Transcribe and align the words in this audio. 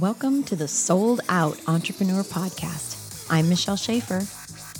Welcome 0.00 0.44
to 0.44 0.54
the 0.54 0.68
Sold 0.68 1.22
Out 1.28 1.58
Entrepreneur 1.66 2.22
Podcast. 2.22 3.26
I'm 3.28 3.48
Michelle 3.48 3.74
Schaefer. 3.74 4.22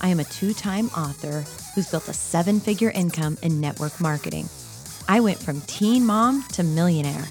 I 0.00 0.10
am 0.10 0.20
a 0.20 0.24
two 0.24 0.54
time 0.54 0.86
author 0.90 1.44
who's 1.74 1.90
built 1.90 2.06
a 2.06 2.12
seven 2.12 2.60
figure 2.60 2.92
income 2.92 3.36
in 3.42 3.60
network 3.60 4.00
marketing. 4.00 4.48
I 5.08 5.18
went 5.18 5.42
from 5.42 5.60
teen 5.62 6.06
mom 6.06 6.44
to 6.52 6.62
millionaire. 6.62 7.24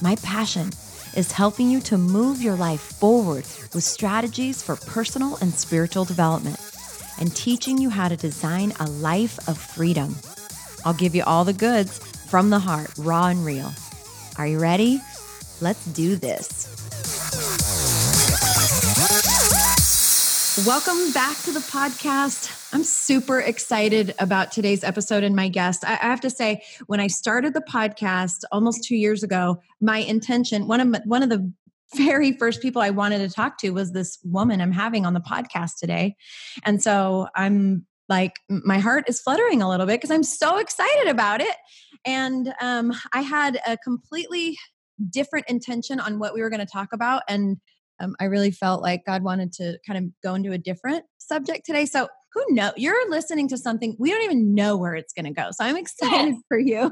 My 0.00 0.16
passion 0.16 0.70
is 1.14 1.30
helping 1.30 1.70
you 1.70 1.80
to 1.82 1.96
move 1.96 2.42
your 2.42 2.56
life 2.56 2.80
forward 2.80 3.44
with 3.72 3.84
strategies 3.84 4.60
for 4.60 4.74
personal 4.74 5.36
and 5.36 5.54
spiritual 5.54 6.04
development 6.04 6.58
and 7.20 7.36
teaching 7.36 7.78
you 7.78 7.88
how 7.88 8.08
to 8.08 8.16
design 8.16 8.72
a 8.80 8.90
life 8.90 9.38
of 9.48 9.58
freedom. 9.58 10.16
I'll 10.84 10.92
give 10.92 11.14
you 11.14 11.22
all 11.22 11.44
the 11.44 11.52
goods 11.52 12.00
from 12.00 12.50
the 12.50 12.58
heart, 12.58 12.90
raw 12.98 13.28
and 13.28 13.46
real. 13.46 13.72
Are 14.38 14.46
you 14.48 14.58
ready? 14.58 15.00
Let's 15.60 15.84
do 15.84 16.16
this. 16.16 16.81
Welcome 20.58 21.12
back 21.12 21.38
to 21.44 21.50
the 21.50 21.60
podcast. 21.60 22.74
I'm 22.74 22.84
super 22.84 23.40
excited 23.40 24.14
about 24.18 24.52
today's 24.52 24.84
episode 24.84 25.24
and 25.24 25.34
my 25.34 25.48
guest. 25.48 25.82
I, 25.82 25.94
have 25.94 26.20
to 26.20 26.28
say, 26.28 26.62
when 26.88 27.00
I 27.00 27.06
started 27.06 27.54
the 27.54 27.62
podcast 27.62 28.42
almost 28.52 28.84
two 28.84 28.94
years 28.94 29.22
ago, 29.22 29.62
my 29.80 29.98
intention, 30.00 30.68
one 30.68 30.80
of 30.80 31.02
one 31.06 31.22
of 31.22 31.30
the 31.30 31.50
very 31.94 32.32
first 32.32 32.60
people 32.60 32.82
I 32.82 32.90
wanted 32.90 33.26
to 33.26 33.34
talk 33.34 33.56
to 33.60 33.70
was 33.70 33.92
this 33.92 34.18
woman 34.24 34.60
I'm 34.60 34.72
having 34.72 35.06
on 35.06 35.14
the 35.14 35.20
podcast 35.20 35.78
today. 35.80 36.16
And 36.66 36.82
so 36.82 37.28
I'm 37.34 37.86
like, 38.10 38.34
my 38.50 38.78
heart 38.78 39.04
is 39.08 39.22
fluttering 39.22 39.62
a 39.62 39.70
little 39.70 39.86
bit 39.86 40.02
because 40.02 40.10
I'm 40.10 40.22
so 40.22 40.58
excited 40.58 41.08
about 41.08 41.40
it. 41.40 41.56
And 42.04 42.52
um, 42.60 42.92
I 43.14 43.22
had 43.22 43.58
a 43.66 43.78
completely 43.78 44.58
different 45.08 45.46
intention 45.48 45.98
on 45.98 46.18
what 46.18 46.34
we 46.34 46.42
were 46.42 46.50
going 46.50 46.60
to 46.60 46.66
talk 46.66 46.92
about. 46.92 47.22
And 47.26 47.56
um, 48.02 48.16
I 48.20 48.24
really 48.24 48.50
felt 48.50 48.82
like 48.82 49.06
God 49.06 49.22
wanted 49.22 49.52
to 49.54 49.78
kind 49.86 49.98
of 49.98 50.12
go 50.22 50.34
into 50.34 50.52
a 50.52 50.58
different 50.58 51.04
subject 51.18 51.64
today. 51.64 51.86
So 51.86 52.08
who 52.34 52.44
know 52.50 52.72
you're 52.76 53.10
listening 53.10 53.48
to 53.48 53.56
something 53.56 53.96
we 53.98 54.10
don't 54.10 54.22
even 54.22 54.54
know 54.54 54.76
where 54.76 54.94
it's 54.94 55.12
going 55.12 55.24
to 55.24 55.32
go. 55.32 55.50
So 55.52 55.64
i'm 55.64 55.76
excited 55.76 56.34
for 56.48 56.58
you 56.58 56.90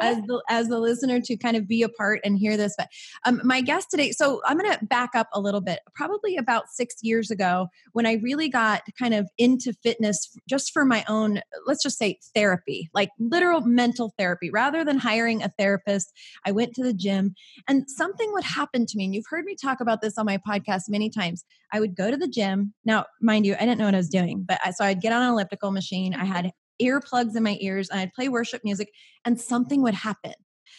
as 0.00 0.16
the 0.26 0.42
as 0.48 0.68
the 0.68 0.78
listener 0.78 1.20
to 1.20 1.36
kind 1.36 1.56
of 1.56 1.66
be 1.66 1.82
a 1.82 1.88
part 1.88 2.20
and 2.24 2.38
hear 2.38 2.56
this 2.56 2.74
but 2.76 2.88
um, 3.24 3.40
my 3.44 3.60
guest 3.60 3.88
today 3.90 4.12
so 4.12 4.40
i'm 4.46 4.58
going 4.58 4.72
to 4.72 4.84
back 4.86 5.10
up 5.14 5.28
a 5.32 5.40
little 5.40 5.60
bit. 5.60 5.80
Probably 5.94 6.36
about 6.36 6.68
six 6.68 6.96
years 7.02 7.30
ago 7.30 7.68
when 7.92 8.06
i 8.06 8.14
really 8.14 8.48
got 8.48 8.82
kind 8.98 9.14
of 9.14 9.28
into 9.38 9.72
fitness 9.82 10.36
just 10.48 10.72
for 10.72 10.84
my 10.84 11.04
own 11.08 11.40
let's 11.66 11.82
just 11.82 11.98
say 11.98 12.18
therapy 12.34 12.88
like 12.94 13.10
literal 13.18 13.60
mental 13.62 14.14
therapy. 14.18 14.50
Rather 14.50 14.84
than 14.84 14.98
hiring 14.98 15.42
a 15.42 15.52
therapist 15.58 16.12
i 16.44 16.52
went 16.52 16.74
to 16.74 16.82
the 16.82 16.92
gym 16.92 17.34
and 17.66 17.88
something 17.88 18.32
would 18.32 18.44
happen 18.44 18.86
to 18.86 18.96
me 18.96 19.04
and 19.04 19.14
you've 19.14 19.24
heard 19.28 19.44
me 19.44 19.54
talk 19.54 19.80
about 19.80 20.00
this 20.00 20.18
on 20.18 20.26
my 20.26 20.38
podcast 20.38 20.82
many 20.88 21.10
times 21.10 21.44
i 21.72 21.80
would 21.80 21.94
go 21.94 22.10
to 22.10 22.16
the 22.16 22.28
gym 22.28 22.74
now 22.84 23.04
mind 23.20 23.46
you 23.46 23.54
i 23.54 23.60
didn't 23.60 23.78
know 23.78 23.84
what 23.84 23.94
i 23.94 23.98
was 23.98 24.08
doing 24.08 24.44
but 24.46 24.58
so 24.74 24.84
I'd 24.84 25.00
get 25.00 25.12
on 25.12 25.22
an 25.22 25.28
elliptical 25.30 25.70
machine. 25.70 26.14
I 26.14 26.24
had 26.24 26.50
earplugs 26.82 27.36
in 27.36 27.42
my 27.42 27.56
ears 27.60 27.88
and 27.88 28.00
I'd 28.00 28.12
play 28.12 28.28
worship 28.28 28.62
music 28.64 28.90
and 29.24 29.40
something 29.40 29.82
would 29.82 29.94
happen. 29.94 30.34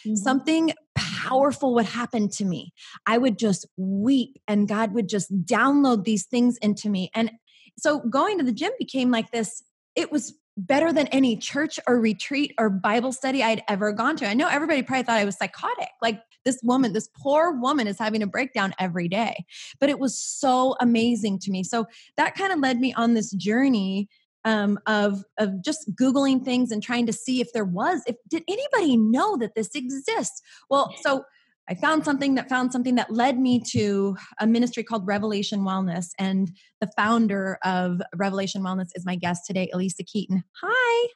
Mm-hmm. 0.06 0.16
Something 0.16 0.72
powerful 0.94 1.74
would 1.74 1.86
happen 1.86 2.28
to 2.30 2.44
me. 2.44 2.72
I 3.06 3.18
would 3.18 3.38
just 3.38 3.66
weep 3.76 4.38
and 4.48 4.68
God 4.68 4.92
would 4.94 5.08
just 5.08 5.32
download 5.44 6.04
these 6.04 6.26
things 6.26 6.56
into 6.58 6.88
me. 6.88 7.10
And 7.14 7.30
so 7.78 8.00
going 8.00 8.38
to 8.38 8.44
the 8.44 8.52
gym 8.52 8.72
became 8.78 9.10
like 9.10 9.30
this 9.30 9.62
it 9.96 10.12
was 10.12 10.34
better 10.56 10.92
than 10.92 11.06
any 11.08 11.36
church 11.36 11.78
or 11.86 12.00
retreat 12.00 12.54
or 12.58 12.68
Bible 12.70 13.12
study 13.12 13.42
I'd 13.42 13.62
ever 13.68 13.92
gone 13.92 14.16
to. 14.16 14.28
I 14.28 14.34
know 14.34 14.48
everybody 14.48 14.82
probably 14.82 15.04
thought 15.04 15.18
I 15.18 15.24
was 15.24 15.36
psychotic. 15.36 15.88
Like 16.02 16.20
this 16.44 16.60
woman, 16.62 16.92
this 16.92 17.08
poor 17.16 17.52
woman 17.52 17.86
is 17.86 17.98
having 17.98 18.22
a 18.22 18.26
breakdown 18.26 18.74
every 18.78 19.08
day. 19.08 19.44
But 19.78 19.90
it 19.90 19.98
was 19.98 20.18
so 20.18 20.76
amazing 20.80 21.38
to 21.40 21.50
me. 21.50 21.62
So 21.62 21.86
that 22.16 22.34
kind 22.34 22.52
of 22.52 22.58
led 22.58 22.80
me 22.80 22.92
on 22.94 23.14
this 23.14 23.30
journey 23.32 24.08
um, 24.44 24.78
of 24.86 25.22
of 25.38 25.62
just 25.62 25.94
googling 25.94 26.44
things 26.44 26.70
and 26.70 26.82
trying 26.82 27.06
to 27.06 27.12
see 27.12 27.40
if 27.40 27.52
there 27.52 27.64
was 27.64 28.02
if 28.06 28.16
did 28.28 28.42
anybody 28.48 28.96
know 28.96 29.36
that 29.36 29.54
this 29.54 29.74
exists 29.74 30.40
well 30.70 30.94
so 31.02 31.24
I 31.70 31.74
found 31.74 32.04
something 32.04 32.34
that 32.34 32.48
found 32.48 32.72
something 32.72 32.96
that 32.96 33.12
led 33.12 33.38
me 33.38 33.60
to 33.70 34.16
a 34.40 34.46
ministry 34.46 34.82
called 34.82 35.06
Revelation 35.06 35.60
Wellness. 35.60 36.08
And 36.18 36.50
the 36.80 36.90
founder 36.96 37.58
of 37.64 38.02
Revelation 38.16 38.62
Wellness 38.62 38.88
is 38.96 39.06
my 39.06 39.14
guest 39.14 39.46
today, 39.46 39.70
Alisa 39.72 40.04
Keeton. 40.04 40.42
Hi. 40.60 41.08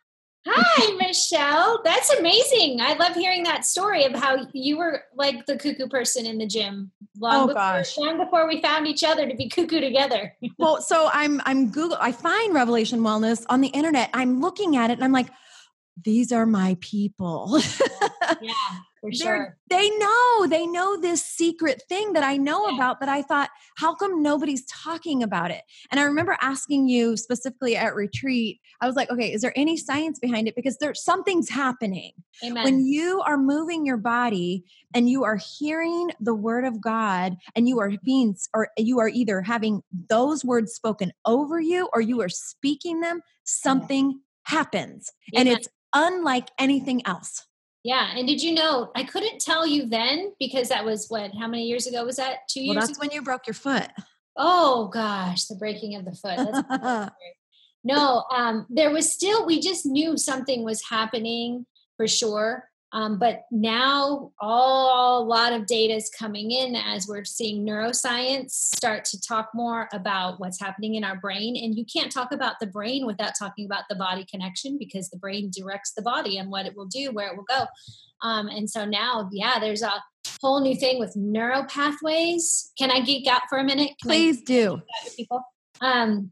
Hi, 0.46 0.94
Michelle. 0.96 1.80
That's 1.84 2.10
amazing. 2.10 2.80
I 2.80 2.92
love 2.94 3.14
hearing 3.14 3.42
that 3.44 3.64
story 3.64 4.04
of 4.04 4.14
how 4.14 4.46
you 4.52 4.76
were 4.76 5.02
like 5.16 5.46
the 5.46 5.56
cuckoo 5.56 5.88
person 5.88 6.26
in 6.26 6.38
the 6.38 6.46
gym 6.46 6.92
long 7.18 7.44
oh, 7.44 7.46
before, 7.46 7.54
gosh. 7.54 7.98
long 7.98 8.18
before 8.18 8.46
we 8.46 8.60
found 8.60 8.86
each 8.86 9.02
other 9.02 9.26
to 9.26 9.34
be 9.34 9.48
cuckoo 9.48 9.80
together. 9.80 10.36
well, 10.58 10.82
so 10.82 11.08
I'm 11.12 11.40
I'm 11.46 11.70
Google 11.70 11.96
I 11.98 12.12
find 12.12 12.52
Revelation 12.52 13.00
Wellness 13.00 13.44
on 13.48 13.62
the 13.62 13.68
internet. 13.68 14.10
I'm 14.12 14.40
looking 14.40 14.76
at 14.76 14.90
it 14.90 14.94
and 14.94 15.04
I'm 15.04 15.12
like, 15.12 15.30
these 16.04 16.30
are 16.30 16.44
my 16.44 16.76
people. 16.80 17.58
yeah 18.42 18.52
for 19.04 19.12
sure. 19.12 19.58
They 19.68 19.90
know, 19.98 20.46
they 20.46 20.66
know 20.66 20.98
this 20.98 21.22
secret 21.22 21.82
thing 21.90 22.14
that 22.14 22.22
I 22.22 22.38
know 22.38 22.68
yeah. 22.68 22.74
about 22.74 23.00
that 23.00 23.08
I 23.10 23.20
thought, 23.20 23.50
how 23.76 23.94
come 23.94 24.22
nobody's 24.22 24.64
talking 24.64 25.22
about 25.22 25.50
it? 25.50 25.62
And 25.90 26.00
I 26.00 26.04
remember 26.04 26.38
asking 26.40 26.88
you 26.88 27.18
specifically 27.18 27.76
at 27.76 27.94
retreat, 27.94 28.60
I 28.80 28.86
was 28.86 28.96
like, 28.96 29.10
okay, 29.10 29.30
is 29.30 29.42
there 29.42 29.52
any 29.56 29.76
science 29.76 30.18
behind 30.18 30.48
it? 30.48 30.56
Because 30.56 30.78
there's 30.78 31.04
something's 31.04 31.50
happening. 31.50 32.12
Amen. 32.42 32.64
When 32.64 32.86
you 32.86 33.20
are 33.26 33.36
moving 33.36 33.84
your 33.84 33.98
body 33.98 34.64
and 34.94 35.10
you 35.10 35.24
are 35.24 35.36
hearing 35.36 36.10
the 36.18 36.34
word 36.34 36.64
of 36.64 36.80
God 36.80 37.36
and 37.54 37.68
you 37.68 37.80
are 37.80 37.92
being, 38.04 38.34
or 38.54 38.68
you 38.78 39.00
are 39.00 39.08
either 39.08 39.42
having 39.42 39.82
those 40.08 40.46
words 40.46 40.72
spoken 40.72 41.12
over 41.26 41.60
you 41.60 41.90
or 41.92 42.00
you 42.00 42.22
are 42.22 42.30
speaking 42.30 43.00
them, 43.00 43.20
something 43.44 44.20
happens. 44.44 45.12
Amen. 45.34 45.46
And 45.46 45.58
it's 45.58 45.68
unlike 45.92 46.48
anything 46.58 47.06
else. 47.06 47.46
Yeah. 47.84 48.08
And 48.16 48.26
did 48.26 48.42
you 48.42 48.54
know, 48.54 48.90
I 48.96 49.04
couldn't 49.04 49.40
tell 49.40 49.66
you 49.66 49.86
then 49.86 50.32
because 50.40 50.70
that 50.70 50.84
was 50.84 51.06
what, 51.08 51.32
how 51.38 51.46
many 51.46 51.64
years 51.64 51.86
ago 51.86 52.04
was 52.04 52.16
that? 52.16 52.48
Two 52.48 52.60
well, 52.60 52.74
years 52.74 52.86
that's 52.86 52.98
ago? 52.98 53.00
when 53.00 53.10
you 53.10 53.22
broke 53.22 53.46
your 53.46 53.54
foot. 53.54 53.88
Oh 54.36 54.88
gosh, 54.88 55.44
the 55.44 55.54
breaking 55.54 55.94
of 55.94 56.04
the 56.04 56.12
foot. 56.12 57.12
no, 57.84 58.24
um, 58.34 58.66
there 58.70 58.90
was 58.90 59.12
still, 59.12 59.46
we 59.46 59.60
just 59.60 59.84
knew 59.84 60.16
something 60.16 60.64
was 60.64 60.82
happening 60.88 61.66
for 61.96 62.08
sure. 62.08 62.68
Um, 62.94 63.18
but 63.18 63.42
now 63.50 64.30
all, 64.38 65.20
a 65.20 65.26
lot 65.26 65.52
of 65.52 65.66
data 65.66 65.94
is 65.94 66.08
coming 66.16 66.52
in 66.52 66.76
as 66.76 67.08
we're 67.08 67.24
seeing 67.24 67.66
neuroscience 67.66 68.52
start 68.52 69.04
to 69.06 69.20
talk 69.20 69.50
more 69.52 69.88
about 69.92 70.38
what's 70.38 70.60
happening 70.60 70.94
in 70.94 71.02
our 71.02 71.16
brain. 71.16 71.56
And 71.56 71.74
you 71.74 71.84
can't 71.84 72.12
talk 72.12 72.30
about 72.30 72.60
the 72.60 72.68
brain 72.68 73.04
without 73.04 73.32
talking 73.36 73.66
about 73.66 73.82
the 73.90 73.96
body 73.96 74.24
connection 74.30 74.78
because 74.78 75.10
the 75.10 75.18
brain 75.18 75.50
directs 75.52 75.92
the 75.96 76.02
body 76.02 76.38
and 76.38 76.50
what 76.50 76.66
it 76.66 76.76
will 76.76 76.86
do, 76.86 77.10
where 77.10 77.32
it 77.32 77.36
will 77.36 77.44
go. 77.44 77.66
Um, 78.22 78.46
and 78.46 78.70
so 78.70 78.84
now, 78.84 79.28
yeah, 79.32 79.58
there's 79.58 79.82
a 79.82 80.02
whole 80.40 80.60
new 80.60 80.76
thing 80.76 81.00
with 81.00 81.16
neural 81.16 81.64
pathways. 81.64 82.72
Can 82.78 82.92
I 82.92 83.00
geek 83.00 83.26
out 83.26 83.42
for 83.48 83.58
a 83.58 83.64
minute? 83.64 83.90
Can 84.00 84.08
Please 84.08 84.40
do. 84.42 84.80
People. 85.16 85.42
Um, 85.80 86.30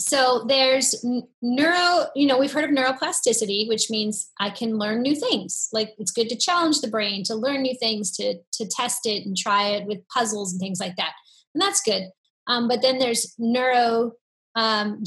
so 0.00 0.44
there's 0.48 1.04
neuro 1.42 2.06
you 2.16 2.26
know 2.26 2.38
we've 2.38 2.52
heard 2.52 2.64
of 2.64 2.70
neuroplasticity 2.70 3.68
which 3.68 3.90
means 3.90 4.30
i 4.40 4.48
can 4.48 4.78
learn 4.78 5.02
new 5.02 5.14
things. 5.14 5.68
Like 5.72 5.94
it's 5.98 6.10
good 6.10 6.28
to 6.28 6.36
challenge 6.36 6.80
the 6.80 6.88
brain 6.88 7.24
to 7.24 7.34
learn 7.34 7.62
new 7.62 7.76
things 7.78 8.10
to 8.16 8.38
to 8.52 8.66
test 8.66 9.06
it 9.06 9.26
and 9.26 9.36
try 9.36 9.68
it 9.68 9.86
with 9.86 10.06
puzzles 10.08 10.52
and 10.52 10.60
things 10.60 10.80
like 10.80 10.96
that. 10.96 11.12
And 11.54 11.62
that's 11.62 11.80
good. 11.80 12.10
Um, 12.46 12.68
but 12.68 12.82
then 12.82 12.98
there's 12.98 13.34
neuro 13.38 14.12
um, 14.56 15.04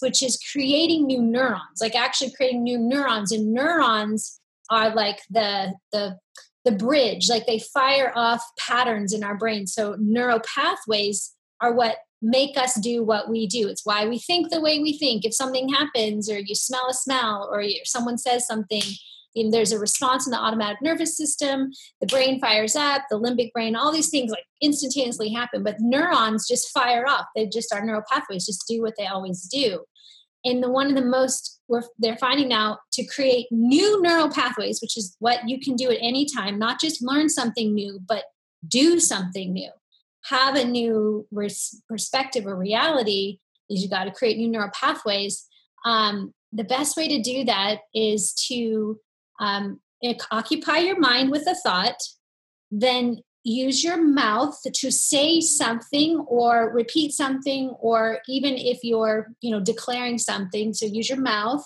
which 0.00 0.22
is 0.22 0.38
creating 0.52 1.06
new 1.06 1.20
neurons 1.20 1.80
like 1.80 1.94
actually 1.94 2.32
creating 2.32 2.62
new 2.62 2.78
neurons. 2.78 3.32
And 3.32 3.52
neurons 3.52 4.40
are 4.70 4.94
like 4.94 5.20
the 5.30 5.74
the 5.92 6.18
the 6.64 6.72
bridge 6.72 7.28
like 7.28 7.46
they 7.46 7.58
fire 7.58 8.10
off 8.14 8.42
patterns 8.58 9.12
in 9.12 9.22
our 9.22 9.36
brain. 9.36 9.66
So 9.66 9.96
neural 9.98 10.40
pathways 10.40 11.34
are 11.60 11.74
what 11.74 11.98
make 12.24 12.56
us 12.56 12.74
do 12.80 13.04
what 13.04 13.28
we 13.28 13.46
do. 13.46 13.68
It's 13.68 13.84
why 13.84 14.06
we 14.06 14.18
think 14.18 14.50
the 14.50 14.60
way 14.60 14.78
we 14.78 14.96
think. 14.96 15.24
If 15.24 15.34
something 15.34 15.68
happens, 15.68 16.30
or 16.30 16.38
you 16.38 16.54
smell 16.54 16.88
a 16.88 16.94
smell, 16.94 17.48
or 17.52 17.62
someone 17.84 18.16
says 18.16 18.46
something, 18.46 18.82
and 19.36 19.52
there's 19.52 19.72
a 19.72 19.78
response 19.78 20.26
in 20.26 20.30
the 20.30 20.38
automatic 20.38 20.78
nervous 20.80 21.16
system, 21.16 21.70
the 22.00 22.06
brain 22.06 22.40
fires 22.40 22.76
up, 22.76 23.02
the 23.10 23.20
limbic 23.20 23.52
brain, 23.52 23.76
all 23.76 23.92
these 23.92 24.08
things 24.08 24.30
like 24.30 24.44
instantaneously 24.62 25.30
happen. 25.30 25.62
But 25.62 25.76
neurons 25.80 26.48
just 26.48 26.70
fire 26.70 27.06
off. 27.06 27.26
They 27.36 27.46
just, 27.46 27.72
our 27.74 27.84
neural 27.84 28.04
pathways 28.10 28.46
just 28.46 28.64
do 28.66 28.80
what 28.80 28.94
they 28.96 29.06
always 29.06 29.42
do. 29.42 29.80
And 30.46 30.62
the 30.62 30.70
one 30.70 30.86
of 30.86 30.94
the 30.94 31.04
most 31.04 31.60
they're 31.98 32.16
finding 32.18 32.48
now 32.48 32.78
to 32.92 33.04
create 33.06 33.46
new 33.50 34.00
neural 34.02 34.30
pathways, 34.30 34.80
which 34.80 34.96
is 34.96 35.16
what 35.18 35.48
you 35.48 35.58
can 35.58 35.74
do 35.74 35.90
at 35.90 35.98
any 36.00 36.26
time, 36.26 36.58
not 36.58 36.80
just 36.80 37.02
learn 37.02 37.28
something 37.28 37.74
new, 37.74 37.98
but 38.06 38.24
do 38.68 39.00
something 39.00 39.52
new 39.52 39.70
have 40.24 40.56
a 40.56 40.64
new 40.64 41.26
res- 41.30 41.82
perspective 41.88 42.46
or 42.46 42.56
reality 42.56 43.38
is 43.70 43.82
you 43.82 43.88
got 43.88 44.04
to 44.04 44.10
create 44.10 44.38
new 44.38 44.48
neural 44.48 44.70
pathways. 44.72 45.46
Um, 45.84 46.32
the 46.52 46.64
best 46.64 46.96
way 46.96 47.08
to 47.08 47.22
do 47.22 47.44
that 47.44 47.80
is 47.94 48.32
to 48.48 48.98
um, 49.40 49.80
occupy 50.30 50.78
your 50.78 50.98
mind 50.98 51.30
with 51.30 51.46
a 51.46 51.54
thought 51.54 51.96
then 52.80 53.18
use 53.44 53.84
your 53.84 54.02
mouth 54.02 54.58
to 54.72 54.90
say 54.90 55.40
something 55.40 56.18
or 56.28 56.72
repeat 56.72 57.12
something 57.12 57.68
or 57.80 58.20
even 58.26 58.54
if 58.54 58.78
you're 58.82 59.28
you 59.40 59.50
know 59.50 59.60
declaring 59.60 60.18
something 60.18 60.72
so 60.72 60.86
use 60.86 61.08
your 61.08 61.20
mouth 61.20 61.64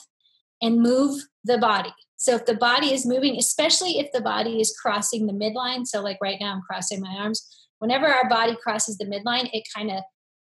and 0.61 0.83
move 0.83 1.21
the 1.45 1.57
body. 1.57 1.95
So 2.17 2.35
if 2.35 2.47
the 2.47 2.55
body 2.55 2.93
is 2.93 3.07
moving 3.07 3.37
especially 3.37 3.99
if 3.99 4.11
the 4.13 4.21
body 4.21 4.61
is 4.61 4.77
crossing 4.77 5.27
the 5.27 5.33
midline 5.33 5.87
so 5.87 6.03
like 6.03 6.19
right 6.21 6.39
now 6.41 6.53
i'm 6.53 6.63
crossing 6.63 7.01
my 7.01 7.15
arms 7.17 7.68
whenever 7.79 8.07
our 8.07 8.29
body 8.29 8.57
crosses 8.63 8.99
the 8.99 9.05
midline 9.05 9.49
it 9.53 9.65
kind 9.75 9.91
of 9.91 10.03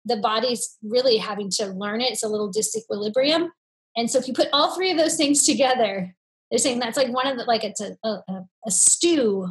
the 0.05 0.17
body's 0.17 0.79
really 0.83 1.19
having 1.19 1.51
to 1.51 1.67
learn 1.67 2.01
it. 2.01 2.11
It's 2.11 2.23
a 2.23 2.29
little 2.29 2.51
disequilibrium. 2.51 3.49
And 3.97 4.11
so 4.11 4.19
if 4.19 4.27
you 4.27 4.33
put 4.33 4.49
all 4.51 4.75
three 4.75 4.91
of 4.91 4.97
those 4.97 5.17
things 5.17 5.45
together 5.45 6.15
they're 6.51 6.59
saying 6.59 6.81
that's 6.81 6.97
like 6.97 7.13
one 7.13 7.27
of 7.27 7.39
the 7.39 7.45
like 7.45 7.65
it's 7.65 7.81
a, 7.81 7.97
a, 8.05 8.19
a 8.67 8.71
stew 8.71 9.49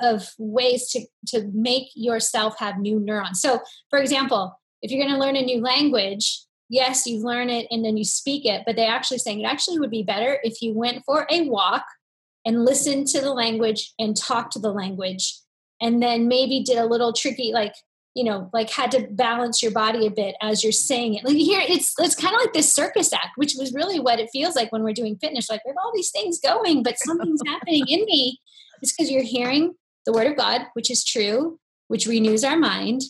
of 0.00 0.28
ways 0.38 0.90
to 0.90 1.04
to 1.28 1.50
make 1.54 1.88
yourself 1.94 2.58
have 2.58 2.78
new 2.78 3.00
neurons. 3.00 3.40
So 3.40 3.60
for 3.90 3.98
example 3.98 4.58
if 4.82 4.90
you're 4.90 5.02
going 5.02 5.14
to 5.14 5.20
learn 5.20 5.36
a 5.36 5.42
new 5.42 5.60
language 5.60 6.44
yes 6.68 7.06
you 7.06 7.22
learn 7.22 7.50
it 7.50 7.66
and 7.70 7.84
then 7.84 7.96
you 7.96 8.04
speak 8.04 8.44
it 8.44 8.62
but 8.66 8.76
they're 8.76 8.90
actually 8.90 9.18
saying 9.18 9.40
it 9.40 9.46
actually 9.46 9.78
would 9.78 9.90
be 9.90 10.02
better 10.02 10.38
if 10.42 10.60
you 10.60 10.74
went 10.74 11.02
for 11.04 11.26
a 11.30 11.48
walk 11.48 11.84
and 12.44 12.64
listened 12.64 13.06
to 13.06 13.20
the 13.20 13.32
language 13.32 13.92
and 13.98 14.16
talked 14.16 14.52
to 14.52 14.58
the 14.58 14.72
language 14.72 15.34
and 15.82 16.02
then 16.02 16.28
maybe 16.28 16.62
did 16.62 16.78
a 16.78 16.86
little 16.86 17.12
tricky 17.12 17.52
like 17.52 17.74
you 18.14 18.24
know 18.24 18.48
like 18.54 18.70
had 18.70 18.90
to 18.92 19.06
balance 19.10 19.62
your 19.62 19.72
body 19.72 20.06
a 20.06 20.10
bit 20.10 20.36
as 20.40 20.62
you're 20.62 20.72
saying 20.72 21.14
it. 21.14 21.24
Like 21.24 21.36
here 21.36 21.60
it's 21.62 21.94
it's 21.98 22.14
kind 22.14 22.34
of 22.34 22.40
like 22.40 22.54
this 22.54 22.72
circus 22.72 23.12
act 23.12 23.32
which 23.36 23.54
was 23.58 23.74
really 23.74 24.00
what 24.00 24.20
it 24.20 24.30
feels 24.32 24.56
like 24.56 24.72
when 24.72 24.82
we're 24.82 24.94
doing 24.94 25.16
fitness. 25.16 25.50
Like 25.50 25.64
we 25.64 25.70
have 25.70 25.76
all 25.82 25.92
these 25.94 26.10
things 26.10 26.40
going 26.40 26.82
but 26.82 26.98
something's 26.98 27.42
happening 27.46 27.84
in 27.88 28.04
me. 28.06 28.40
It's 28.80 28.92
because 28.92 29.10
you're 29.10 29.22
hearing 29.22 29.74
the 30.06 30.12
word 30.12 30.26
of 30.26 30.36
god 30.36 30.62
which 30.72 30.90
is 30.90 31.04
true 31.04 31.58
which 31.88 32.06
renews 32.06 32.42
our 32.42 32.56
mind 32.56 33.02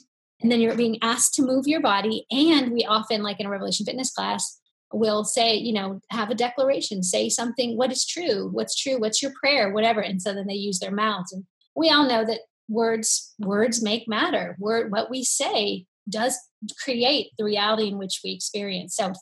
and 0.43 0.51
then 0.51 0.61
you're 0.61 0.77
being 0.77 0.99
asked 1.03 1.35
to 1.35 1.43
move 1.43 1.69
your 1.69 1.81
body. 1.81 2.27
And 2.31 2.73
we 2.73 2.85
often 2.85 3.23
like 3.23 3.39
in 3.39 3.47
a 3.47 3.51
revelation 3.51 3.87
fitness 3.87 4.13
class 4.13 4.59
will 4.95 5.25
say 5.25 5.55
you 5.55 5.73
know 5.73 6.01
have 6.11 6.31
a 6.31 6.35
declaration 6.35 7.03
say 7.03 7.29
something 7.29 7.79
what 7.79 7.91
is 7.91 8.05
true 8.05 8.51
what's 8.53 8.77
true 8.77 9.01
what's 9.01 9.23
your 9.23 9.33
prayer 9.41 9.73
whatever 9.73 10.03
and 10.03 10.21
so 10.21 10.35
then 10.35 10.47
they 10.47 10.55
use 10.55 10.79
their 10.79 10.91
mouths. 10.91 11.33
And 11.33 11.45
we 11.75 11.91
all 11.91 12.07
know 12.07 12.25
that 12.25 12.41
words 12.73 13.35
words 13.39 13.83
make 13.83 14.09
matter. 14.09 14.57
Word 14.59 14.91
what 14.91 15.11
we 15.11 15.25
say 15.25 15.87
does 16.09 16.37
create 16.83 17.31
the 17.39 17.45
reality 17.45 17.89
in 17.89 17.99
which 17.99 18.21
we 18.25 18.33
experience. 18.33 18.97
So 18.97 19.13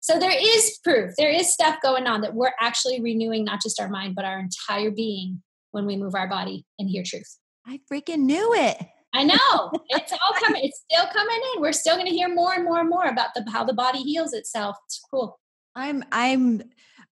so 0.00 0.18
there 0.18 0.36
is 0.38 0.78
proof. 0.82 1.14
There 1.16 1.30
is 1.30 1.52
stuff 1.52 1.78
going 1.82 2.06
on 2.06 2.20
that 2.22 2.34
we're 2.34 2.52
actually 2.60 3.00
renewing 3.00 3.44
not 3.44 3.62
just 3.62 3.80
our 3.80 3.88
mind 3.88 4.14
but 4.14 4.24
our 4.24 4.38
entire 4.38 4.90
being 4.90 5.42
when 5.70 5.86
we 5.86 5.96
move 5.96 6.14
our 6.14 6.28
body 6.28 6.66
and 6.78 6.88
hear 6.88 7.02
truth. 7.06 7.38
I 7.66 7.80
freaking 7.90 8.20
knew 8.20 8.54
it. 8.54 8.76
I 9.14 9.24
know. 9.24 9.72
It's 9.90 10.12
all 10.12 10.40
coming 10.40 10.64
it's 10.64 10.82
still 10.90 11.06
coming 11.12 11.40
in. 11.54 11.62
We're 11.62 11.72
still 11.72 11.96
going 11.96 12.06
to 12.06 12.12
hear 12.12 12.32
more 12.32 12.54
and 12.54 12.64
more 12.64 12.80
and 12.80 12.88
more 12.88 13.06
about 13.06 13.30
the 13.34 13.44
how 13.50 13.64
the 13.64 13.74
body 13.74 14.00
heals 14.00 14.32
itself. 14.32 14.76
It's 14.86 15.00
cool. 15.10 15.38
I'm 15.74 16.04
i'm 16.12 16.62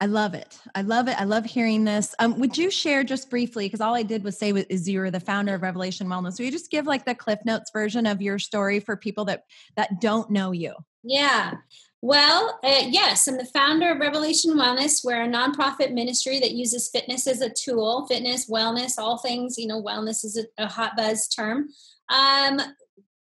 I 0.00 0.06
love 0.06 0.34
it. 0.34 0.58
I 0.74 0.82
love 0.82 1.08
it. 1.08 1.18
I 1.18 1.24
love 1.24 1.46
hearing 1.46 1.84
this. 1.84 2.14
Um, 2.18 2.38
would 2.38 2.58
you 2.58 2.70
share 2.70 3.02
just 3.02 3.30
briefly, 3.30 3.64
because 3.64 3.80
all 3.80 3.94
I 3.94 4.02
did 4.02 4.24
was 4.24 4.38
say 4.38 4.50
is 4.50 4.88
you're 4.88 5.10
the 5.10 5.20
founder 5.20 5.54
of 5.54 5.62
Revelation 5.62 6.06
Wellness. 6.06 6.38
Will 6.38 6.46
you 6.46 6.52
just 6.52 6.70
give 6.70 6.86
like 6.86 7.06
the 7.06 7.14
Cliff 7.14 7.38
Notes 7.46 7.70
version 7.72 8.04
of 8.04 8.20
your 8.20 8.38
story 8.38 8.78
for 8.78 8.96
people 8.96 9.24
that 9.26 9.44
that 9.76 10.00
don't 10.00 10.30
know 10.30 10.52
you? 10.52 10.74
Yeah. 11.02 11.54
Well, 12.02 12.58
uh, 12.62 12.84
yes, 12.88 13.26
I'm 13.26 13.38
the 13.38 13.46
founder 13.46 13.90
of 13.90 13.98
Revelation 13.98 14.52
Wellness. 14.52 15.02
We're 15.02 15.22
a 15.22 15.28
nonprofit 15.28 15.92
ministry 15.92 16.40
that 16.40 16.52
uses 16.52 16.90
fitness 16.90 17.26
as 17.26 17.40
a 17.40 17.50
tool, 17.50 18.06
fitness, 18.06 18.50
wellness, 18.50 18.98
all 18.98 19.16
things, 19.16 19.56
you 19.56 19.66
know, 19.66 19.82
wellness 19.82 20.24
is 20.24 20.38
a, 20.38 20.62
a 20.62 20.68
hot 20.68 20.92
buzz 20.96 21.26
term. 21.26 21.70
Um, 22.10 22.60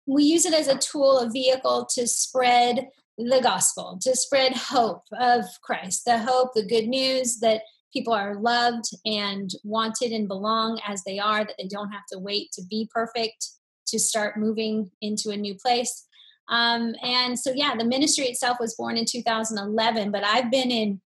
we 0.06 0.26
use 0.26 0.46
it 0.46 0.54
as 0.54 0.68
a 0.68 0.78
tool, 0.78 1.20
a 1.20 1.30
vehicle 1.30 1.88
to 1.94 2.06
spread 2.06 2.90
the 3.18 3.40
gospel, 3.42 3.98
to 4.02 4.16
spread 4.16 4.54
hope 4.54 5.04
of 5.18 5.46
Christ, 5.62 6.04
the 6.06 6.20
hope, 6.20 6.54
the 6.54 6.66
good 6.66 6.88
news 6.88 7.40
that 7.40 7.62
people 7.94 8.14
are 8.14 8.36
loved 8.36 8.86
and 9.06 9.50
wanted 9.64 10.12
and 10.12 10.28
belong 10.28 10.82
as 10.86 11.04
they 11.04 11.18
are, 11.18 11.46
that 11.46 11.56
they 11.58 11.68
don't 11.68 11.92
have 11.92 12.06
to 12.12 12.20
wait 12.20 12.52
to 12.54 12.62
be 12.70 12.90
perfect 12.94 13.48
to 13.88 14.00
start 14.00 14.38
moving 14.38 14.92
into 15.02 15.30
a 15.30 15.38
new 15.38 15.56
place. 15.56 16.06
Um, 16.50 16.94
and 17.02 17.40
so, 17.40 17.52
yeah, 17.56 17.76
the 17.76 17.86
ministry 17.86 18.26
itself 18.26 18.58
was 18.60 18.76
born 18.76 18.98
in 18.98 19.06
2011, 19.06 20.12
but 20.12 20.24
I've 20.24 20.52
been 20.52 20.72
in 20.72 21.02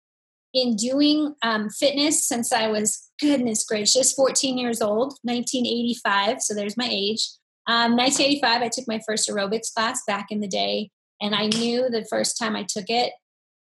in 0.53 0.75
doing 0.75 1.35
um, 1.43 1.69
fitness 1.69 2.27
since 2.27 2.51
I 2.51 2.67
was 2.67 3.11
goodness 3.19 3.63
gracious 3.63 4.13
14 4.13 4.57
years 4.57 4.81
old, 4.81 5.13
1985. 5.21 6.41
So 6.41 6.55
there's 6.55 6.75
my 6.75 6.87
age. 6.89 7.29
Um, 7.67 7.95
1985, 7.95 8.61
I 8.61 8.69
took 8.69 8.87
my 8.87 8.99
first 9.07 9.29
aerobics 9.29 9.71
class 9.71 10.01
back 10.07 10.27
in 10.31 10.39
the 10.39 10.47
day. 10.47 10.89
And 11.21 11.35
I 11.35 11.47
knew 11.47 11.89
the 11.89 12.05
first 12.09 12.37
time 12.37 12.55
I 12.55 12.63
took 12.63 12.85
it, 12.89 13.13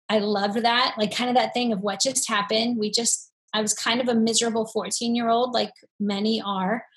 I 0.09 0.19
loved 0.19 0.63
that, 0.63 0.95
like 0.97 1.15
kind 1.15 1.29
of 1.29 1.35
that 1.35 1.53
thing 1.53 1.71
of 1.71 1.81
what 1.81 2.01
just 2.01 2.27
happened. 2.27 2.77
We 2.77 2.89
just, 2.89 3.31
I 3.53 3.61
was 3.61 3.73
kind 3.73 4.01
of 4.01 4.07
a 4.07 4.15
miserable 4.15 4.65
14 4.65 5.15
year 5.15 5.29
old, 5.29 5.53
like 5.53 5.73
many 5.99 6.41
are. 6.41 6.83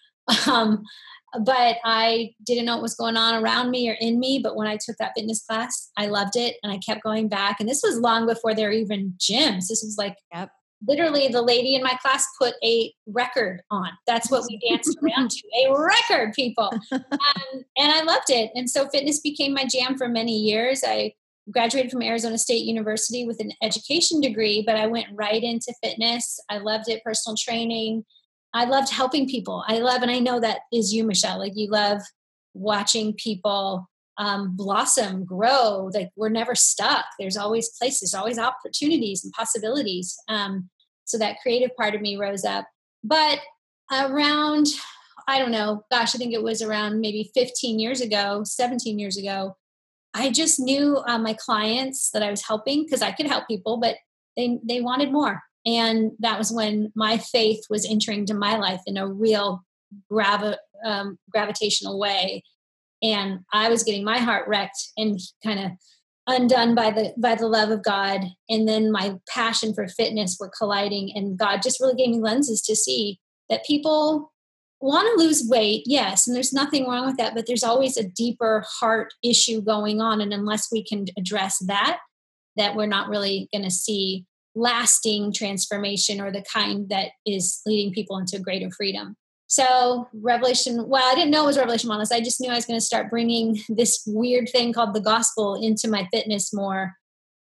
Um, 0.48 0.84
but 1.44 1.78
I 1.84 2.34
didn't 2.44 2.66
know 2.66 2.74
what 2.74 2.82
was 2.82 2.94
going 2.94 3.16
on 3.16 3.42
around 3.42 3.70
me 3.70 3.88
or 3.88 3.96
in 3.98 4.20
me. 4.20 4.38
But 4.42 4.54
when 4.54 4.68
I 4.68 4.76
took 4.76 4.96
that 4.98 5.12
fitness 5.16 5.42
class, 5.44 5.90
I 5.96 6.06
loved 6.06 6.36
it 6.36 6.56
and 6.62 6.70
I 6.70 6.78
kept 6.78 7.02
going 7.02 7.28
back. 7.28 7.58
And 7.58 7.68
this 7.68 7.82
was 7.82 7.98
long 7.98 8.26
before 8.26 8.54
there 8.54 8.68
were 8.68 8.74
even 8.74 9.14
gyms. 9.18 9.68
This 9.68 9.82
was 9.82 9.96
like 9.98 10.16
yep 10.32 10.50
literally 10.86 11.28
the 11.28 11.42
lady 11.42 11.74
in 11.74 11.82
my 11.82 11.96
class 12.02 12.26
put 12.38 12.54
a 12.64 12.92
record 13.06 13.62
on. 13.70 13.90
That's 14.06 14.30
what 14.30 14.44
we 14.48 14.58
danced 14.58 14.98
around 15.02 15.30
to 15.30 15.42
a 15.66 15.78
record 15.78 16.32
people. 16.34 16.72
Um, 16.92 17.64
and 17.76 17.92
i 17.92 18.02
loved 18.02 18.30
it. 18.30 18.50
And 18.54 18.68
so 18.68 18.88
fitness 18.88 19.20
became 19.20 19.52
my 19.52 19.64
jam 19.64 19.96
for 19.96 20.08
many 20.08 20.36
years. 20.36 20.82
I 20.86 21.14
graduated 21.50 21.90
from 21.90 22.02
arizona 22.02 22.38
state 22.38 22.64
university 22.64 23.26
with 23.26 23.40
an 23.40 23.50
education 23.62 24.20
degree 24.20 24.62
but 24.64 24.76
i 24.76 24.86
went 24.86 25.06
right 25.12 25.42
into 25.42 25.74
fitness. 25.82 26.40
I 26.48 26.58
loved 26.58 26.88
it 26.88 27.02
personal 27.04 27.36
training. 27.36 28.04
I 28.54 28.64
loved 28.64 28.90
helping 28.90 29.28
people. 29.28 29.64
I 29.66 29.78
love 29.78 30.02
and 30.02 30.10
i 30.10 30.18
know 30.18 30.40
that 30.40 30.60
is 30.72 30.92
you 30.92 31.04
michelle 31.04 31.38
like 31.38 31.52
you 31.54 31.68
love 31.70 32.00
watching 32.54 33.14
people 33.14 33.88
um, 34.18 34.56
blossom, 34.56 35.24
grow. 35.24 35.90
Like 35.92 36.10
we're 36.16 36.28
never 36.28 36.54
stuck. 36.54 37.04
There's 37.18 37.36
always 37.36 37.70
places, 37.78 38.14
always 38.14 38.38
opportunities 38.38 39.24
and 39.24 39.32
possibilities. 39.32 40.16
Um, 40.28 40.68
so 41.12 41.18
that 41.18 41.40
creative 41.40 41.74
part 41.76 41.94
of 41.94 42.00
me 42.00 42.16
rose 42.16 42.44
up. 42.44 42.66
But 43.04 43.40
around, 43.92 44.66
I 45.28 45.38
don't 45.38 45.50
know, 45.50 45.84
gosh, 45.90 46.14
I 46.14 46.18
think 46.18 46.32
it 46.32 46.42
was 46.42 46.62
around 46.62 47.00
maybe 47.00 47.30
15 47.34 47.78
years 47.78 48.00
ago, 48.00 48.42
17 48.44 48.98
years 48.98 49.16
ago, 49.16 49.56
I 50.14 50.30
just 50.30 50.60
knew 50.60 50.98
uh, 51.06 51.18
my 51.18 51.34
clients 51.34 52.10
that 52.10 52.22
I 52.22 52.30
was 52.30 52.42
helping 52.42 52.84
because 52.84 53.02
I 53.02 53.12
could 53.12 53.26
help 53.26 53.48
people, 53.48 53.78
but 53.78 53.96
they 54.36 54.58
they 54.66 54.80
wanted 54.80 55.12
more. 55.12 55.42
And 55.64 56.12
that 56.18 56.38
was 56.38 56.52
when 56.52 56.92
my 56.94 57.18
faith 57.18 57.64
was 57.70 57.88
entering 57.88 58.26
to 58.26 58.34
my 58.34 58.56
life 58.56 58.80
in 58.86 58.96
a 58.96 59.06
real 59.06 59.64
gravi- 60.10 60.56
um, 60.84 61.18
gravitational 61.30 61.98
way 61.98 62.42
and 63.02 63.40
I 63.52 63.68
was 63.68 63.82
getting 63.82 64.04
my 64.04 64.18
heart 64.18 64.46
wrecked 64.46 64.90
and 64.96 65.18
kind 65.42 65.58
of 65.58 65.72
undone 66.26 66.74
by 66.74 66.90
the 66.90 67.12
by 67.18 67.34
the 67.34 67.48
love 67.48 67.70
of 67.70 67.82
God. 67.82 68.20
And 68.48 68.68
then 68.68 68.92
my 68.92 69.16
passion 69.28 69.74
for 69.74 69.88
fitness 69.88 70.36
were 70.38 70.50
colliding 70.56 71.12
and 71.14 71.38
God 71.38 71.62
just 71.62 71.80
really 71.80 71.94
gave 71.94 72.10
me 72.10 72.20
lenses 72.20 72.62
to 72.62 72.76
see 72.76 73.18
that 73.48 73.64
people 73.64 74.32
want 74.80 75.06
to 75.06 75.24
lose 75.24 75.46
weight 75.48 75.84
yes 75.86 76.26
and 76.26 76.34
there's 76.34 76.52
nothing 76.52 76.88
wrong 76.88 77.06
with 77.06 77.16
that 77.16 77.36
but 77.36 77.46
there's 77.46 77.62
always 77.62 77.96
a 77.96 78.02
deeper 78.02 78.64
heart 78.80 79.14
issue 79.22 79.62
going 79.62 80.00
on 80.00 80.20
and 80.20 80.32
unless 80.32 80.72
we 80.72 80.82
can 80.82 81.04
address 81.16 81.58
that 81.68 81.98
that 82.56 82.74
we're 82.74 82.84
not 82.84 83.08
really 83.08 83.48
going 83.52 83.62
to 83.62 83.70
see 83.70 84.26
lasting 84.56 85.32
transformation 85.32 86.20
or 86.20 86.32
the 86.32 86.44
kind 86.52 86.88
that 86.88 87.10
is 87.24 87.60
leading 87.64 87.92
people 87.92 88.18
into 88.18 88.40
greater 88.40 88.70
freedom 88.76 89.16
so 89.52 90.08
Revelation, 90.14 90.88
well, 90.88 91.04
I 91.04 91.14
didn't 91.14 91.30
know 91.30 91.42
it 91.42 91.48
was 91.48 91.58
Revelation 91.58 91.90
Wellness. 91.90 92.10
I 92.10 92.22
just 92.22 92.40
knew 92.40 92.50
I 92.50 92.54
was 92.54 92.64
going 92.64 92.80
to 92.80 92.84
start 92.84 93.10
bringing 93.10 93.60
this 93.68 94.02
weird 94.06 94.48
thing 94.48 94.72
called 94.72 94.94
the 94.94 95.00
gospel 95.00 95.62
into 95.62 95.88
my 95.88 96.08
fitness 96.10 96.54
more. 96.54 96.94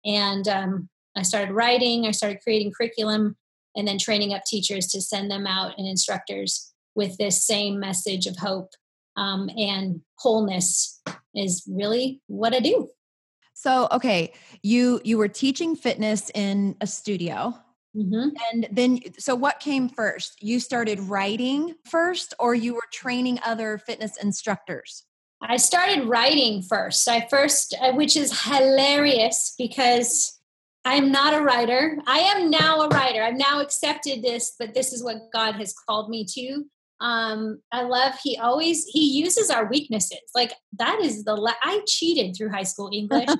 And 0.03 0.47
um, 0.47 0.89
I 1.15 1.21
started 1.21 1.53
writing. 1.53 2.07
I 2.07 2.11
started 2.11 2.39
creating 2.41 2.71
curriculum, 2.75 3.37
and 3.75 3.87
then 3.87 3.99
training 3.99 4.33
up 4.33 4.41
teachers 4.47 4.87
to 4.87 5.01
send 5.01 5.29
them 5.29 5.45
out 5.45 5.77
and 5.77 5.87
instructors 5.87 6.73
with 6.95 7.15
this 7.17 7.45
same 7.45 7.79
message 7.79 8.25
of 8.25 8.37
hope 8.37 8.71
um, 9.15 9.47
and 9.55 10.01
wholeness 10.17 10.99
is 11.35 11.63
really 11.69 12.23
what 12.25 12.55
I 12.55 12.59
do. 12.59 12.89
So, 13.53 13.87
okay, 13.91 14.33
you 14.63 14.99
you 15.03 15.19
were 15.19 15.27
teaching 15.27 15.75
fitness 15.75 16.31
in 16.33 16.75
a 16.81 16.87
studio 16.87 17.53
Mm-hmm. 17.95 18.29
And 18.51 18.67
then, 18.71 18.99
so 19.17 19.35
what 19.35 19.59
came 19.59 19.89
first? 19.89 20.41
You 20.41 20.59
started 20.59 20.99
writing 20.99 21.75
first, 21.85 22.33
or 22.39 22.53
you 22.53 22.75
were 22.75 22.87
training 22.91 23.39
other 23.43 23.77
fitness 23.77 24.17
instructors? 24.21 25.05
I 25.41 25.57
started 25.57 26.07
writing 26.07 26.61
first. 26.61 27.07
I 27.07 27.27
first, 27.29 27.75
uh, 27.81 27.93
which 27.93 28.15
is 28.15 28.43
hilarious 28.43 29.55
because 29.57 30.39
I'm 30.85 31.11
not 31.11 31.33
a 31.33 31.41
writer. 31.41 31.97
I 32.07 32.19
am 32.19 32.49
now 32.49 32.81
a 32.81 32.89
writer. 32.89 33.23
I've 33.23 33.37
now 33.37 33.61
accepted 33.61 34.21
this, 34.21 34.55
that 34.59 34.73
this 34.73 34.93
is 34.93 35.03
what 35.03 35.31
God 35.33 35.55
has 35.55 35.73
called 35.73 36.09
me 36.09 36.25
to. 36.25 36.65
Um, 37.01 37.61
I 37.71 37.83
love 37.83 38.15
he 38.21 38.37
always 38.37 38.85
he 38.85 39.21
uses 39.21 39.49
our 39.49 39.69
weaknesses. 39.69 40.19
Like 40.35 40.53
that 40.77 40.99
is 41.01 41.23
the 41.23 41.35
la- 41.35 41.53
I 41.63 41.81
cheated 41.87 42.35
through 42.35 42.49
high 42.49 42.63
school 42.63 42.89
English. 42.93 43.29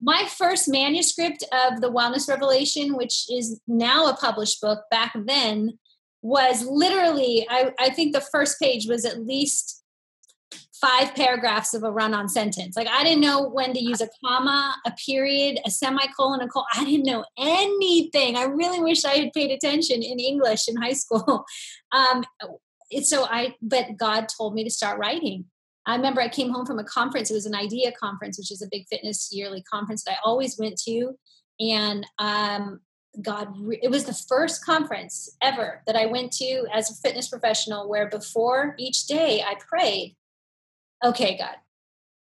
My 0.00 0.28
first 0.28 0.68
manuscript 0.68 1.42
of 1.52 1.80
the 1.80 1.90
Wellness 1.90 2.28
Revelation, 2.28 2.96
which 2.96 3.30
is 3.30 3.60
now 3.66 4.08
a 4.08 4.16
published 4.16 4.60
book, 4.60 4.84
back 4.90 5.16
then 5.26 5.78
was 6.22 6.64
literally 6.66 7.46
I, 7.48 7.72
I 7.78 7.90
think 7.90 8.12
the 8.12 8.20
first 8.20 8.58
page 8.58 8.86
was 8.86 9.04
at 9.04 9.24
least 9.24 9.82
five 10.80 11.14
paragraphs 11.14 11.74
of 11.74 11.82
a 11.82 11.90
run-on 11.90 12.28
sentence. 12.28 12.76
Like 12.76 12.88
I 12.88 13.02
didn't 13.02 13.22
know 13.22 13.48
when 13.48 13.72
to 13.72 13.82
use 13.82 14.00
a 14.00 14.08
comma, 14.24 14.74
a 14.84 14.92
period, 14.92 15.58
a 15.64 15.70
semicolon, 15.70 16.40
a 16.40 16.48
colon. 16.48 16.66
I 16.74 16.84
didn't 16.84 17.06
know 17.06 17.24
anything. 17.38 18.36
I 18.36 18.44
really 18.44 18.80
wish 18.80 19.04
I 19.04 19.14
had 19.14 19.32
paid 19.32 19.50
attention 19.50 20.02
in 20.02 20.18
English 20.20 20.68
in 20.68 20.76
high 20.76 20.94
school. 20.94 21.44
Um, 21.92 22.24
so 23.02 23.24
I, 23.24 23.54
but 23.62 23.96
God 23.96 24.26
told 24.28 24.54
me 24.54 24.64
to 24.64 24.70
start 24.70 24.98
writing. 24.98 25.46
I 25.86 25.94
remember 25.94 26.20
I 26.20 26.28
came 26.28 26.50
home 26.50 26.66
from 26.66 26.78
a 26.78 26.84
conference. 26.84 27.30
It 27.30 27.34
was 27.34 27.46
an 27.46 27.54
IDEA 27.54 27.92
conference, 27.92 28.38
which 28.38 28.50
is 28.50 28.60
a 28.60 28.68
big 28.70 28.86
fitness 28.88 29.30
yearly 29.32 29.62
conference 29.62 30.02
that 30.04 30.14
I 30.14 30.18
always 30.24 30.58
went 30.58 30.76
to. 30.82 31.16
And 31.60 32.04
um, 32.18 32.80
God, 33.22 33.54
it 33.82 33.90
was 33.90 34.04
the 34.04 34.12
first 34.28 34.64
conference 34.64 35.36
ever 35.42 35.82
that 35.86 35.96
I 35.96 36.06
went 36.06 36.32
to 36.32 36.66
as 36.72 36.90
a 36.90 36.94
fitness 36.94 37.28
professional 37.28 37.88
where 37.88 38.08
before 38.08 38.74
each 38.78 39.06
day 39.06 39.42
I 39.46 39.54
prayed, 39.54 40.16
okay, 41.04 41.38
God, 41.38 41.56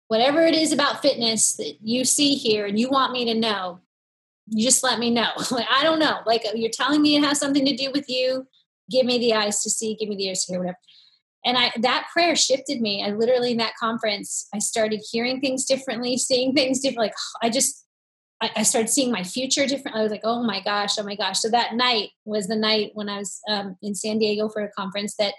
whatever 0.08 0.40
it 0.42 0.54
is 0.54 0.72
about 0.72 1.02
fitness 1.02 1.54
that 1.56 1.76
you 1.82 2.04
see 2.04 2.34
here 2.34 2.66
and 2.66 2.78
you 2.78 2.90
want 2.90 3.12
me 3.12 3.24
to 3.26 3.34
know, 3.34 3.80
you 4.48 4.64
just 4.64 4.82
let 4.82 4.98
me 4.98 5.10
know. 5.10 5.30
like, 5.50 5.66
I 5.70 5.82
don't 5.82 5.98
know. 5.98 6.18
Like 6.26 6.44
you're 6.54 6.70
telling 6.70 7.00
me 7.00 7.16
it 7.16 7.24
has 7.24 7.38
something 7.38 7.64
to 7.64 7.76
do 7.76 7.90
with 7.92 8.08
you. 8.08 8.46
Give 8.90 9.06
me 9.06 9.18
the 9.18 9.34
eyes 9.34 9.62
to 9.62 9.70
see, 9.70 9.96
give 9.96 10.08
me 10.08 10.16
the 10.16 10.26
ears 10.26 10.44
to 10.44 10.52
hear, 10.52 10.60
whatever. 10.60 10.78
And 11.46 11.56
I 11.56 11.72
that 11.78 12.08
prayer 12.12 12.36
shifted 12.36 12.80
me. 12.80 13.02
I 13.02 13.10
literally 13.10 13.52
in 13.52 13.58
that 13.58 13.76
conference, 13.80 14.48
I 14.52 14.58
started 14.58 15.02
hearing 15.10 15.40
things 15.40 15.64
differently, 15.64 16.18
seeing 16.18 16.52
things 16.52 16.80
different. 16.80 16.98
Like 16.98 17.14
I 17.42 17.48
just 17.48 17.86
I, 18.42 18.50
I 18.56 18.62
started 18.64 18.90
seeing 18.90 19.10
my 19.10 19.22
future 19.22 19.66
differently. 19.66 20.00
I 20.00 20.02
was 20.02 20.12
like, 20.12 20.24
oh 20.24 20.42
my 20.42 20.60
gosh, 20.60 20.98
oh 20.98 21.04
my 21.04 21.16
gosh. 21.16 21.40
So 21.40 21.48
that 21.50 21.74
night 21.74 22.10
was 22.24 22.48
the 22.48 22.56
night 22.56 22.90
when 22.92 23.08
I 23.08 23.18
was 23.18 23.40
um, 23.48 23.76
in 23.80 23.94
San 23.94 24.18
Diego 24.18 24.50
for 24.50 24.62
a 24.62 24.72
conference 24.72 25.14
that 25.18 25.32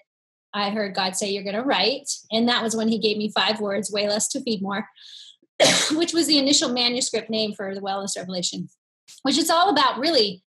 I 0.54 0.70
heard 0.70 0.96
God 0.96 1.16
say, 1.16 1.30
You're 1.30 1.44
going 1.44 1.56
to 1.56 1.62
write. 1.62 2.10
And 2.32 2.48
that 2.48 2.64
was 2.64 2.76
when 2.76 2.88
He 2.88 3.00
gave 3.00 3.18
me 3.18 3.32
five 3.32 3.60
words, 3.60 3.92
weigh 3.92 4.08
less 4.08 4.28
to 4.30 4.42
feed 4.42 4.62
more, 4.62 4.88
which 5.92 6.14
was 6.14 6.28
the 6.28 6.40
initial 6.40 6.70
manuscript 6.70 7.30
name 7.30 7.54
for 7.54 7.76
the 7.76 7.82
Wellness 7.82 8.18
Revelation, 8.18 8.70
which 9.24 9.38
is 9.38 9.50
all 9.50 9.70
about 9.70 10.00
really 10.00 10.44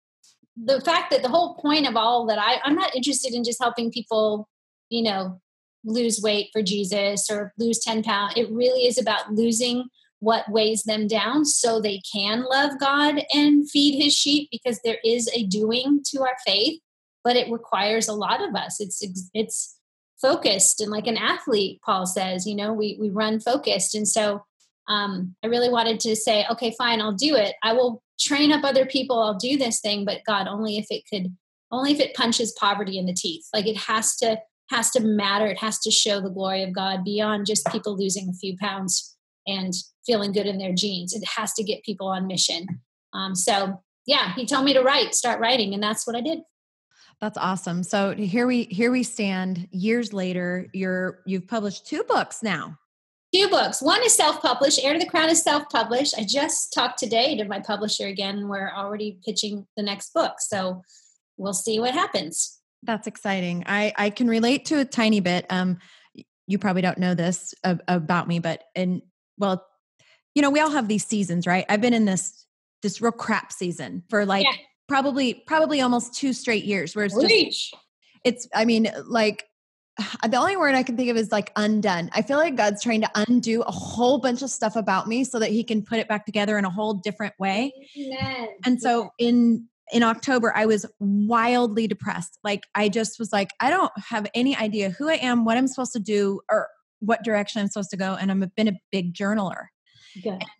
the 0.56 0.80
fact 0.80 1.10
that 1.10 1.22
the 1.22 1.28
whole 1.28 1.54
point 1.54 1.86
of 1.86 1.96
all 1.96 2.26
that 2.26 2.38
I, 2.38 2.58
I'm 2.64 2.74
not 2.74 2.96
interested 2.96 3.32
in 3.34 3.44
just 3.44 3.62
helping 3.62 3.92
people, 3.92 4.48
you 4.88 5.02
know, 5.02 5.40
lose 5.84 6.20
weight 6.22 6.50
for 6.52 6.62
Jesus 6.62 7.30
or 7.30 7.52
lose 7.58 7.78
10 7.80 8.02
pounds. 8.02 8.34
It 8.36 8.50
really 8.50 8.86
is 8.86 8.98
about 8.98 9.32
losing 9.32 9.84
what 10.20 10.50
weighs 10.50 10.82
them 10.82 11.06
down 11.06 11.44
so 11.44 11.80
they 11.80 12.00
can 12.12 12.44
love 12.50 12.72
God 12.80 13.22
and 13.32 13.70
feed 13.70 14.02
his 14.02 14.12
sheep 14.12 14.48
because 14.50 14.80
there 14.82 14.98
is 15.04 15.30
a 15.32 15.44
doing 15.44 16.00
to 16.06 16.22
our 16.22 16.36
faith 16.44 16.80
but 17.24 17.36
it 17.36 17.50
requires 17.50 18.08
a 18.08 18.14
lot 18.14 18.40
of 18.42 18.54
us. 18.54 18.80
It's 18.80 19.04
it's 19.34 19.76
focused. 20.20 20.80
And 20.80 20.90
like 20.90 21.06
an 21.06 21.18
athlete 21.18 21.80
paul 21.84 22.06
says 22.06 22.46
you 22.46 22.56
know 22.56 22.72
we 22.72 22.96
we 23.00 23.10
run 23.10 23.40
focused. 23.40 23.94
And 23.94 24.08
so 24.08 24.44
um, 24.88 25.36
i 25.44 25.46
really 25.46 25.68
wanted 25.68 26.00
to 26.00 26.16
say 26.16 26.46
okay 26.50 26.74
fine 26.78 27.00
i'll 27.00 27.12
do 27.12 27.36
it. 27.36 27.54
I 27.62 27.74
will 27.74 28.02
train 28.18 28.50
up 28.50 28.64
other 28.64 28.86
people. 28.86 29.22
I'll 29.22 29.34
do 29.34 29.56
this 29.58 29.80
thing. 29.80 30.04
But 30.04 30.22
god 30.26 30.48
only 30.48 30.78
if 30.78 30.86
it 30.90 31.02
could 31.12 31.36
only 31.70 31.92
if 31.92 32.00
it 32.00 32.14
punches 32.14 32.56
poverty 32.58 32.98
in 32.98 33.04
the 33.04 33.12
teeth. 33.12 33.44
Like 33.52 33.66
it 33.66 33.76
has 33.76 34.16
to 34.16 34.40
has 34.70 34.90
to 34.90 35.00
matter 35.00 35.46
it 35.46 35.58
has 35.58 35.78
to 35.78 35.90
show 35.90 36.20
the 36.20 36.30
glory 36.30 36.62
of 36.62 36.72
god 36.72 37.04
beyond 37.04 37.46
just 37.46 37.66
people 37.72 37.96
losing 37.96 38.28
a 38.28 38.34
few 38.34 38.56
pounds 38.58 39.16
and 39.46 39.72
feeling 40.06 40.32
good 40.32 40.46
in 40.46 40.58
their 40.58 40.74
jeans 40.74 41.14
it 41.14 41.24
has 41.36 41.52
to 41.54 41.64
get 41.64 41.82
people 41.84 42.08
on 42.08 42.26
mission 42.26 42.66
um, 43.12 43.34
so 43.34 43.82
yeah 44.06 44.34
he 44.34 44.46
told 44.46 44.64
me 44.64 44.72
to 44.72 44.82
write 44.82 45.14
start 45.14 45.40
writing 45.40 45.74
and 45.74 45.82
that's 45.82 46.06
what 46.06 46.16
i 46.16 46.20
did 46.20 46.40
that's 47.20 47.38
awesome. 47.38 47.82
So 47.82 48.14
here 48.14 48.46
we 48.46 48.64
here 48.64 48.92
we 48.92 49.02
stand 49.02 49.68
years 49.72 50.12
later. 50.12 50.68
You're 50.72 51.20
you've 51.26 51.48
published 51.48 51.86
two 51.86 52.04
books 52.04 52.42
now. 52.42 52.78
Two 53.34 53.48
books. 53.48 53.82
One 53.82 54.02
is 54.04 54.14
self-published. 54.14 54.80
Heir 54.82 54.94
to 54.94 54.98
the 54.98 55.06
Crown 55.06 55.28
is 55.28 55.42
self-published. 55.42 56.14
I 56.16 56.24
just 56.24 56.72
talked 56.72 56.98
today 56.98 57.36
to 57.36 57.44
my 57.44 57.60
publisher 57.60 58.06
again. 58.06 58.48
We're 58.48 58.70
already 58.70 59.18
pitching 59.22 59.66
the 59.76 59.82
next 59.82 60.14
book. 60.14 60.36
So 60.38 60.82
we'll 61.36 61.52
see 61.52 61.78
what 61.78 61.92
happens. 61.92 62.57
That's 62.82 63.06
exciting. 63.06 63.64
I 63.66 63.92
I 63.96 64.10
can 64.10 64.28
relate 64.28 64.66
to 64.66 64.80
a 64.80 64.84
tiny 64.84 65.20
bit. 65.20 65.46
Um 65.50 65.78
you 66.46 66.58
probably 66.58 66.82
don't 66.82 66.98
know 66.98 67.14
this 67.14 67.54
about 67.62 68.26
me, 68.26 68.38
but 68.38 68.64
and 68.74 69.02
well, 69.36 69.66
you 70.34 70.42
know, 70.42 70.50
we 70.50 70.60
all 70.60 70.70
have 70.70 70.88
these 70.88 71.04
seasons, 71.04 71.46
right? 71.46 71.66
I've 71.68 71.80
been 71.80 71.94
in 71.94 72.06
this 72.06 72.46
this 72.82 73.00
real 73.00 73.12
crap 73.12 73.52
season 73.52 74.02
for 74.08 74.24
like 74.24 74.44
yeah 74.44 74.56
probably 74.88 75.34
probably 75.46 75.80
almost 75.80 76.14
two 76.14 76.32
straight 76.32 76.64
years 76.64 76.96
where 76.96 77.04
it's 77.04 77.14
just 77.14 77.76
it's 78.24 78.48
i 78.54 78.64
mean 78.64 78.90
like 79.04 79.44
the 80.28 80.36
only 80.36 80.56
word 80.56 80.74
i 80.74 80.82
can 80.82 80.96
think 80.96 81.10
of 81.10 81.16
is 81.16 81.30
like 81.30 81.52
undone 81.54 82.10
i 82.14 82.22
feel 82.22 82.38
like 82.38 82.56
god's 82.56 82.82
trying 82.82 83.02
to 83.02 83.10
undo 83.14 83.62
a 83.62 83.70
whole 83.70 84.18
bunch 84.18 84.42
of 84.42 84.50
stuff 84.50 84.74
about 84.74 85.06
me 85.06 85.22
so 85.22 85.38
that 85.38 85.50
he 85.50 85.62
can 85.62 85.84
put 85.84 85.98
it 85.98 86.08
back 86.08 86.26
together 86.26 86.58
in 86.58 86.64
a 86.64 86.70
whole 86.70 86.94
different 86.94 87.34
way 87.38 87.72
Amen. 87.96 88.48
and 88.64 88.80
so 88.80 89.10
in 89.18 89.68
in 89.92 90.02
october 90.02 90.52
i 90.56 90.66
was 90.66 90.86
wildly 90.98 91.86
depressed 91.86 92.38
like 92.44 92.64
i 92.74 92.88
just 92.88 93.18
was 93.18 93.32
like 93.32 93.50
i 93.60 93.70
don't 93.70 93.92
have 93.96 94.26
any 94.34 94.56
idea 94.56 94.90
who 94.90 95.08
i 95.08 95.14
am 95.14 95.44
what 95.44 95.56
i'm 95.56 95.68
supposed 95.68 95.92
to 95.92 96.00
do 96.00 96.40
or 96.50 96.68
what 97.00 97.22
direction 97.22 97.60
i'm 97.60 97.68
supposed 97.68 97.90
to 97.90 97.96
go 97.96 98.16
and 98.20 98.30
i've 98.30 98.54
been 98.54 98.68
a 98.68 98.78
big 98.90 99.14
journaler 99.14 99.66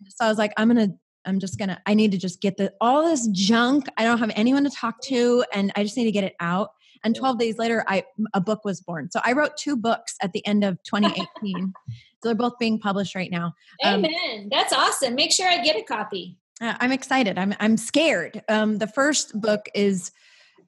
so 0.07 0.25
i 0.25 0.27
was 0.27 0.37
like 0.37 0.53
i'm 0.57 0.67
gonna 0.67 0.89
I'm 1.25 1.39
just 1.39 1.59
gonna, 1.59 1.81
I 1.85 1.93
need 1.93 2.11
to 2.13 2.17
just 2.17 2.41
get 2.41 2.57
the 2.57 2.73
all 2.81 3.03
this 3.03 3.27
junk. 3.27 3.87
I 3.97 4.03
don't 4.03 4.19
have 4.19 4.31
anyone 4.35 4.63
to 4.63 4.69
talk 4.69 5.01
to, 5.03 5.43
and 5.53 5.71
I 5.75 5.83
just 5.83 5.97
need 5.97 6.05
to 6.05 6.11
get 6.11 6.23
it 6.23 6.35
out. 6.39 6.71
And 7.03 7.15
12 7.15 7.37
days 7.39 7.57
later, 7.57 7.83
I 7.87 8.03
a 8.33 8.41
book 8.41 8.65
was 8.65 8.81
born. 8.81 9.09
So 9.11 9.21
I 9.23 9.33
wrote 9.33 9.55
two 9.57 9.75
books 9.75 10.15
at 10.21 10.33
the 10.33 10.45
end 10.45 10.63
of 10.63 10.81
2018. 10.83 11.27
so 11.43 11.93
they're 12.23 12.35
both 12.35 12.57
being 12.59 12.79
published 12.79 13.15
right 13.15 13.31
now. 13.31 13.53
Um, 13.83 14.05
Amen. 14.05 14.41
Um, 14.43 14.49
That's 14.51 14.73
awesome. 14.73 15.15
Make 15.15 15.31
sure 15.31 15.47
I 15.47 15.63
get 15.63 15.77
a 15.77 15.83
copy. 15.83 16.37
I'm 16.61 16.91
excited. 16.91 17.37
I'm 17.37 17.53
I'm 17.59 17.77
scared. 17.77 18.43
Um, 18.49 18.77
the 18.77 18.87
first 18.87 19.39
book 19.39 19.67
is 19.73 20.11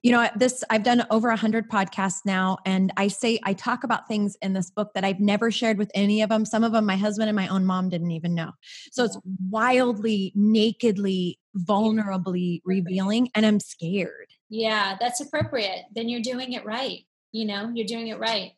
you 0.02 0.10
know 0.10 0.28
this 0.34 0.64
i've 0.68 0.82
done 0.82 1.06
over 1.10 1.28
a 1.28 1.32
100 1.32 1.70
podcasts 1.70 2.22
now 2.24 2.58
and 2.66 2.92
i 2.96 3.06
say 3.06 3.38
i 3.44 3.52
talk 3.52 3.84
about 3.84 4.08
things 4.08 4.36
in 4.42 4.52
this 4.52 4.68
book 4.68 4.90
that 4.94 5.04
i've 5.04 5.20
never 5.20 5.48
shared 5.52 5.78
with 5.78 5.92
any 5.94 6.22
of 6.22 6.28
them 6.28 6.44
some 6.44 6.64
of 6.64 6.72
them 6.72 6.84
my 6.84 6.96
husband 6.96 7.28
and 7.28 7.36
my 7.36 7.46
own 7.46 7.64
mom 7.64 7.88
didn't 7.88 8.10
even 8.10 8.34
know. 8.34 8.50
So 8.90 9.04
it's 9.04 9.16
wildly 9.48 10.32
nakedly 10.34 11.38
vulnerably 11.56 12.62
revealing 12.64 13.30
and 13.36 13.46
i'm 13.46 13.60
scared. 13.60 14.26
Yeah 14.48 14.96
that's 14.98 15.20
appropriate. 15.20 15.84
Then 15.94 16.08
you're 16.08 16.20
doing 16.20 16.54
it 16.54 16.64
right 16.64 17.04
you 17.32 17.46
know? 17.46 17.70
You're 17.74 17.86
doing 17.86 18.08
it 18.08 18.18
right. 18.18 18.52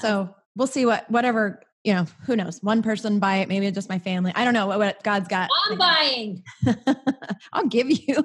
So 0.00 0.34
we'll 0.56 0.66
see 0.66 0.86
what 0.86 1.08
whatever 1.10 1.62
you 1.86 1.94
know, 1.94 2.04
who 2.24 2.34
knows? 2.34 2.58
One 2.64 2.82
person 2.82 3.20
buy 3.20 3.36
it, 3.36 3.48
maybe 3.48 3.70
just 3.70 3.88
my 3.88 4.00
family. 4.00 4.32
I 4.34 4.44
don't 4.44 4.54
know 4.54 4.66
what, 4.66 4.80
what 4.80 5.04
God's 5.04 5.28
got. 5.28 5.48
I'm 5.70 5.78
buying. 5.78 6.42
I'll 7.52 7.68
give 7.68 7.88
you. 7.88 8.24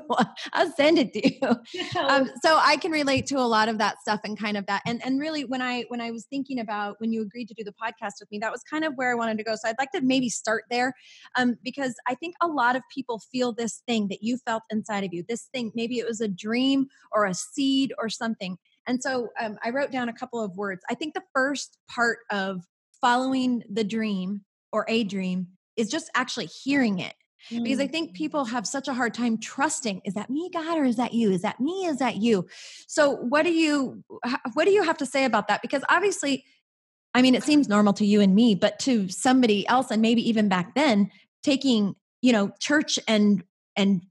I'll 0.52 0.72
send 0.72 0.98
it 0.98 1.14
to 1.14 1.34
you. 1.34 1.40
Um, 2.02 2.32
so 2.42 2.58
I 2.58 2.78
can 2.78 2.92
relate 2.92 3.28
to 3.28 3.36
a 3.36 3.46
lot 3.46 3.70
of 3.70 3.78
that 3.78 4.00
stuff 4.02 4.22
and 4.24 4.38
kind 4.38 4.58
of 4.58 4.66
that. 4.66 4.82
And 4.86 5.02
and 5.06 5.20
really, 5.20 5.46
when 5.46 5.62
I 5.62 5.86
when 5.90 6.02
I 6.02 6.10
was 6.10 6.26
thinking 6.26 6.60
about 6.60 6.96
when 7.00 7.12
you 7.12 7.22
agreed 7.22 7.48
to 7.50 7.54
do 7.54 7.64
the 7.64 7.74
podcast 7.74 8.14
with 8.20 8.32
me, 8.32 8.40
that 8.40 8.52
was 8.52 8.64
kind 8.64 8.84
of 8.84 8.94
where 8.96 9.12
I 9.12 9.16
wanted 9.16 9.38
to 9.38 9.44
go. 9.44 9.54
So 9.56 9.70
I'd 9.70 9.78
like 9.78 9.92
to 9.92 10.02
maybe 10.02 10.30
start 10.30 10.64
there, 10.72 10.94
um, 11.38 11.58
because 11.64 11.94
I 12.08 12.16
think 12.16 12.36
a 12.42 12.48
lot 12.48 12.76
of 12.76 12.82
people 12.94 13.20
feel 13.32 13.54
this 13.54 13.84
thing 13.88 14.08
that 14.08 14.24
you 14.24 14.38
felt 14.38 14.64
inside 14.72 15.04
of 15.04 15.14
you. 15.14 15.24
This 15.28 15.50
thing, 15.54 15.72
maybe 15.76 16.00
it 16.00 16.08
was 16.08 16.22
a 16.22 16.28
dream 16.28 16.88
or 17.12 17.26
a 17.26 17.34
seed 17.34 17.94
or 18.00 18.10
something. 18.10 18.58
And 18.88 19.02
so 19.02 19.30
um, 19.40 19.58
I 19.64 19.70
wrote 19.70 19.92
down 19.92 20.10
a 20.10 20.14
couple 20.14 20.44
of 20.44 20.58
words. 20.58 20.82
I 20.90 20.96
think 20.96 21.14
the 21.14 21.24
first 21.34 21.78
part 21.88 22.20
of 22.32 22.64
following 23.02 23.64
the 23.70 23.84
dream 23.84 24.42
or 24.72 24.86
a 24.88 25.04
dream 25.04 25.48
is 25.76 25.90
just 25.90 26.10
actually 26.16 26.46
hearing 26.46 27.00
it 27.00 27.14
mm. 27.52 27.64
because 27.64 27.80
i 27.80 27.88
think 27.88 28.12
mm. 28.12 28.14
people 28.14 28.46
have 28.46 28.66
such 28.66 28.88
a 28.88 28.94
hard 28.94 29.14
time 29.14 29.38
trusting 29.38 30.02
is 30.06 30.14
that 30.14 30.30
me 30.30 30.50
god 30.54 30.78
or 30.78 30.86
is 30.86 30.96
that 30.96 31.14
you 31.14 31.32
is 31.32 31.42
that 31.42 31.60
me 31.60 31.86
is 31.86 31.98
that 31.98 32.18
you 32.18 32.48
so 32.88 33.16
what 33.16 33.44
do 33.44 33.52
you 33.52 34.04
what 34.54 34.66
do 34.66 34.72
you 34.72 34.84
have 34.84 34.98
to 34.98 35.06
say 35.06 35.26
about 35.26 35.48
that 35.48 35.62
because 35.62 35.84
obviously 35.90 36.46
i 37.14 37.22
mean 37.22 37.36
it 37.36 37.44
seems 37.44 37.68
normal 37.68 37.94
to 37.94 38.06
you 38.06 38.22
and 38.22 38.36
me 38.36 38.56
but 38.56 38.80
to 38.80 39.08
somebody 39.10 39.68
else 39.68 39.92
and 39.92 40.02
maybe 40.02 40.28
even 40.28 40.48
back 40.48 40.76
then 40.76 41.10
taking 41.44 41.96
you 42.22 42.32
know 42.32 42.52
church 42.60 43.00
and 43.08 43.44
and 43.76 44.02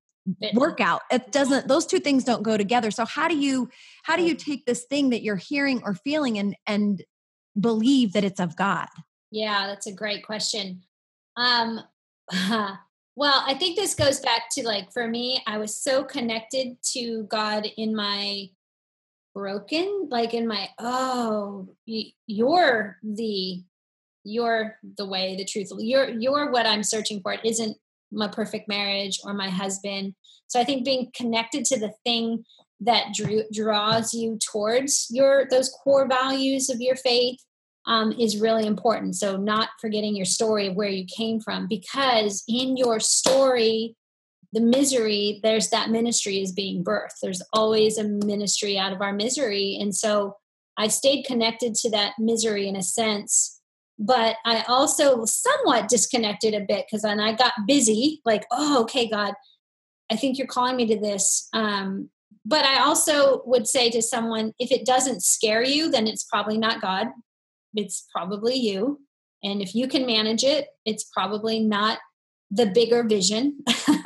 workout 0.55 1.01
it 1.11 1.33
doesn't 1.33 1.67
those 1.67 1.87
two 1.87 1.99
things 1.99 2.25
don't 2.25 2.43
go 2.43 2.57
together 2.57 2.91
so 2.91 3.05
how 3.05 3.27
do 3.27 3.37
you 3.37 3.69
how 4.03 4.17
do 4.17 4.23
you 4.23 4.35
take 4.35 4.67
this 4.67 4.85
thing 4.85 5.11
that 5.11 5.23
you're 5.23 5.37
hearing 5.37 5.81
or 5.85 5.95
feeling 5.95 6.39
and 6.39 6.55
and 6.67 7.03
believe 7.59 8.13
that 8.13 8.25
it's 8.25 8.41
of 8.41 8.57
God? 8.57 8.89
Yeah, 9.31 9.67
that's 9.67 9.87
a 9.87 9.93
great 9.93 10.25
question. 10.25 10.83
Um, 11.37 11.81
well, 13.17 13.45
I 13.47 13.55
think 13.59 13.77
this 13.77 13.95
goes 13.95 14.21
back 14.21 14.51
to 14.53 14.67
like 14.67 14.93
for 14.93 15.07
me, 15.07 15.43
I 15.47 15.59
was 15.59 15.75
so 15.75 16.05
connected 16.05 16.77
to 16.93 17.25
God 17.25 17.67
in 17.77 17.95
my 17.95 18.51
broken 19.35 20.09
like 20.11 20.35
in 20.35 20.47
my 20.47 20.69
oh 20.79 21.69
you're 21.87 22.99
the 23.03 23.63
you're 24.25 24.77
the 24.99 25.07
way 25.07 25.37
the 25.37 25.45
truth 25.45 25.71
you're 25.79 26.09
you're 26.09 26.51
what 26.51 26.67
i'm 26.67 26.83
searching 26.83 27.21
for 27.21 27.33
it 27.33 27.41
isn't 27.45 27.77
my 28.11 28.27
perfect 28.27 28.69
marriage 28.69 29.21
or 29.25 29.33
my 29.33 29.49
husband 29.49 30.15
so 30.49 30.59
i 30.59 30.65
think 30.65 30.85
being 30.85 31.11
connected 31.15 31.65
to 31.65 31.79
the 31.79 31.93
thing 32.05 32.45
that 32.81 33.13
drew, 33.15 33.45
draws 33.53 34.15
you 34.15 34.39
towards 34.39 35.07
your 35.11 35.47
those 35.51 35.69
core 35.69 36.07
values 36.09 36.71
of 36.71 36.81
your 36.81 36.97
faith 36.97 37.39
um, 37.87 38.13
is 38.13 38.41
really 38.41 38.67
important 38.67 39.17
so 39.17 39.37
not 39.37 39.71
forgetting 39.81 40.17
your 40.17 40.27
story 40.27 40.69
of 40.69 40.77
where 40.77 40.89
you 40.89 41.05
came 41.05 41.41
from 41.41 41.67
because 41.69 42.43
in 42.49 42.77
your 42.77 43.01
story 43.01 43.97
the 44.53 44.61
misery, 44.61 45.41
there's 45.43 45.71
that 45.71 45.91
ministry 45.91 46.41
is 46.41 46.53
being 46.53 46.83
birthed. 46.83 47.21
There's 47.23 47.43
always 47.53 47.99
a 47.99 48.05
ministry 48.05 48.79
out 48.79 48.93
of 48.93 49.01
our 49.01 49.13
misery. 49.13 49.79
And 49.81 49.95
so 49.95 50.37
I 50.77 50.89
stayed 50.89 51.25
connected 51.25 51.75
to 51.77 51.91
that 51.91 52.15
misery 52.19 52.67
in 52.67 52.75
a 52.75 52.83
sense, 52.83 53.61
but 53.99 54.37
I 54.45 54.65
also 54.67 55.25
somewhat 55.25 55.89
disconnected 55.89 56.55
a 56.55 56.61
bit 56.61 56.87
because 56.87 57.03
then 57.03 57.21
I 57.21 57.33
got 57.33 57.53
busy, 57.67 58.21
like, 58.25 58.45
oh, 58.51 58.83
okay, 58.83 59.09
God, 59.09 59.35
I 60.11 60.17
think 60.17 60.39
you're 60.39 60.47
calling 60.47 60.77
me 60.77 60.87
to 60.87 60.99
this. 60.99 61.49
Um, 61.53 62.11
but 62.51 62.65
I 62.65 62.81
also 62.81 63.43
would 63.47 63.67
say 63.67 63.91
to 63.91 64.03
someone, 64.03 64.53
if 64.59 64.71
it 64.71 64.85
doesn't 64.85 65.23
scare 65.23 65.65
you, 65.65 65.91
then 65.91 66.07
it's 66.07 66.25
probably 66.25 66.59
not 66.59 66.81
God. 66.81 67.07
It's 67.75 68.07
probably 68.15 68.57
you. 68.57 69.01
And 69.43 69.63
if 69.63 69.75
you 69.75 69.89
can 69.89 70.05
manage 70.05 70.45
it, 70.45 70.67
it's 70.85 71.05
probably 71.05 71.61
not 71.61 71.99
the 72.51 72.67
bigger 72.67 73.03
vision. 73.05 73.61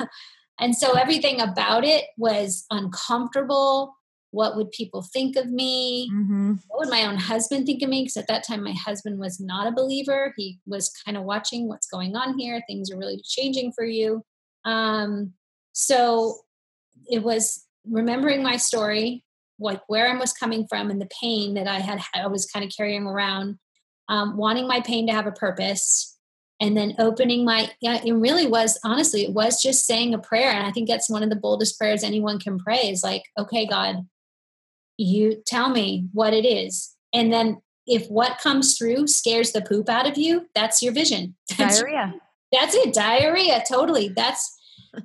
And 0.59 0.75
so 0.75 0.93
everything 0.93 1.41
about 1.41 1.83
it 1.83 2.05
was 2.17 2.65
uncomfortable. 2.71 3.95
What 4.31 4.55
would 4.55 4.71
people 4.71 5.01
think 5.01 5.35
of 5.35 5.49
me? 5.49 6.09
Mm-hmm. 6.13 6.53
What 6.67 6.79
would 6.79 6.89
my 6.89 7.05
own 7.05 7.17
husband 7.17 7.65
think 7.65 7.81
of 7.81 7.89
me? 7.89 8.03
Because 8.03 8.17
at 8.17 8.27
that 8.27 8.45
time, 8.45 8.63
my 8.63 8.73
husband 8.73 9.19
was 9.19 9.39
not 9.39 9.67
a 9.67 9.75
believer. 9.75 10.33
He 10.37 10.59
was 10.65 10.91
kind 11.05 11.17
of 11.17 11.23
watching 11.23 11.67
what's 11.67 11.87
going 11.87 12.15
on 12.15 12.37
here. 12.37 12.61
Things 12.67 12.91
are 12.91 12.97
really 12.97 13.21
changing 13.23 13.73
for 13.73 13.85
you. 13.85 14.23
Um, 14.65 15.33
so 15.73 16.39
it 17.09 17.23
was 17.23 17.64
remembering 17.89 18.43
my 18.43 18.57
story, 18.57 19.23
like 19.59 19.81
where 19.87 20.07
I 20.07 20.17
was 20.17 20.33
coming 20.33 20.67
from 20.67 20.89
and 20.89 21.01
the 21.01 21.09
pain 21.21 21.53
that 21.55 21.67
I 21.67 21.79
had, 21.79 22.01
I 22.13 22.27
was 22.27 22.45
kind 22.45 22.65
of 22.65 22.71
carrying 22.75 23.05
around, 23.05 23.57
um, 24.09 24.37
wanting 24.37 24.67
my 24.67 24.81
pain 24.81 25.07
to 25.07 25.13
have 25.13 25.27
a 25.27 25.31
purpose 25.31 26.17
and 26.61 26.77
then 26.77 26.95
opening 26.99 27.43
my 27.43 27.69
yeah 27.81 27.99
it 28.01 28.13
really 28.13 28.47
was 28.47 28.79
honestly 28.81 29.25
it 29.25 29.33
was 29.33 29.61
just 29.61 29.85
saying 29.85 30.13
a 30.13 30.17
prayer 30.17 30.51
and 30.51 30.65
i 30.65 30.71
think 30.71 30.87
that's 30.87 31.09
one 31.09 31.21
of 31.21 31.29
the 31.29 31.35
boldest 31.35 31.77
prayers 31.77 32.01
anyone 32.01 32.39
can 32.39 32.57
pray 32.57 32.89
is 32.89 33.03
like 33.03 33.23
okay 33.37 33.65
god 33.65 34.05
you 34.97 35.41
tell 35.45 35.69
me 35.69 36.07
what 36.13 36.33
it 36.33 36.45
is. 36.45 36.95
And 37.13 37.31
then 37.31 37.61
if 37.87 38.07
what 38.07 38.39
comes 38.39 38.77
through 38.77 39.07
scares 39.07 39.51
the 39.51 39.61
poop 39.61 39.89
out 39.89 40.07
of 40.07 40.17
you 40.17 40.47
that's 40.55 40.81
your 40.81 40.93
vision. 40.93 41.35
That's 41.57 41.79
diarrhea. 41.79 42.15
that's 42.51 42.75
it 42.75 42.93
diarrhea 42.93 43.63
totally. 43.67 44.09
That's 44.09 44.53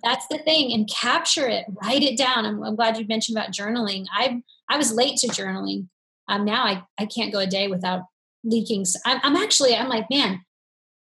that's 0.02 0.26
the 0.28 0.38
thing 0.38 0.72
and 0.72 0.88
capture 0.88 1.48
it 1.48 1.64
write 1.82 2.02
it 2.02 2.18
down 2.18 2.46
i'm, 2.46 2.62
I'm 2.62 2.76
glad 2.76 2.98
you 2.98 3.06
mentioned 3.06 3.36
about 3.36 3.52
journaling 3.52 4.06
i 4.12 4.42
i 4.68 4.76
was 4.76 4.92
late 4.92 5.16
to 5.18 5.28
journaling 5.28 5.88
um 6.28 6.44
now 6.44 6.64
i 6.64 6.82
i 6.98 7.06
can't 7.06 7.32
go 7.32 7.38
a 7.38 7.46
day 7.46 7.68
without 7.68 8.02
leaking 8.44 8.84
I'm, 9.04 9.20
I'm 9.22 9.36
actually 9.36 9.74
i'm 9.74 9.88
like 9.88 10.06
man 10.10 10.40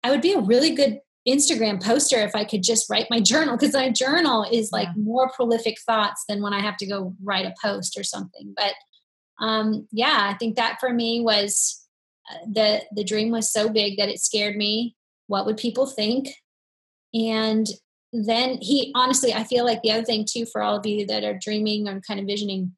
I 0.04 0.12
would 0.12 0.22
be 0.22 0.34
a 0.34 0.40
really 0.40 0.72
good 0.72 1.00
Instagram 1.28 1.84
poster 1.84 2.18
if 2.18 2.36
I 2.36 2.44
could 2.44 2.64
just 2.64 2.90
write 2.90 3.08
my 3.10 3.20
journal 3.22 3.58
because 3.58 3.74
my 3.74 3.90
journal 3.90 4.46
is 4.50 4.72
like 4.72 4.88
yeah. 4.88 5.04
more 5.04 5.30
prolific 5.30 5.78
thoughts 5.82 6.24
than 6.28 6.42
when 6.42 6.54
I 6.54 6.62
have 6.62 6.78
to 6.78 6.88
go 6.88 7.16
write 7.24 7.46
a 7.46 7.54
post 7.62 7.98
or 7.98 8.04
something. 8.04 8.54
But 8.56 8.74
um, 9.44 9.88
yeah, 9.92 10.30
I 10.32 10.38
think 10.38 10.56
that 10.56 10.78
for 10.80 10.94
me 10.94 11.22
was 11.22 11.86
uh, 12.30 12.46
the 12.52 12.82
the 12.94 13.04
dream 13.04 13.32
was 13.32 13.52
so 13.52 13.70
big 13.70 13.98
that 13.98 14.10
it 14.10 14.20
scared 14.20 14.56
me. 14.56 14.96
What 15.28 15.46
would 15.46 15.58
people 15.58 15.86
think? 15.86 16.30
And 17.14 17.68
then 18.12 18.58
he 18.62 18.92
honestly, 18.96 19.34
I 19.34 19.44
feel 19.44 19.66
like 19.66 19.82
the 19.82 19.92
other 19.92 20.06
thing 20.06 20.26
too 20.30 20.46
for 20.46 20.62
all 20.62 20.76
of 20.76 20.86
you 20.86 21.06
that 21.08 21.24
are 21.24 21.38
dreaming 21.38 21.88
or 21.88 22.02
kind 22.02 22.20
of 22.20 22.26
visioning, 22.26 22.76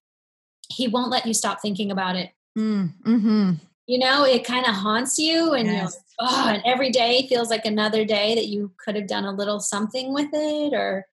he 0.69 0.87
won't 0.87 1.11
let 1.11 1.25
you 1.25 1.33
stop 1.33 1.61
thinking 1.61 1.91
about 1.91 2.15
it. 2.15 2.31
Mm, 2.57 2.93
mm-hmm 3.03 3.51
you 3.91 3.99
know 3.99 4.23
it 4.23 4.45
kind 4.45 4.65
of 4.65 4.73
haunts 4.73 5.17
you 5.17 5.53
and 5.53 5.67
yes. 5.67 5.93
you 5.93 6.01
oh 6.21 6.45
and 6.47 6.61
every 6.65 6.91
day 6.91 7.27
feels 7.27 7.49
like 7.49 7.65
another 7.65 8.05
day 8.05 8.35
that 8.35 8.47
you 8.47 8.71
could 8.77 8.95
have 8.95 9.07
done 9.07 9.25
a 9.25 9.31
little 9.31 9.59
something 9.59 10.13
with 10.13 10.29
it 10.31 10.73
or 10.73 11.05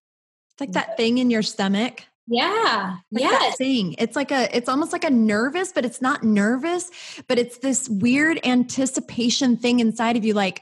it's 0.51 0.61
like 0.61 0.71
that 0.71 0.95
thing 0.95 1.17
in 1.17 1.29
your 1.29 1.41
stomach 1.41 2.03
yeah 2.27 2.97
like 3.11 3.23
yeah 3.23 3.51
thing 3.51 3.95
it's 3.97 4.15
like 4.15 4.31
a 4.31 4.55
it's 4.55 4.69
almost 4.69 4.93
like 4.93 5.03
a 5.03 5.09
nervous 5.09 5.73
but 5.73 5.83
it's 5.83 6.01
not 6.01 6.23
nervous 6.23 6.89
but 7.27 7.37
it's 7.37 7.57
this 7.57 7.89
weird 7.89 8.39
anticipation 8.45 9.57
thing 9.57 9.81
inside 9.81 10.15
of 10.15 10.23
you 10.23 10.33
like 10.33 10.61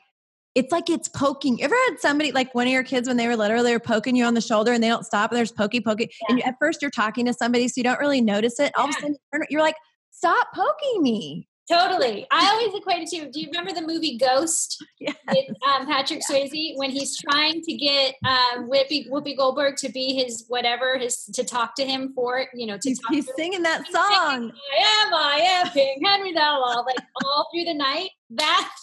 it's 0.57 0.71
like 0.71 0.89
it's 0.89 1.07
poking. 1.07 1.59
You 1.59 1.65
ever 1.65 1.75
had 1.87 1.99
somebody 1.99 2.31
like 2.31 2.55
one 2.55 2.65
of 2.65 2.73
your 2.73 2.83
kids 2.83 3.07
when 3.07 3.15
they 3.15 3.27
were 3.27 3.35
little, 3.35 3.61
they 3.63 3.73
were 3.73 3.79
poking 3.79 4.15
you 4.15 4.25
on 4.25 4.33
the 4.33 4.41
shoulder 4.41 4.73
and 4.73 4.83
they 4.83 4.87
don't 4.87 5.05
stop 5.05 5.29
and 5.29 5.37
there's 5.37 5.51
pokey 5.51 5.81
pokey. 5.81 6.09
Yeah. 6.21 6.25
And 6.29 6.45
at 6.47 6.55
first 6.59 6.81
you're 6.81 6.89
talking 6.89 7.27
to 7.27 7.33
somebody 7.33 7.67
so 7.67 7.73
you 7.77 7.83
don't 7.83 7.99
really 7.99 8.21
notice 8.21 8.59
it. 8.59 8.71
All 8.75 8.85
yeah. 8.85 8.89
of 8.89 8.95
a 8.95 8.99
sudden 9.01 9.47
you're 9.51 9.61
like, 9.61 9.75
stop 10.09 10.47
poking 10.55 11.03
me. 11.03 11.47
Totally. 11.71 12.25
I 12.31 12.49
always 12.51 12.73
equate 12.73 13.03
it 13.03 13.09
to. 13.09 13.29
Do 13.29 13.39
you 13.39 13.49
remember 13.51 13.71
the 13.71 13.85
movie 13.85 14.17
Ghost? 14.17 14.83
Yes. 14.99 15.15
With, 15.27 15.45
um, 15.69 15.85
Patrick 15.85 16.21
Swayze 16.27 16.71
when 16.77 16.89
he's 16.89 17.15
trying 17.17 17.61
to 17.61 17.73
get 17.75 18.15
um, 18.25 18.67
Whoopi, 18.67 19.11
Whoopi 19.11 19.37
Goldberg 19.37 19.75
to 19.77 19.89
be 19.89 20.15
his 20.15 20.45
whatever 20.47 20.97
his 20.97 21.25
to 21.33 21.43
talk 21.43 21.75
to 21.75 21.85
him 21.85 22.13
for 22.15 22.39
it. 22.39 22.49
You 22.55 22.65
know, 22.65 22.77
to 22.77 22.89
he's, 22.89 22.99
he's 23.11 23.29
singing 23.35 23.61
that 23.61 23.83
he's 23.83 23.93
song. 23.93 24.07
Singing, 24.07 24.51
I 24.71 25.05
am, 25.05 25.13
I 25.13 25.37
am 25.61 25.69
King 25.69 26.01
Henry 26.03 26.33
Thou 26.33 26.83
like 26.87 26.97
all 27.23 27.47
through 27.53 27.65
the 27.65 27.75
night. 27.75 28.09
That 28.31 28.73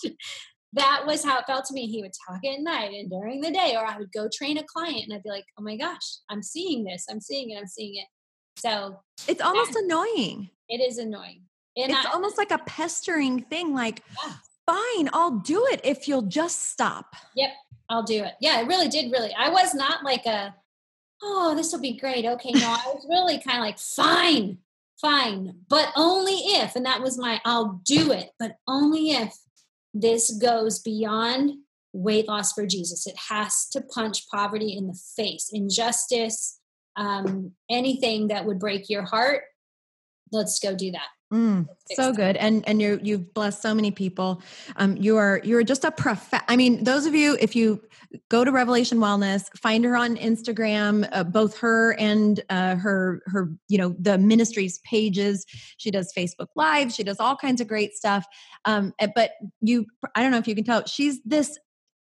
that 0.75 1.05
was 1.07 1.25
how 1.25 1.39
it 1.39 1.47
felt 1.47 1.65
to 1.67 1.75
me. 1.75 1.87
He 1.87 2.03
would 2.03 2.13
talk 2.29 2.45
at 2.45 2.61
night 2.61 2.93
and 2.93 3.11
during 3.11 3.41
the 3.41 3.51
day, 3.51 3.75
or 3.77 3.87
I 3.87 3.97
would 3.97 4.13
go 4.13 4.29
train 4.33 4.59
a 4.59 4.65
client 4.65 5.05
and 5.05 5.15
I'd 5.15 5.23
be 5.23 5.31
like, 5.31 5.45
oh 5.59 5.63
my 5.63 5.77
gosh, 5.77 6.19
I'm 6.29 6.43
seeing 6.43 6.85
this, 6.85 7.07
I'm 7.11 7.21
seeing 7.21 7.51
it, 7.51 7.59
I'm 7.59 7.67
seeing 7.67 7.97
it. 7.97 8.07
So 8.57 9.01
it's 9.29 9.41
almost 9.41 9.73
that, 9.73 9.85
annoying. 9.85 10.51
It 10.69 10.79
is 10.81 10.99
annoying. 10.99 11.43
And 11.77 11.91
it's 11.91 12.07
I, 12.07 12.13
almost 12.13 12.39
like 12.39 12.51
a 12.51 12.59
pestering 12.59 13.43
thing. 13.43 13.75
Like, 13.75 14.03
yeah. 14.25 14.35
fine, 14.67 15.11
I'll 15.13 15.39
do 15.39 15.67
it 15.73 15.81
if 15.85 16.07
you'll 16.09 16.23
just 16.23 16.71
stop. 16.71 17.15
Yep, 17.37 17.51
I'll 17.89 18.05
do 18.05 18.23
it. 18.23 18.35
Yeah, 18.41 18.61
it 18.61 18.67
really 18.67 18.89
did. 18.89 19.11
Really, 19.13 19.35
I 19.35 19.51
was 19.51 19.75
not 19.75 20.05
like 20.05 20.27
a, 20.27 20.55
oh, 21.23 21.55
this 21.57 21.73
will 21.73 21.81
be 21.81 21.99
great. 21.99 22.25
Okay, 22.25 22.51
no, 22.53 22.67
I 22.67 22.93
was 22.95 23.07
really 23.09 23.39
kind 23.41 23.59
of 23.59 23.65
like, 23.65 23.79
fine, 23.79 24.59
fine, 25.01 25.55
but 25.69 25.93
only 25.97 26.35
if, 26.35 26.77
and 26.77 26.87
that 26.87 27.01
was 27.01 27.19
my, 27.19 27.41
I'll 27.45 27.81
do 27.85 28.13
it, 28.13 28.31
but 28.39 28.57
only 28.67 29.11
if 29.11 29.37
this 29.95 30.31
goes 30.33 30.81
beyond 30.81 31.53
weight 31.93 32.27
loss 32.27 32.53
for 32.53 32.67
Jesus. 32.67 33.07
It 33.07 33.15
has 33.29 33.69
to 33.71 33.81
punch 33.81 34.29
poverty 34.29 34.77
in 34.77 34.89
the 34.89 34.99
face, 35.17 35.49
injustice, 35.53 36.59
um, 36.97 37.53
anything 37.71 38.29
that 38.29 38.45
would 38.45 38.59
break 38.59 38.91
your 38.91 39.03
heart. 39.03 39.43
Let's 40.33 40.59
go 40.59 40.75
do 40.75 40.91
that. 40.91 41.07
Mm, 41.35 41.67
so 41.97 42.13
good, 42.13 42.37
and 42.37 42.63
and 42.69 42.81
you 42.81 43.01
you've 43.03 43.35
blessed 43.35 43.61
so 43.61 43.75
many 43.75 43.91
people. 43.91 44.41
Um, 44.77 44.97
you 44.97 45.17
are 45.17 45.41
you 45.43 45.59
are 45.59 45.65
just 45.65 45.83
a 45.83 45.91
prof. 45.91 46.33
I 46.47 46.55
mean, 46.55 46.85
those 46.85 47.07
of 47.07 47.15
you, 47.17 47.37
if 47.41 47.57
you 47.57 47.83
go 48.29 48.45
to 48.45 48.53
Revelation 48.53 48.99
Wellness, 48.99 49.49
find 49.59 49.85
her 49.85 49.97
on 49.97 50.17
Instagram, 50.17 51.09
uh, 51.11 51.25
both 51.25 51.59
her 51.59 51.97
and 51.99 52.41
uh, 52.51 52.77
her 52.77 53.21
her 53.27 53.51
you 53.67 53.79
know 53.79 53.97
the 53.99 54.17
ministry's 54.17 54.79
pages. 54.85 55.45
She 55.77 55.91
does 55.91 56.13
Facebook 56.17 56.51
Live. 56.55 56.93
She 56.93 57.03
does 57.03 57.19
all 57.19 57.35
kinds 57.35 57.61
of 57.61 57.67
great 57.67 57.95
stuff. 57.95 58.25
Um, 58.65 58.95
eh, 59.01 59.09
but 59.13 59.33
you, 59.61 59.87
I 60.15 60.23
don't 60.23 60.31
know 60.31 60.39
if 60.39 60.47
you 60.47 60.55
can 60.55 60.63
tell, 60.63 60.87
she's 60.87 61.21
this. 61.25 61.59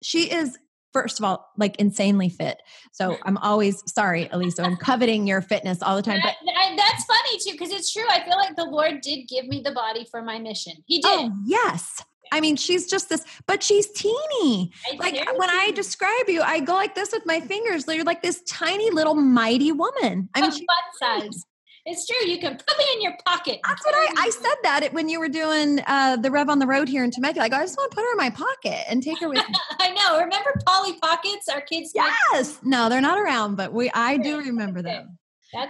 She 0.02 0.32
is 0.32 0.58
first 0.94 1.20
of 1.20 1.26
all, 1.26 1.50
like 1.58 1.76
insanely 1.78 2.30
fit. 2.30 2.62
So 2.92 3.18
I'm 3.24 3.38
always 3.38 3.84
sorry, 3.92 4.26
Alisa, 4.26 4.66
I'm 4.66 4.78
coveting 4.78 5.28
your 5.28 5.42
fitness 5.42 5.82
all 5.82 5.96
the 5.96 6.02
time. 6.02 6.20
But 6.24 6.36
that's 6.78 7.06
funny 7.06 7.38
too, 7.40 7.52
because 7.52 7.72
it's 7.72 7.92
true. 7.92 8.06
I 8.10 8.24
feel 8.24 8.38
like 8.38 8.56
the 8.56 8.66
Lord 8.66 9.02
did 9.02 9.28
give 9.28 9.48
me 9.48 9.62
the 9.64 9.72
body 9.72 10.06
for 10.10 10.22
my 10.22 10.40
mission. 10.40 10.74
He 10.86 11.00
did. 11.00 11.10
Oh, 11.10 11.32
yes. 11.46 12.04
I 12.32 12.42
mean, 12.42 12.56
she's 12.56 12.90
just 12.90 13.10
this, 13.10 13.24
but 13.46 13.64
she's 13.64 13.90
teeny. 13.92 14.72
like 14.98 15.16
when 15.38 15.50
I 15.50 15.72
describe 15.74 16.28
you, 16.28 16.42
I 16.42 16.60
go 16.60 16.74
like 16.74 16.96
this 16.96 17.12
with 17.14 17.26
my 17.26 17.40
fingers. 17.40 17.86
You're 17.88 18.04
like 18.04 18.22
this 18.22 18.42
tiny 18.44 18.92
little 18.92 19.16
mighty 19.16 19.72
woman. 19.72 20.30
I 20.34 20.42
mean, 20.42 20.50
butt 20.50 21.22
size. 21.24 21.46
It's 21.90 22.06
true. 22.06 22.30
You 22.30 22.38
can 22.38 22.58
put 22.58 22.78
me 22.78 22.86
in 22.96 23.02
your 23.02 23.14
pocket. 23.26 23.62
That's 23.66 23.86
what 23.86 23.96
I, 23.96 24.26
I 24.26 24.30
said 24.30 24.56
that 24.64 24.92
when 24.92 25.08
you 25.08 25.22
were 25.22 25.30
doing 25.30 25.80
uh, 25.88 26.18
the 26.18 26.30
Rev 26.30 26.50
on 26.50 26.60
the 26.60 26.68
Road 26.68 26.90
here 26.90 27.02
in 27.02 27.12
Temecula. 27.12 27.44
Like, 27.44 27.54
I 27.54 27.62
just 27.62 27.78
want 27.78 27.92
to 27.92 27.96
put 27.96 28.04
her 28.04 28.12
in 28.12 28.18
my 28.18 28.30
pocket 28.30 28.84
and 28.90 29.02
take 29.02 29.22
her 29.22 29.30
with 29.30 29.38
me. 29.38 29.56
I 29.80 29.92
know. 29.92 30.20
Remember 30.20 30.54
Polly 30.66 31.00
Pockets? 31.00 31.48
Our 31.48 31.62
kids. 31.62 31.94
Yes. 31.96 32.60
No, 32.62 32.90
they're 32.90 33.00
not 33.00 33.18
around, 33.18 33.56
but 33.56 33.72
we. 33.72 33.90
I 33.92 34.18
do 34.18 34.38
remember 34.40 34.82
them. 34.82 35.18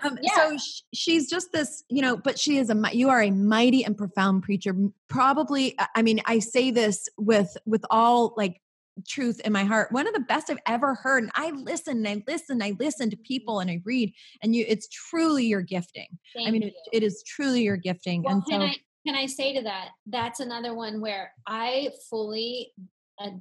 Um, 0.03 0.17
yeah. 0.23 0.35
So 0.35 0.57
sh- 0.57 0.81
she's 0.91 1.29
just 1.29 1.51
this, 1.51 1.83
you 1.87 2.01
know, 2.01 2.17
but 2.17 2.39
she 2.39 2.57
is 2.57 2.71
a, 2.71 2.83
you 2.93 3.09
are 3.09 3.21
a 3.21 3.29
mighty 3.29 3.85
and 3.85 3.95
profound 3.95 4.41
preacher. 4.41 4.75
Probably, 5.07 5.77
I 5.95 6.01
mean, 6.01 6.19
I 6.25 6.39
say 6.39 6.71
this 6.71 7.07
with, 7.15 7.55
with 7.67 7.85
all 7.91 8.33
like 8.35 8.59
truth 9.07 9.39
in 9.41 9.51
my 9.51 9.63
heart. 9.63 9.91
One 9.91 10.07
of 10.07 10.13
the 10.13 10.21
best 10.21 10.49
I've 10.49 10.57
ever 10.65 10.95
heard. 10.95 11.23
And 11.23 11.31
I 11.35 11.51
listen 11.51 11.97
and 11.97 12.07
I 12.07 12.23
listen, 12.27 12.61
I 12.61 12.75
listen 12.79 13.09
to 13.09 13.17
people 13.17 13.59
and 13.59 13.69
I 13.69 13.81
read, 13.85 14.13
and 14.41 14.55
you 14.55 14.65
it's 14.67 14.87
truly 14.87 15.45
your 15.45 15.61
gifting. 15.61 16.07
Thank 16.35 16.47
I 16.47 16.51
mean, 16.51 16.63
it, 16.63 16.73
it 16.93 17.03
is 17.03 17.23
truly 17.27 17.63
your 17.63 17.77
gifting. 17.77 18.23
Well, 18.23 18.35
and 18.35 18.43
so 18.47 18.55
I, 18.61 18.75
can 19.05 19.15
I 19.15 19.25
say 19.25 19.53
to 19.55 19.61
that, 19.63 19.89
that's 20.05 20.39
another 20.39 20.73
one 20.73 21.01
where 21.01 21.31
I 21.45 21.89
fully, 22.09 22.71
uh, 23.19 23.31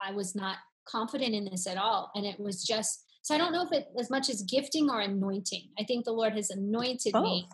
I 0.00 0.12
was 0.12 0.34
not 0.34 0.56
confident 0.84 1.34
in 1.34 1.44
this 1.44 1.66
at 1.66 1.76
all. 1.76 2.10
And 2.14 2.26
it 2.26 2.38
was 2.38 2.64
just, 2.64 3.04
so 3.22 3.34
I 3.34 3.38
don't 3.38 3.52
know 3.52 3.64
if 3.64 3.72
it 3.72 3.86
as 3.98 4.10
much 4.10 4.28
as 4.28 4.42
gifting 4.42 4.90
or 4.90 5.00
anointing. 5.00 5.68
I 5.78 5.84
think 5.84 6.04
the 6.04 6.12
Lord 6.12 6.34
has 6.34 6.50
anointed 6.50 7.12
Both. 7.12 7.24
me 7.24 7.48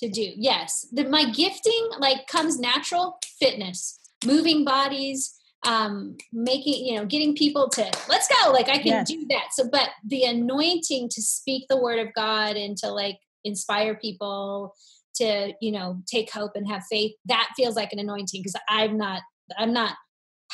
to 0.00 0.08
do. 0.08 0.32
Yes. 0.36 0.86
The, 0.92 1.04
my 1.04 1.30
gifting 1.30 1.90
like 1.98 2.26
comes 2.26 2.58
natural 2.58 3.18
fitness, 3.38 4.00
moving 4.24 4.64
bodies, 4.64 5.38
um 5.64 6.16
making 6.32 6.84
you 6.84 6.96
know 6.96 7.06
getting 7.06 7.36
people 7.36 7.68
to 7.68 7.82
let's 8.08 8.28
go 8.28 8.50
like 8.50 8.68
i 8.68 8.78
can 8.78 8.86
yes. 8.86 9.08
do 9.08 9.24
that. 9.28 9.48
So 9.52 9.68
but 9.70 9.90
the 10.04 10.24
anointing 10.24 11.08
to 11.10 11.22
speak 11.22 11.66
the 11.68 11.80
word 11.80 12.00
of 12.00 12.12
god 12.14 12.56
and 12.56 12.76
to 12.78 12.90
like 12.90 13.18
inspire 13.44 13.94
people 13.94 14.74
to 15.16 15.52
you 15.60 15.70
know 15.70 16.02
take 16.06 16.30
hope 16.30 16.52
and 16.54 16.66
have 16.66 16.82
faith 16.90 17.12
that 17.26 17.50
feels 17.56 17.76
like 17.76 17.92
an 17.92 17.98
anointing 17.98 18.40
because 18.40 18.56
i'm 18.68 18.96
not 18.96 19.22
i'm 19.56 19.72
not 19.72 19.96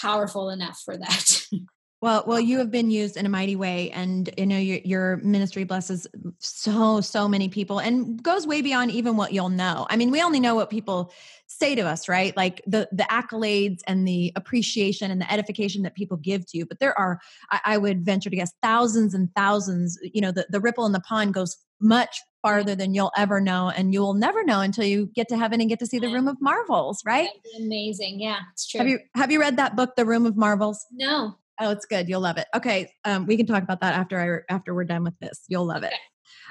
powerful 0.01 0.51
enough 0.51 0.81
for 0.85 0.97
that. 0.97 1.43
Well 2.01 2.23
well 2.29 2.39
you 2.39 2.59
have 2.59 2.71
been 2.71 2.93
used 2.93 3.17
in 3.17 3.27
a 3.27 3.29
mighty 3.29 3.57
way 3.57 3.91
and 3.91 4.31
you 4.39 4.47
know 4.47 4.57
your, 4.57 4.79
your 4.85 5.17
ministry 5.17 5.65
blesses 5.65 6.07
so 6.39 7.01
so 7.01 7.27
many 7.27 7.49
people 7.49 7.81
and 7.81 8.23
goes 8.23 8.47
way 8.47 8.63
beyond 8.63 8.93
even 8.93 9.17
what 9.17 9.33
you'll 9.33 9.49
know. 9.49 9.85
I 9.91 9.97
mean 9.97 10.13
we 10.13 10.23
only 10.23 10.39
know 10.39 10.55
what 10.55 10.71
people 10.71 11.13
say 11.59 11.75
to 11.75 11.83
us 11.83 12.09
right? 12.09 12.37
Like 12.37 12.63
the 12.67 12.89
the 12.93 13.05
accolades 13.05 13.81
and 13.87 14.07
the 14.07 14.33
appreciation 14.37 15.11
and 15.11 15.21
the 15.21 15.31
edification 15.33 15.83
that 15.83 15.95
people 15.95 16.17
give 16.17 16.47
to 16.47 16.59
you. 16.59 16.67
But 16.67 16.81
there 16.81 16.99
are 16.99 17.21
i, 17.51 17.61
I 17.65 17.79
would 17.79 18.05
venture 18.05 18.31
to 18.31 18.37
guess 18.37 18.53
thousands 18.63 19.15
and 19.15 19.29
thousands 19.35 19.99
you 20.03 20.21
know 20.21 20.33
the, 20.33 20.47
the 20.51 20.61
ripple 20.61 20.87
in 20.87 20.93
the 20.93 21.01
pond 21.01 21.35
goes 21.35 21.57
much 21.81 22.21
farther 22.43 22.75
than 22.75 22.95
you'll 22.95 23.13
ever 23.17 23.41
know. 23.41 23.71
And 23.75 23.93
you'll 23.93 24.15
never 24.15 24.45
know 24.45 24.61
until 24.61 24.85
you 24.85 25.07
get 25.15 25.29
to 25.29 25.37
heaven 25.37 25.61
and 25.61 25.69
get 25.69 25.79
to 25.81 25.87
see 25.87 25.99
the 25.99 26.09
room 26.09 26.29
of 26.29 26.41
marvels 26.41 27.03
right? 27.05 27.29
Amazing. 27.59 28.21
Yeah 28.21 28.39
it's 28.53 28.67
true. 28.67 28.79
Have 28.79 28.89
you 28.89 28.99
have 29.15 29.33
you 29.33 29.41
read 29.41 29.57
that 29.57 29.77
book 29.77 29.97
the 29.97 30.07
room 30.07 30.27
of 30.27 30.37
marvels? 30.37 30.85
No. 30.93 31.37
Oh 31.61 31.71
it's 31.71 31.87
good. 31.87 32.09
You'll 32.09 32.21
love 32.21 32.39
it. 32.39 32.47
Okay 32.55 32.93
um, 33.05 33.27
we 33.27 33.37
can 33.37 33.47
talk 33.47 33.63
about 33.63 33.81
that 33.81 33.95
after 33.95 34.45
i 34.49 34.53
after 34.53 34.75
we're 34.75 34.85
done 34.85 35.05
with 35.05 35.19
this. 35.21 35.43
You'll 35.49 35.67
love 35.67 35.83
it. 35.83 35.95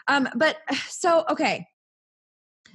Um, 0.07 0.29
but 0.35 0.57
so 0.89 1.25
okay 1.29 1.67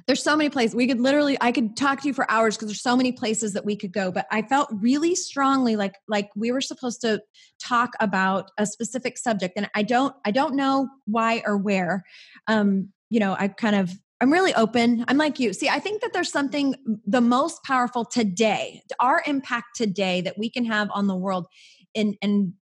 there's 0.06 0.22
so 0.22 0.36
many 0.36 0.50
places. 0.50 0.74
We 0.74 0.86
could 0.86 1.00
literally 1.00 1.36
i 1.40 1.52
could 1.52 1.76
talk 1.76 2.00
to 2.02 2.08
you 2.08 2.14
for 2.14 2.30
hours 2.30 2.56
because 2.56 2.68
there's 2.68 2.82
so 2.82 2.96
many 2.96 3.12
places 3.12 3.52
that 3.52 3.64
we 3.64 3.76
could 3.76 3.92
go 3.92 4.10
but 4.10 4.26
i 4.30 4.42
felt 4.42 4.68
really 4.72 5.14
strongly 5.14 5.76
like 5.76 5.94
like 6.08 6.30
we 6.36 6.52
were 6.52 6.60
supposed 6.60 7.00
to 7.02 7.20
talk 7.60 7.90
about 8.00 8.50
a 8.58 8.66
specific 8.66 9.18
subject 9.18 9.54
and 9.56 9.68
i 9.74 9.82
don't 9.82 10.14
i 10.24 10.30
don't 10.30 10.54
know 10.54 10.88
why 11.06 11.42
or 11.46 11.56
where. 11.56 12.04
Um 12.46 12.88
you 13.10 13.20
know 13.20 13.36
i 13.38 13.48
kind 13.48 13.76
of 13.76 13.92
i'm 14.20 14.32
really 14.32 14.54
open. 14.54 15.04
I'm 15.08 15.18
like 15.18 15.38
you. 15.38 15.52
See 15.52 15.68
i 15.68 15.78
think 15.78 16.02
that 16.02 16.12
there's 16.12 16.32
something 16.32 16.74
the 17.06 17.20
most 17.20 17.62
powerful 17.64 18.04
today 18.04 18.82
our 19.00 19.22
impact 19.26 19.76
today 19.76 20.20
that 20.22 20.38
we 20.38 20.50
can 20.50 20.64
have 20.64 20.88
on 20.92 21.06
the 21.06 21.16
world 21.16 21.46
and 21.94 22.16
and 22.22 22.54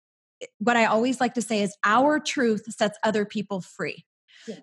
what 0.59 0.77
i 0.77 0.85
always 0.85 1.19
like 1.19 1.33
to 1.33 1.41
say 1.41 1.61
is 1.61 1.75
our 1.83 2.19
truth 2.19 2.63
sets 2.69 2.97
other 3.03 3.25
people 3.25 3.61
free 3.61 4.05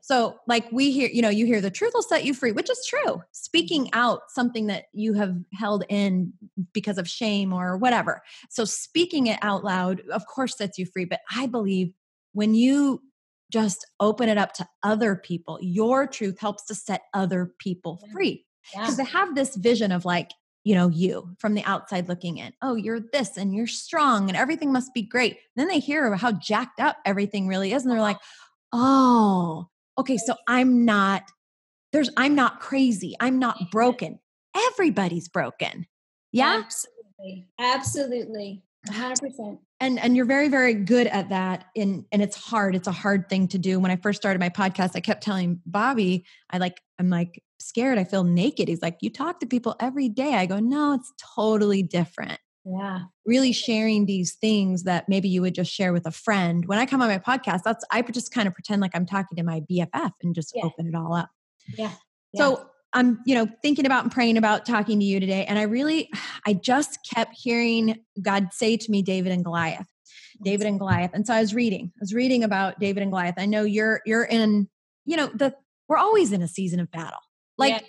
so, 0.03 0.39
like 0.47 0.71
we 0.73 0.91
hear, 0.91 1.09
you 1.12 1.23
know, 1.23 1.29
you 1.29 1.47
hear 1.47 1.61
the 1.61 1.71
truth 1.71 1.93
will 1.95 2.03
set 2.03 2.25
you 2.25 2.35
free, 2.35 2.53
which 2.53 2.71
is 2.71 2.87
true. 2.89 3.23
Speaking 3.33 3.87
mm-hmm. 3.87 3.99
out 3.99 4.23
something 4.29 4.67
that 4.67 4.85
you 4.93 5.15
have 5.15 5.37
held 5.53 5.85
in 5.89 6.33
because 6.73 6.99
of 6.99 7.09
shame 7.09 7.53
or 7.53 7.77
whatever. 7.77 8.23
So, 8.51 8.65
speaking 8.65 9.27
it 9.27 9.39
out 9.43 9.65
loud, 9.65 10.03
of 10.12 10.27
course, 10.27 10.57
sets 10.57 10.79
you 10.79 10.87
free. 10.87 11.05
But 11.05 11.21
I 11.35 11.47
believe 11.47 11.93
when 12.33 12.55
you 12.55 13.03
just 13.53 13.87
open 14.01 14.29
it 14.29 14.39
up 14.39 14.53
to 14.55 14.69
other 14.83 15.17
people, 15.17 15.59
your 15.61 16.07
truth 16.07 16.39
helps 16.39 16.65
to 16.67 16.75
set 16.75 17.03
other 17.15 17.53
people 17.59 18.01
free. 18.12 18.45
Because 18.73 18.99
yeah. 18.99 19.05
they 19.05 19.11
have 19.11 19.35
this 19.35 19.55
vision 19.55 19.93
of 19.93 20.05
like, 20.05 20.33
you 20.65 20.75
know, 20.75 20.89
you 20.89 21.31
from 21.39 21.55
the 21.55 21.62
outside 21.62 22.09
looking 22.09 22.39
in. 22.39 22.53
Oh, 22.61 22.75
you're 22.75 22.99
this 22.99 23.37
and 23.37 23.55
you're 23.55 23.69
strong 23.69 24.29
and 24.29 24.37
everything 24.37 24.73
must 24.73 24.93
be 24.93 25.03
great. 25.03 25.33
And 25.35 25.39
then 25.57 25.69
they 25.69 25.79
hear 25.79 26.12
how 26.17 26.33
jacked 26.33 26.81
up 26.81 26.97
everything 27.05 27.47
really 27.47 27.73
is. 27.73 27.85
And 27.85 27.93
they're 27.93 28.01
like, 28.01 28.19
oh, 28.73 29.69
okay, 29.99 30.17
so 30.17 30.35
I'm 30.49 30.85
not, 30.85 31.23
there's, 31.93 32.11
I'm 32.17 32.35
not 32.35 32.61
crazy. 32.61 33.15
I'm 33.21 33.39
not 33.39 33.71
broken. 33.71 34.19
Everybody's 34.73 35.29
broken. 35.29 35.87
Yeah. 36.33 36.63
Absolutely. 36.65 37.49
Absolutely. 37.59 38.63
100%. 38.89 39.59
And 39.81 39.99
and 39.99 40.17
you're 40.17 40.27
very 40.27 40.49
very 40.49 40.73
good 40.73 41.07
at 41.07 41.29
that 41.29 41.67
and 41.77 42.05
and 42.11 42.23
it's 42.23 42.37
hard. 42.37 42.75
It's 42.75 42.87
a 42.87 42.93
hard 42.93 43.29
thing 43.29 43.49
to 43.49 43.59
do. 43.59 43.79
When 43.79 43.91
I 43.91 43.97
first 43.97 44.21
started 44.21 44.39
my 44.39 44.49
podcast, 44.49 44.93
I 44.95 45.01
kept 45.01 45.23
telling 45.23 45.61
Bobby, 45.67 46.25
I 46.51 46.59
like 46.59 46.81
I'm 46.99 47.11
like 47.11 47.43
scared. 47.59 47.99
I 47.99 48.05
feel 48.05 48.25
naked. 48.25 48.69
He's 48.69 48.81
like, 48.81 48.99
"You 49.01 49.11
talk 49.11 49.41
to 49.41 49.47
people 49.47 49.77
every 49.81 50.09
day." 50.09 50.35
I 50.35 50.47
go, 50.47 50.61
"No, 50.61 50.95
it's 50.95 51.13
totally 51.35 51.83
different." 51.83 52.39
Yeah. 52.67 53.01
really 53.25 53.53
sharing 53.53 54.07
these 54.07 54.35
things 54.35 54.85
that 54.85 55.09
maybe 55.09 55.29
you 55.29 55.41
would 55.43 55.55
just 55.55 55.73
share 55.73 55.93
with 55.93 56.07
a 56.07 56.11
friend. 56.11 56.67
When 56.67 56.79
i 56.79 56.87
come 56.87 57.01
on 57.01 57.09
my 57.09 57.19
podcast 57.19 57.63
that's 57.63 57.85
i 57.91 58.03
just 58.03 58.33
kind 58.33 58.49
of 58.49 58.55
pretend 58.55 58.83
like 58.83 58.93
i'm 58.95 59.07
talking 59.07 59.37
to 59.37 59.43
my 59.43 59.61
bff 59.71 60.13
and 60.23 60.35
just 60.35 60.53
yeah. 60.55 60.65
open 60.65 60.87
it 60.87 60.95
all 60.95 61.15
up. 61.15 61.31
Yeah. 61.77 61.93
yeah. 62.33 62.39
So 62.39 62.67
i'm 62.93 63.21
you 63.27 63.35
know 63.35 63.49
thinking 63.63 63.87
about 63.87 64.05
and 64.05 64.13
praying 64.13 64.37
about 64.37 64.67
talking 64.67 64.99
to 65.01 65.05
you 65.05 65.21
today 65.21 65.45
and 65.47 65.59
i 65.59 65.63
really 65.63 66.11
i 66.47 66.55
just 66.55 66.99
kept 67.15 67.35
hearing 67.37 67.99
god 68.23 68.49
say 68.53 68.77
to 68.77 68.91
me 68.91 69.03
david 69.03 69.33
and 69.33 69.45
goliath 69.45 69.87
david 70.43 70.67
and 70.67 70.79
goliath. 70.79 71.11
And 71.15 71.27
so 71.27 71.35
i 71.35 71.41
was 71.41 71.55
reading 71.55 71.93
i 71.97 72.01
was 72.01 72.15
reading 72.15 72.45
about 72.45 72.79
david 72.79 73.03
and 73.03 73.13
goliath. 73.13 73.35
I 73.39 73.47
know 73.47 73.63
you're 73.63 74.01
you're 74.05 74.25
in 74.25 74.69
you 75.05 75.17
know 75.17 75.29
the 75.29 75.55
we're 75.89 75.97
always 75.97 76.33
in 76.33 76.43
a 76.43 76.49
season 76.49 76.81
of 76.81 76.91
battle. 76.91 77.19
Like 77.59 77.73
yeah. 77.73 77.87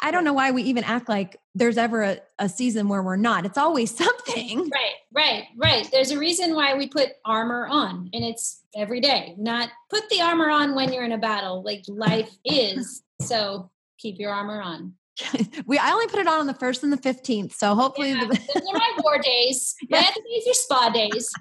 I 0.00 0.10
don't 0.10 0.24
know 0.24 0.32
why 0.32 0.50
we 0.50 0.62
even 0.62 0.82
act 0.84 1.08
like 1.08 1.38
there's 1.54 1.76
ever 1.76 2.02
a, 2.02 2.18
a, 2.38 2.48
season 2.48 2.88
where 2.88 3.02
we're 3.02 3.16
not. 3.16 3.44
It's 3.44 3.58
always 3.58 3.90
something. 3.96 4.70
Right, 4.70 4.94
right, 5.12 5.44
right. 5.56 5.88
There's 5.92 6.10
a 6.10 6.18
reason 6.18 6.54
why 6.54 6.74
we 6.74 6.88
put 6.88 7.10
armor 7.24 7.66
on, 7.66 8.08
and 8.12 8.24
it's 8.24 8.62
every 8.74 9.00
day. 9.00 9.34
Not 9.36 9.68
put 9.90 10.08
the 10.08 10.22
armor 10.22 10.48
on 10.48 10.74
when 10.74 10.92
you're 10.92 11.04
in 11.04 11.12
a 11.12 11.18
battle. 11.18 11.62
Like 11.62 11.84
life 11.88 12.30
is. 12.44 13.02
So 13.20 13.70
keep 13.96 14.18
your 14.18 14.32
armor 14.32 14.60
on. 14.60 14.94
we 15.66 15.78
I 15.78 15.92
only 15.92 16.08
put 16.08 16.18
it 16.18 16.26
on 16.26 16.40
on 16.40 16.46
the 16.48 16.54
first 16.54 16.82
and 16.82 16.92
the 16.92 16.96
fifteenth. 16.96 17.54
So 17.54 17.76
hopefully, 17.76 18.10
yeah, 18.10 18.24
the- 18.24 18.26
those 18.26 18.56
are 18.56 18.76
my 18.76 18.92
war 18.98 19.18
days. 19.18 19.76
My 19.88 19.98
yeah. 19.98 20.08
other 20.08 20.20
days 20.28 20.48
are 20.48 20.54
spa 20.54 20.90
days. 20.90 21.32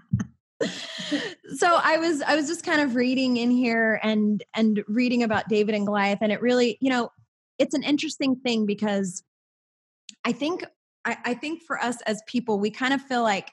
so 1.58 1.80
I 1.84 1.98
was 1.98 2.22
I 2.22 2.36
was 2.36 2.48
just 2.48 2.64
kind 2.64 2.80
of 2.80 2.96
reading 2.96 3.38
in 3.38 3.50
here 3.50 4.00
and 4.04 4.44
and 4.54 4.84
reading 4.88 5.24
about 5.24 5.50
David 5.50 5.74
and 5.74 5.88
Goliath, 5.88 6.20
and 6.22 6.32
it 6.32 6.42
really 6.44 6.78
you 6.80 6.92
know 6.92 7.12
it's 7.60 7.74
an 7.74 7.84
interesting 7.84 8.36
thing 8.36 8.66
because 8.66 9.24
I 10.26 10.32
think 10.32 10.66
I, 11.06 11.18
I 11.26 11.34
think 11.34 11.62
for 11.64 11.82
us 11.82 12.02
as 12.04 12.22
people, 12.28 12.60
we 12.60 12.72
kind 12.72 12.94
of 12.94 13.02
feel 13.02 13.24
like 13.24 13.52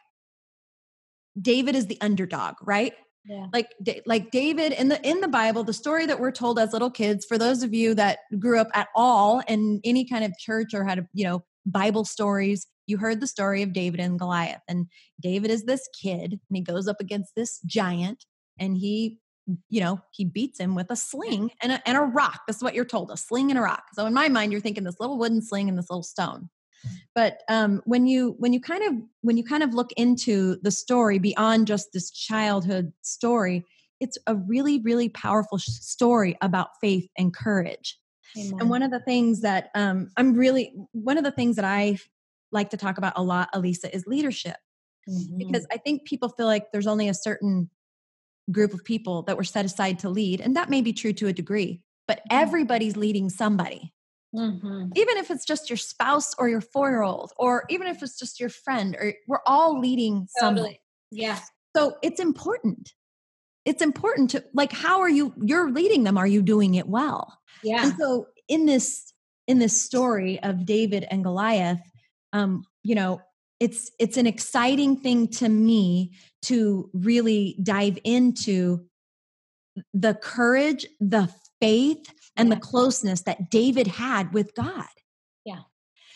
David 1.40 1.74
is 1.74 1.86
the 1.86 1.98
underdog, 2.00 2.56
right? 2.62 2.92
Yeah. 3.24 3.46
Like 3.52 3.68
like 4.06 4.30
David 4.30 4.72
in 4.72 4.88
the 4.88 5.06
in 5.08 5.20
the 5.20 5.28
Bible, 5.28 5.62
the 5.62 5.72
story 5.72 6.06
that 6.06 6.20
we're 6.20 6.32
told 6.32 6.58
as 6.58 6.72
little 6.72 6.90
kids, 6.90 7.26
for 7.26 7.36
those 7.36 7.62
of 7.62 7.74
you 7.74 7.94
that 7.94 8.20
grew 8.38 8.58
up 8.58 8.68
at 8.74 8.88
all 8.96 9.42
in 9.46 9.80
any 9.84 10.08
kind 10.08 10.24
of 10.24 10.36
church 10.38 10.72
or 10.72 10.84
had 10.84 11.00
a, 11.00 11.08
you 11.12 11.24
know 11.24 11.44
Bible 11.66 12.04
stories, 12.04 12.66
you 12.86 12.96
heard 12.96 13.20
the 13.20 13.26
story 13.26 13.62
of 13.62 13.72
David 13.72 14.00
and 14.00 14.18
Goliath. 14.18 14.62
And 14.68 14.86
David 15.20 15.50
is 15.50 15.64
this 15.64 15.86
kid 16.00 16.32
and 16.32 16.56
he 16.56 16.62
goes 16.62 16.88
up 16.88 16.96
against 16.98 17.34
this 17.36 17.60
giant 17.66 18.24
and 18.58 18.76
he 18.76 19.18
you 19.68 19.81
know, 19.81 20.00
he 20.12 20.24
beats 20.24 20.61
him 20.61 20.74
with 20.74 20.90
a 20.90 20.96
sling 20.96 21.50
and 21.62 21.72
a, 21.72 21.88
and 21.88 21.96
a 21.96 22.03
rock. 22.03 22.42
This 22.46 22.57
is 22.57 22.62
what 22.62 22.74
you're 22.74 22.85
told 22.85 23.11
a 23.11 23.16
sling 23.16 23.50
and 23.50 23.59
a 23.59 23.62
rock. 23.62 23.85
So 23.94 24.07
in 24.07 24.14
my 24.14 24.29
mind, 24.29 24.53
you're 24.53 24.61
thinking 24.61 24.85
this 24.85 25.00
little 25.00 25.18
wooden 25.18 25.42
sling 25.42 25.68
and 25.68 25.76
this 25.76 25.90
little 25.90 26.03
stone. 26.03 26.48
But 27.14 27.42
um, 27.48 27.83
when 27.85 28.07
you 28.07 28.37
when 28.38 28.53
you 28.53 28.61
kind 28.61 28.83
of 28.85 28.94
when 29.20 29.37
you 29.37 29.44
kind 29.44 29.62
of 29.62 29.74
look 29.74 29.92
into 29.92 30.57
the 30.62 30.70
story 30.70 31.18
beyond 31.18 31.66
just 31.66 31.92
this 31.92 32.11
childhood 32.11 32.92
story, 33.03 33.64
it's 34.00 34.16
a 34.26 34.35
really 34.35 34.81
really 34.81 35.09
powerful 35.09 35.59
story 35.59 36.37
about 36.40 36.68
faith 36.81 37.09
and 37.18 37.35
courage. 37.35 37.98
Amen. 38.38 38.61
And 38.61 38.70
one 38.70 38.83
of 38.83 38.90
the 38.90 39.00
things 39.00 39.40
that 39.40 39.70
um, 39.74 40.11
I'm 40.16 40.35
really 40.35 40.72
one 40.92 41.18
of 41.18 41.24
the 41.24 41.33
things 41.33 41.57
that 41.57 41.64
I 41.64 41.98
like 42.53 42.70
to 42.70 42.76
talk 42.76 42.98
about 42.98 43.12
a 43.16 43.22
lot, 43.22 43.53
Alisa, 43.55 43.90
is 43.92 44.07
leadership. 44.07 44.57
Mm-hmm. 45.09 45.38
Because 45.38 45.66
I 45.72 45.76
think 45.76 46.05
people 46.05 46.29
feel 46.29 46.46
like 46.46 46.72
there's 46.72 46.87
only 46.87 47.09
a 47.09 47.14
certain 47.14 47.70
group 48.52 48.74
of 48.74 48.84
people 48.84 49.22
that 49.22 49.36
were 49.36 49.44
set 49.44 49.64
aside 49.64 49.98
to 50.00 50.08
lead. 50.08 50.40
And 50.40 50.56
that 50.56 50.70
may 50.70 50.80
be 50.80 50.92
true 50.92 51.12
to 51.14 51.28
a 51.28 51.32
degree, 51.32 51.80
but 52.06 52.18
mm-hmm. 52.18 52.38
everybody's 52.38 52.96
leading 52.96 53.30
somebody. 53.30 53.92
Mm-hmm. 54.34 54.92
Even 54.94 55.16
if 55.16 55.30
it's 55.30 55.44
just 55.44 55.68
your 55.68 55.76
spouse 55.76 56.34
or 56.38 56.48
your 56.48 56.60
four 56.60 56.90
year 56.90 57.02
old, 57.02 57.32
or 57.36 57.64
even 57.68 57.86
if 57.86 58.02
it's 58.02 58.18
just 58.18 58.38
your 58.38 58.48
friend, 58.48 58.94
or 58.96 59.14
we're 59.26 59.40
all 59.44 59.80
leading 59.80 60.28
totally. 60.40 60.56
somebody. 60.56 60.80
Yeah. 61.10 61.38
So 61.76 61.96
it's 62.02 62.20
important. 62.20 62.92
It's 63.64 63.82
important 63.82 64.30
to 64.30 64.44
like, 64.54 64.72
how 64.72 65.00
are 65.00 65.08
you? 65.08 65.34
You're 65.42 65.70
leading 65.70 66.04
them. 66.04 66.16
Are 66.16 66.26
you 66.26 66.42
doing 66.42 66.74
it 66.74 66.86
well? 66.86 67.38
Yeah. 67.62 67.84
And 67.84 67.94
so 67.98 68.26
in 68.48 68.66
this 68.66 69.12
in 69.48 69.58
this 69.58 69.80
story 69.80 70.40
of 70.42 70.64
David 70.64 71.04
and 71.10 71.24
Goliath, 71.24 71.82
um, 72.32 72.64
you 72.84 72.94
know, 72.94 73.20
it's 73.61 73.90
it's 73.99 74.16
an 74.16 74.27
exciting 74.27 74.96
thing 74.96 75.29
to 75.29 75.49
me 75.49 76.12
to 76.42 76.90
really 76.94 77.59
dive 77.62 77.99
into 78.03 78.87
the 79.94 80.14
courage, 80.14 80.87
the 80.99 81.33
faith, 81.61 82.12
and 82.37 82.51
the 82.51 82.57
closeness 82.57 83.23
that 83.23 83.51
David 83.51 83.87
had 83.87 84.33
with 84.33 84.55
God. 84.55 84.87
Yeah. 85.44 85.61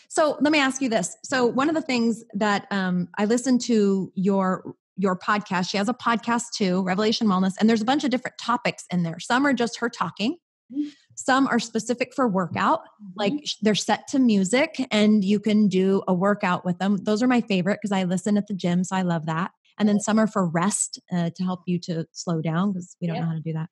So 0.09 0.37
let 0.41 0.51
me 0.51 0.59
ask 0.59 0.81
you 0.81 0.89
this. 0.89 1.15
So 1.23 1.45
one 1.45 1.69
of 1.69 1.75
the 1.75 1.81
things 1.81 2.23
that 2.33 2.67
um, 2.71 3.07
I 3.17 3.25
listened 3.25 3.61
to 3.61 4.11
your 4.15 4.75
your 4.97 5.17
podcast. 5.17 5.69
She 5.69 5.77
has 5.77 5.89
a 5.89 5.93
podcast 5.93 6.51
too, 6.55 6.81
Revelation 6.83 7.27
Wellness, 7.27 7.53
and 7.59 7.69
there's 7.69 7.81
a 7.81 7.85
bunch 7.85 8.03
of 8.03 8.11
different 8.11 8.37
topics 8.37 8.85
in 8.91 9.03
there. 9.03 9.19
Some 9.19 9.45
are 9.45 9.53
just 9.53 9.79
her 9.79 9.89
talking. 9.89 10.37
Mm-hmm. 10.73 10.89
Some 11.15 11.47
are 11.47 11.59
specific 11.59 12.13
for 12.13 12.27
workout, 12.27 12.81
like 13.15 13.33
mm-hmm. 13.33 13.63
they're 13.63 13.75
set 13.75 14.07
to 14.09 14.19
music 14.19 14.85
and 14.91 15.23
you 15.23 15.39
can 15.39 15.67
do 15.67 16.03
a 16.07 16.13
workout 16.13 16.65
with 16.65 16.77
them. 16.77 16.97
Those 16.97 17.23
are 17.23 17.27
my 17.27 17.41
favorite 17.41 17.79
because 17.81 17.91
I 17.91 18.03
listen 18.03 18.37
at 18.37 18.47
the 18.47 18.53
gym, 18.53 18.83
so 18.83 18.95
I 18.95 19.01
love 19.01 19.25
that. 19.25 19.51
And 19.77 19.89
then 19.89 19.99
some 19.99 20.19
are 20.19 20.27
for 20.27 20.47
rest 20.47 20.99
uh, 21.11 21.31
to 21.35 21.43
help 21.43 21.61
you 21.65 21.79
to 21.79 22.05
slow 22.11 22.41
down 22.41 22.71
because 22.71 22.95
we 23.01 23.07
don't 23.07 23.17
yeah. 23.17 23.21
know 23.23 23.27
how 23.27 23.35
to 23.35 23.41
do 23.41 23.53
that. 23.53 23.69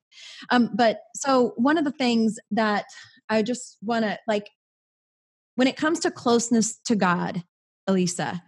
Um, 0.50 0.70
but 0.74 1.00
so 1.14 1.52
one 1.56 1.78
of 1.78 1.84
the 1.84 1.92
things 1.92 2.38
that 2.50 2.84
I 3.28 3.42
just 3.42 3.78
want 3.82 4.04
to 4.04 4.18
like, 4.26 4.50
when 5.54 5.68
it 5.68 5.76
comes 5.76 6.00
to 6.00 6.10
closeness 6.10 6.78
to 6.86 6.96
God, 6.96 7.42
Alisa, 7.88 8.42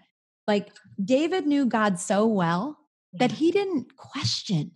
like 0.47 0.71
David 1.03 1.47
knew 1.47 1.67
God 1.67 1.99
so 1.99 2.27
well 2.27 2.79
that 3.15 3.33
he 3.33 3.51
didn't 3.51 3.97
question. 3.97 4.73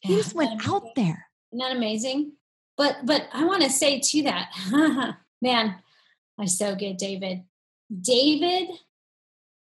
He 0.00 0.12
yeah, 0.12 0.18
just 0.18 0.34
went 0.34 0.68
out 0.68 0.94
there. 0.94 1.26
Isn't 1.52 1.58
that 1.58 1.76
amazing? 1.76 2.32
But 2.78 3.04
but 3.04 3.28
I 3.32 3.44
want 3.44 3.62
to 3.64 3.70
say 3.70 4.00
to 4.00 4.22
that, 4.22 5.16
man, 5.42 5.74
I 6.38 6.46
so 6.46 6.74
get 6.74 6.96
David. 6.96 7.42
David 8.00 8.68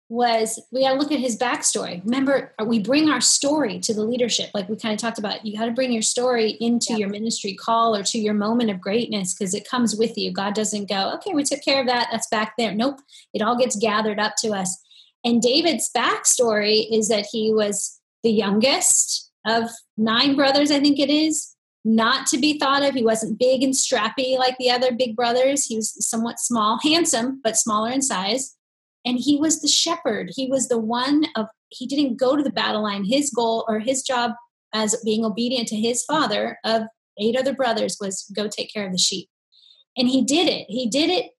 was 0.08 0.60
we 0.72 0.82
got 0.82 0.92
to 0.92 1.00
look 1.00 1.12
at 1.12 1.20
his 1.20 1.38
backstory. 1.38 2.04
Remember, 2.04 2.54
uh, 2.62 2.66
we 2.66 2.80
bring 2.80 3.10
our 3.10 3.22
story 3.22 3.80
to 3.80 3.94
the 3.94 4.04
leadership, 4.04 4.52
like 4.54 4.70
we 4.70 4.76
kind 4.76 4.94
of 4.94 5.00
talked 5.00 5.18
about. 5.18 5.46
You 5.46 5.58
got 5.58 5.66
to 5.66 5.72
bring 5.72 5.92
your 5.92 6.02
story 6.02 6.52
into 6.60 6.92
yeah. 6.92 6.98
your 6.98 7.10
ministry 7.10 7.56
call 7.56 7.96
or 7.96 8.04
to 8.04 8.20
your 8.20 8.34
moment 8.34 8.70
of 8.70 8.80
greatness 8.80 9.34
because 9.34 9.54
it 9.54 9.68
comes 9.68 9.96
with 9.96 10.18
you. 10.18 10.32
God 10.32 10.54
doesn't 10.54 10.90
go, 10.90 11.14
okay, 11.16 11.34
we 11.34 11.44
took 11.44 11.64
care 11.64 11.82
of 11.82 11.88
that. 11.88 12.10
That's 12.12 12.28
back 12.28 12.54
there. 12.58 12.76
Nope, 12.76 13.00
it 13.34 13.42
all 13.42 13.58
gets 13.58 13.78
gathered 13.78 14.20
up 14.20 14.36
to 14.40 14.50
us. 14.50 14.80
And 15.24 15.42
David's 15.42 15.90
backstory 15.96 16.86
is 16.92 17.08
that 17.08 17.28
he 17.32 17.54
was 17.54 18.00
the 18.22 18.32
youngest 18.32 19.32
of 19.48 19.70
nine 19.98 20.36
brothers, 20.36 20.72
I 20.72 20.80
think 20.80 21.00
it 21.00 21.10
is, 21.10 21.56
not 21.84 22.28
to 22.28 22.38
be 22.38 22.60
thought 22.60 22.84
of. 22.84 22.94
He 22.94 23.04
wasn't 23.04 23.39
big 23.39 23.63
and 23.63 23.74
strappy 23.74 24.38
like 24.38 24.58
the 24.58 24.70
other 24.70 24.91
big 24.91 25.15
brothers. 25.15 25.65
He 25.65 25.76
was 25.76 25.94
somewhat 26.08 26.39
small, 26.39 26.80
handsome, 26.84 27.41
but 27.44 27.58
smaller 27.58 27.91
in 27.91 28.02
size. 28.02 28.56
And 29.06 29.17
he 29.17 29.38
was 29.38 29.62
the 29.62 29.67
shepherd. 29.67 30.32
He 30.36 30.48
was 30.48 30.67
the 30.67 30.78
one 30.78 31.26
of, 31.36 31.48
he 31.70 31.88
didn't 31.88 32.17
go 32.17 32.36
to 32.36 32.44
the 32.44 32.52
battle 32.52 32.84
line. 32.84 33.04
His 33.04 33.32
goal 33.32 33.65
or 33.67 33.80
his 33.80 34.04
job 34.04 34.32
as 34.74 34.96
being 35.04 35.26
obedient 35.26 35.67
to 35.70 35.76
his 35.76 36.04
father 36.06 36.60
of 36.63 36.84
eight 37.20 37.36
other 37.36 37.54
brothers 37.54 37.98
was 38.00 38.32
go 38.36 38.48
take 38.48 38.72
care 38.72 38.86
of 38.86 38.91
the 38.91 38.98
sheep. 38.98 39.28
And 39.98 40.08
he 40.08 40.24
did 40.24 40.48
it. 40.48 40.67
He 40.70 40.88
did 40.88 41.10
it 41.10 41.32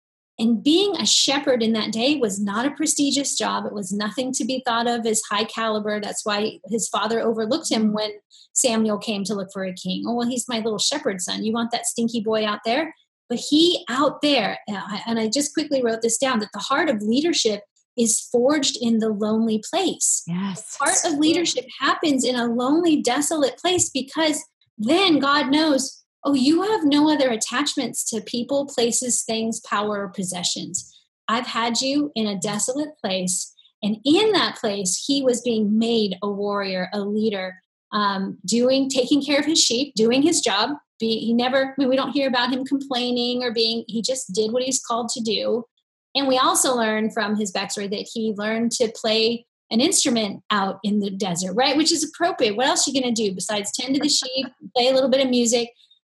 and 0.42 0.64
being 0.64 0.96
a 0.96 1.06
shepherd 1.06 1.62
in 1.62 1.74
that 1.74 1.92
day 1.92 2.16
was 2.16 2.40
not 2.40 2.66
a 2.66 2.72
prestigious 2.72 3.38
job. 3.38 3.68
It 3.68 3.74
was 3.74 3.94
nothing 3.94 4.34
to 4.34 4.44
be 4.44 4.64
thought 4.66 4.88
of 4.88 5.06
as 5.06 5.22
high 5.30 5.44
caliber. 5.44 6.02
That's 6.02 6.26
why 6.26 6.60
his 6.68 6.90
father 6.90 7.20
overlooked 7.20 7.72
him 7.72 7.94
when 7.94 8.10
Samuel 8.54 8.98
came 8.98 9.24
to 9.26 9.36
look 9.36 9.50
for 9.54 9.64
a 9.64 9.74
king. 9.74 10.04
Oh, 10.08 10.16
well, 10.16 10.28
he's 10.28 10.50
my 10.50 10.58
little 10.58 10.80
shepherd 10.80 11.22
son. 11.22 11.44
You 11.44 11.54
want 11.54 11.70
that 11.72 11.86
stinky 11.86 12.22
boy 12.22 12.44
out 12.44 12.62
there? 12.66 12.96
But 13.30 13.38
he 13.38 13.86
out 13.88 14.24
there, 14.24 14.58
uh, 14.70 14.98
and 15.06 15.20
I 15.20 15.30
just 15.30 15.54
quickly 15.54 15.84
wrote 15.84 16.02
this 16.02 16.18
down 16.18 16.40
that 16.40 16.50
the 16.54 16.60
heart 16.60 16.90
of 16.90 17.04
leadership 17.04 17.62
is 17.96 18.20
forged 18.20 18.78
in 18.82 18.98
the 18.98 19.10
lonely 19.10 19.64
place. 19.70 20.24
Yes. 20.26 20.76
The 20.76 20.86
part 20.86 20.98
of 21.06 21.20
leadership 21.20 21.66
happens 21.80 22.26
in 22.26 22.36
a 22.36 22.46
lonely, 22.46 23.02
desolate 23.02 23.58
place 23.58 23.90
because 23.90 24.44
then 24.78 25.20
God 25.20 25.52
knows 25.52 26.01
oh, 26.24 26.34
you 26.34 26.62
have 26.64 26.84
no 26.84 27.12
other 27.12 27.30
attachments 27.30 28.08
to 28.10 28.22
people, 28.22 28.66
places, 28.66 29.24
things, 29.24 29.60
power, 29.62 30.04
or 30.04 30.10
possessions. 30.10 30.98
I've 31.28 31.48
had 31.48 31.82
you 31.82 32.12
in 32.16 32.28
a 32.28 32.40
desolate 32.40 32.98
place. 33.00 33.54
And 33.84 33.98
in 34.06 34.32
that 34.34 34.58
place, 34.58 35.04
he 35.08 35.24
was 35.24 35.42
being 35.42 35.80
made 35.80 36.18
a 36.22 36.30
warrior, 36.30 36.90
a 36.94 37.02
leader, 37.02 37.62
um, 37.92 38.38
doing, 38.46 38.90
taking 38.90 39.24
care 39.24 39.40
of 39.40 39.46
his 39.46 39.60
sheep, 39.60 39.96
doing 39.96 40.22
his 40.22 40.42
job. 40.42 40.72
Be, 41.00 41.20
he 41.20 41.34
never, 41.34 41.66
I 41.66 41.74
mean, 41.78 41.90
we 41.90 41.96
don't 41.96 42.12
hear 42.12 42.28
about 42.28 42.52
him 42.54 42.64
complaining 42.64 43.44
or 43.44 43.52
being, 43.52 43.84
he 43.88 44.04
just 44.04 44.34
did 44.34 44.52
what 44.52 44.64
he's 44.64 44.84
called 44.84 45.10
to 45.10 45.22
do. 45.22 45.66
And 46.14 46.28
we 46.28 46.38
also 46.38 46.76
learn 46.76 47.10
from 47.10 47.38
his 47.38 47.52
backstory 47.52 47.90
that 47.90 48.08
he 48.14 48.34
learned 48.38 48.72
to 48.74 48.92
play 48.96 49.46
an 49.72 49.80
instrument 49.80 50.44
out 50.52 50.80
in 50.84 51.00
the 51.00 51.10
desert, 51.10 51.54
right? 51.54 51.78
Which 51.78 51.92
is 51.92 52.04
appropriate. 52.04 52.56
What 52.58 52.68
else 52.68 52.88
are 52.88 52.92
you 52.92 53.02
going 53.02 53.16
to 53.16 53.24
do 53.24 53.34
besides 53.34 53.72
tend 53.72 53.96
to 53.96 54.02
the 54.02 54.10
sheep, 54.10 54.48
play 54.76 54.90
a 54.90 54.94
little 54.94 55.10
bit 55.10 55.24
of 55.24 55.30
music? 55.30 55.70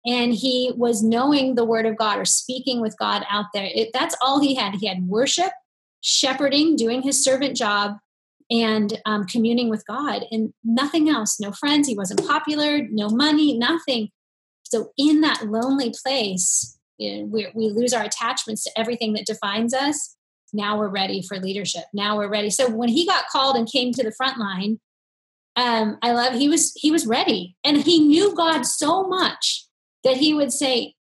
And 0.07 0.33
he 0.33 0.71
was 0.75 1.03
knowing 1.03 1.55
the 1.55 1.65
word 1.65 1.85
of 1.85 1.97
God 1.97 2.17
or 2.17 2.25
speaking 2.25 2.79
with 2.79 2.97
God 2.97 3.25
out 3.29 3.47
there. 3.53 3.69
It, 3.73 3.89
that's 3.93 4.15
all 4.21 4.39
he 4.39 4.55
had. 4.55 4.75
He 4.75 4.87
had 4.87 5.05
worship, 5.05 5.51
shepherding, 5.99 6.77
doing 6.77 7.01
his 7.01 7.21
servant 7.21 7.57
job, 7.57 7.97
and 8.49 9.01
um, 9.05 9.25
communing 9.25 9.69
with 9.69 9.85
God, 9.85 10.23
and 10.31 10.53
nothing 10.63 11.09
else. 11.09 11.41
No 11.41 11.51
friends. 11.51 11.89
He 11.89 11.95
wasn't 11.95 12.25
popular. 12.25 12.79
No 12.89 13.09
money. 13.09 13.57
Nothing. 13.57 14.09
So 14.63 14.91
in 14.97 15.19
that 15.21 15.45
lonely 15.45 15.93
place, 16.01 16.79
you 16.97 17.17
know, 17.17 17.25
we, 17.25 17.47
we 17.53 17.69
lose 17.69 17.93
our 17.93 18.03
attachments 18.03 18.63
to 18.63 18.71
everything 18.79 19.11
that 19.13 19.25
defines 19.25 19.73
us. 19.73 20.15
Now 20.53 20.77
we're 20.79 20.87
ready 20.87 21.21
for 21.21 21.37
leadership. 21.37 21.83
Now 21.93 22.15
we're 22.15 22.29
ready. 22.29 22.49
So 22.49 22.69
when 22.69 22.87
he 22.87 23.05
got 23.05 23.27
called 23.27 23.57
and 23.57 23.69
came 23.69 23.91
to 23.91 24.03
the 24.03 24.13
front 24.13 24.37
line, 24.37 24.79
um, 25.57 25.97
I 26.01 26.13
love 26.13 26.33
he 26.33 26.47
was 26.47 26.71
he 26.75 26.91
was 26.91 27.05
ready, 27.05 27.57
and 27.65 27.77
he 27.77 27.99
knew 27.99 28.33
God 28.33 28.61
so 28.61 29.07
much 29.07 29.66
that 30.07 30.17
he 30.17 30.33
would 30.33 30.51
say, 30.51 30.95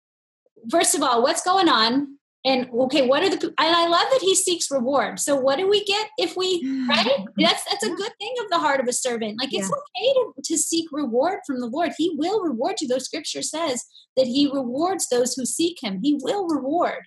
first 0.71 0.95
of 0.95 1.03
all, 1.03 1.23
what's 1.23 1.43
going 1.43 1.69
on? 1.69 2.19
And 2.45 2.69
okay, 2.73 3.07
what 3.07 3.23
are 3.23 3.31
the 3.31 3.47
and 3.47 3.77
I 3.77 3.87
love 3.87 4.07
that 4.11 4.21
he 4.21 4.35
seeks 4.35 4.69
reward. 4.69 5.21
So 5.21 5.37
what 5.37 5.59
do 5.59 5.69
we 5.69 5.85
get 5.85 6.09
if 6.19 6.37
we 6.37 6.61
right? 6.89 7.25
That's 7.37 7.65
that's 7.65 7.85
a 7.85 7.95
good 7.95 8.13
thing 8.19 8.35
of 8.41 8.51
the 8.51 8.59
heart 8.59 8.81
of 8.81 8.89
a 8.89 8.93
servant. 8.93 9.39
Like 9.39 9.55
it's 9.55 9.69
yeah. 9.69 10.03
okay 10.03 10.13
to, 10.15 10.43
to 10.43 10.59
seek 10.59 10.87
reward 10.91 11.39
from 11.47 11.61
the 11.61 11.69
Lord. 11.69 11.93
He 11.97 12.13
will 12.17 12.41
reward 12.43 12.81
you. 12.81 12.89
Those 12.89 13.05
scripture 13.05 13.43
says 13.43 13.85
that 14.17 14.27
he 14.27 14.51
rewards 14.53 15.09
those 15.09 15.35
who 15.35 15.47
seek 15.47 15.79
him. 15.81 16.01
He 16.03 16.19
will 16.21 16.49
reward. 16.49 17.05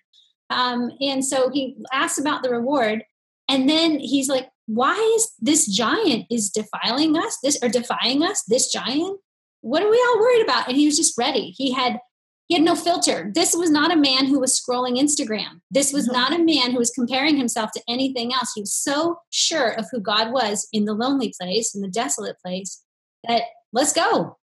Um, 0.49 0.91
and 1.01 1.25
so 1.25 1.49
he 1.49 1.75
asks 1.91 2.17
about 2.17 2.41
the 2.41 2.49
reward, 2.49 3.03
and 3.49 3.67
then 3.67 3.99
he's 3.99 4.29
like, 4.29 4.47
Why 4.67 4.95
is 5.17 5.33
this 5.41 5.67
giant 5.67 6.27
is 6.31 6.49
defiling 6.49 7.17
us? 7.17 7.37
This 7.43 7.57
or 7.61 7.67
defying 7.67 8.23
us, 8.23 8.41
this 8.47 8.71
giant? 8.71 9.19
What 9.65 9.81
are 9.81 9.89
we 9.89 9.97
all 9.97 10.19
worried 10.19 10.43
about? 10.43 10.67
And 10.67 10.77
he 10.77 10.85
was 10.85 10.95
just 10.95 11.17
ready. 11.17 11.49
He 11.57 11.73
had 11.73 11.99
he 12.47 12.53
had 12.53 12.63
no 12.63 12.75
filter. 12.75 13.31
This 13.33 13.55
was 13.55 13.71
not 13.71 13.91
a 13.91 13.95
man 13.95 14.27
who 14.27 14.39
was 14.39 14.53
scrolling 14.53 15.01
Instagram. 15.01 15.61
This 15.71 15.91
was 15.91 16.07
mm-hmm. 16.07 16.13
not 16.13 16.33
a 16.33 16.43
man 16.43 16.71
who 16.71 16.77
was 16.77 16.91
comparing 16.91 17.37
himself 17.37 17.71
to 17.71 17.81
anything 17.89 18.31
else. 18.31 18.51
He 18.53 18.61
was 18.61 18.75
so 18.75 19.17
sure 19.31 19.69
of 19.69 19.87
who 19.91 19.99
God 19.99 20.31
was 20.31 20.67
in 20.71 20.85
the 20.85 20.93
lonely 20.93 21.33
place, 21.41 21.73
in 21.73 21.81
the 21.81 21.87
desolate 21.87 22.37
place, 22.45 22.83
that 23.27 23.41
let's 23.73 23.91
go, 23.91 24.37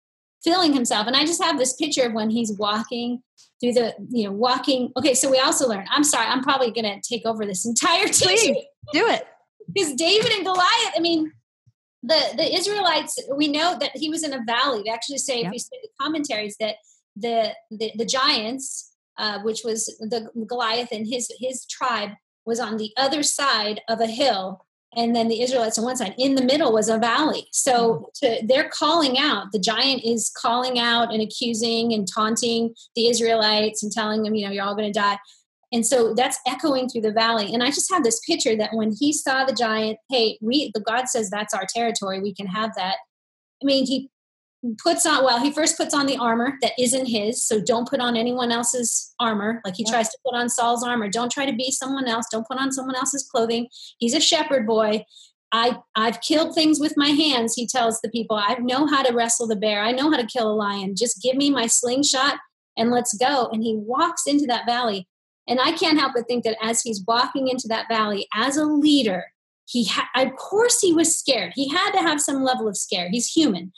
filling 0.43 0.73
himself. 0.73 1.05
And 1.05 1.15
I 1.15 1.25
just 1.25 1.43
have 1.43 1.59
this 1.59 1.73
picture 1.73 2.07
of 2.07 2.13
when 2.13 2.31
he's 2.31 2.57
walking 2.57 3.21
through 3.61 3.73
the, 3.73 3.93
you 4.09 4.25
know, 4.25 4.31
walking. 4.31 4.91
Okay, 4.97 5.13
so 5.13 5.29
we 5.29 5.37
also 5.37 5.67
learn. 5.67 5.85
I'm 5.91 6.03
sorry, 6.03 6.25
I'm 6.25 6.41
probably 6.41 6.71
going 6.71 6.85
to 6.85 6.99
take 7.07 7.27
over 7.27 7.45
this 7.45 7.67
entire 7.67 8.07
teaching. 8.07 8.55
Please, 8.55 8.65
do 8.91 9.07
it. 9.07 9.27
Because 9.71 9.93
David 9.93 10.31
and 10.31 10.43
Goliath, 10.43 10.93
I 10.95 10.99
mean, 10.99 11.31
the 12.03 12.19
the 12.35 12.55
Israelites, 12.55 13.17
we 13.35 13.47
know 13.47 13.77
that 13.79 13.91
he 13.95 14.09
was 14.09 14.23
in 14.23 14.33
a 14.33 14.43
valley. 14.45 14.83
They 14.83 14.91
actually 14.91 15.19
say, 15.19 15.39
yep. 15.39 15.47
if 15.47 15.53
you 15.53 15.59
see 15.59 15.77
the 15.81 15.89
commentaries, 15.99 16.57
that 16.59 16.75
the 17.15 17.53
the, 17.69 17.91
the 17.95 18.05
giants, 18.05 18.91
uh, 19.17 19.39
which 19.39 19.61
was 19.63 19.85
the 19.99 20.29
Goliath 20.47 20.89
and 20.91 21.07
his 21.07 21.31
his 21.39 21.65
tribe, 21.65 22.11
was 22.45 22.59
on 22.59 22.77
the 22.77 22.91
other 22.97 23.23
side 23.23 23.81
of 23.87 23.99
a 23.99 24.07
hill, 24.07 24.65
and 24.95 25.15
then 25.15 25.27
the 25.27 25.41
Israelites 25.41 25.77
on 25.77 25.85
one 25.85 25.95
side. 25.95 26.15
In 26.17 26.35
the 26.35 26.43
middle 26.43 26.73
was 26.73 26.89
a 26.89 26.97
valley. 26.97 27.47
So 27.51 28.11
mm-hmm. 28.23 28.41
to, 28.41 28.47
they're 28.47 28.69
calling 28.69 29.17
out. 29.19 29.51
The 29.51 29.59
giant 29.59 30.03
is 30.03 30.29
calling 30.29 30.79
out 30.79 31.13
and 31.13 31.21
accusing 31.21 31.93
and 31.93 32.07
taunting 32.07 32.73
the 32.95 33.07
Israelites 33.07 33.83
and 33.83 33.91
telling 33.91 34.23
them, 34.23 34.35
you 34.35 34.45
know, 34.45 34.51
you're 34.51 34.65
all 34.65 34.75
going 34.75 34.91
to 34.91 34.99
die. 34.99 35.17
And 35.71 35.85
so 35.85 36.13
that's 36.13 36.37
echoing 36.45 36.89
through 36.89 37.01
the 37.01 37.13
valley. 37.13 37.53
And 37.53 37.63
I 37.63 37.67
just 37.67 37.91
have 37.91 38.03
this 38.03 38.19
picture 38.19 38.55
that 38.57 38.73
when 38.73 38.93
he 38.99 39.13
saw 39.13 39.45
the 39.45 39.53
giant, 39.53 39.99
hey, 40.09 40.37
we 40.41 40.71
the 40.73 40.81
God 40.81 41.07
says 41.07 41.29
that's 41.29 41.53
our 41.53 41.65
territory, 41.73 42.19
we 42.19 42.33
can 42.33 42.47
have 42.47 42.71
that. 42.75 42.97
I 43.61 43.65
mean, 43.65 43.85
he 43.85 44.09
puts 44.83 45.05
on 45.05 45.23
well, 45.23 45.39
he 45.39 45.51
first 45.51 45.77
puts 45.77 45.93
on 45.93 46.05
the 46.05 46.17
armor 46.17 46.53
that 46.61 46.73
isn't 46.77 47.07
his, 47.07 47.43
so 47.43 47.61
don't 47.61 47.87
put 47.87 48.01
on 48.01 48.17
anyone 48.17 48.51
else's 48.51 49.13
armor. 49.19 49.61
Like 49.63 49.75
he 49.75 49.83
yep. 49.83 49.93
tries 49.93 50.09
to 50.09 50.17
put 50.25 50.35
on 50.35 50.49
Saul's 50.49 50.83
armor. 50.83 51.09
Don't 51.09 51.31
try 51.31 51.45
to 51.45 51.55
be 51.55 51.71
someone 51.71 52.07
else. 52.07 52.25
Don't 52.31 52.47
put 52.47 52.59
on 52.59 52.71
someone 52.71 52.95
else's 52.95 53.27
clothing. 53.27 53.67
He's 53.97 54.13
a 54.13 54.19
shepherd 54.19 54.67
boy. 54.67 55.05
I, 55.53 55.77
I've 55.95 56.21
killed 56.21 56.55
things 56.55 56.79
with 56.79 56.93
my 56.95 57.09
hands, 57.09 57.55
he 57.55 57.67
tells 57.67 57.99
the 57.99 58.09
people. 58.09 58.37
I 58.37 58.55
know 58.61 58.87
how 58.87 59.03
to 59.03 59.13
wrestle 59.13 59.47
the 59.47 59.57
bear. 59.57 59.81
I 59.81 59.91
know 59.91 60.09
how 60.09 60.15
to 60.15 60.25
kill 60.25 60.49
a 60.49 60.55
lion. 60.55 60.95
Just 60.95 61.21
give 61.21 61.35
me 61.35 61.49
my 61.49 61.67
slingshot 61.67 62.37
and 62.77 62.89
let's 62.89 63.13
go. 63.17 63.49
And 63.51 63.61
he 63.61 63.75
walks 63.75 64.27
into 64.27 64.45
that 64.45 64.65
valley 64.65 65.09
and 65.51 65.59
I 65.59 65.73
can't 65.73 65.99
help 65.99 66.13
but 66.15 66.27
think 66.27 66.43
that 66.45 66.57
as 66.61 66.81
he's 66.81 67.03
walking 67.05 67.47
into 67.47 67.67
that 67.67 67.87
valley 67.89 68.27
as 68.33 68.57
a 68.57 68.65
leader, 68.65 69.25
he 69.65 69.85
ha- 69.85 70.09
of 70.15 70.35
course 70.35 70.79
he 70.79 70.93
was 70.93 71.17
scared 71.17 71.53
he 71.55 71.69
had 71.69 71.91
to 71.91 71.99
have 71.99 72.19
some 72.19 72.43
level 72.43 72.67
of 72.67 72.75
scare 72.75 73.09
he's 73.09 73.27
human 73.27 73.71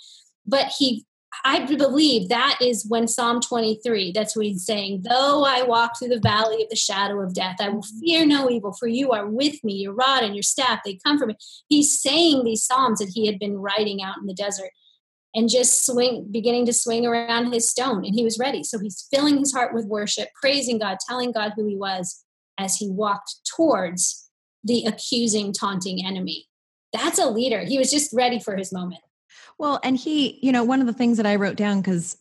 but 0.46 0.74
he 0.78 1.06
I 1.44 1.66
believe 1.66 2.30
that 2.30 2.60
is 2.62 2.86
when 2.88 3.08
Psalm 3.08 3.42
23, 3.42 4.12
that's 4.12 4.36
what 4.36 4.46
he's 4.46 4.66
saying. 4.66 5.04
Though 5.10 5.44
I 5.44 5.64
walk 5.64 5.98
through 5.98 6.10
the 6.10 6.20
valley 6.20 6.62
of 6.64 6.70
the 6.70 6.76
shadow 6.76 7.20
of 7.22 7.34
death, 7.34 7.56
I 7.60 7.70
will 7.70 7.84
fear 8.00 8.26
no 8.26 8.50
evil, 8.50 8.72
for 8.72 8.88
you 8.88 9.12
are 9.12 9.28
with 9.28 9.62
me. 9.64 9.74
Your 9.74 9.94
rod 9.94 10.24
and 10.24 10.36
your 10.36 10.44
staff, 10.44 10.82
they 10.86 11.00
comfort 11.04 11.28
me. 11.28 11.38
He's 11.68 12.00
saying 12.00 12.44
these 12.44 12.64
Psalms 12.64 13.00
that 13.00 13.10
he 13.10 13.26
had 13.26 13.40
been 13.40 13.58
writing 13.58 14.02
out 14.02 14.18
in 14.20 14.28
the 14.28 14.34
desert 14.34 14.70
and 15.36 15.50
just 15.50 15.86
swing, 15.86 16.28
beginning 16.32 16.66
to 16.68 16.74
swing 16.74 17.06
around 17.06 17.52
his 17.52 17.70
stone. 17.70 18.06
And 18.06 18.14
he 18.14 18.24
was 18.24 18.38
ready. 18.38 18.64
So 18.64 18.80
he's 18.80 19.08
filling 19.12 19.38
his 19.38 19.54
heart 19.54 19.74
with 19.74 19.86
worship, 19.86 20.30
praising 20.40 20.80
God, 20.80 20.98
telling 21.08 21.32
God 21.32 21.54
who 21.56 21.68
he 21.68 21.76
was 21.76 22.24
as 22.58 22.76
he 22.76 22.90
walked 22.90 23.36
towards 23.56 24.30
the 24.64 24.86
accusing, 24.86 25.54
taunting 25.54 26.06
enemy. 26.06 26.48
That's 26.94 27.20
a 27.20 27.30
leader. 27.30 27.62
He 27.62 27.78
was 27.78 27.92
just 27.92 28.14
ready 28.14 28.40
for 28.40 28.56
his 28.56 28.72
moment. 28.72 29.02
Well, 29.58 29.80
and 29.84 29.98
he, 29.98 30.40
you 30.42 30.52
know, 30.52 30.64
one 30.64 30.82
of 30.82 30.88
the 30.88 30.94
things 30.94 31.18
that 31.18 31.26
I 31.26 31.36
wrote 31.36 31.56
down 31.56 31.82
because 31.82 32.18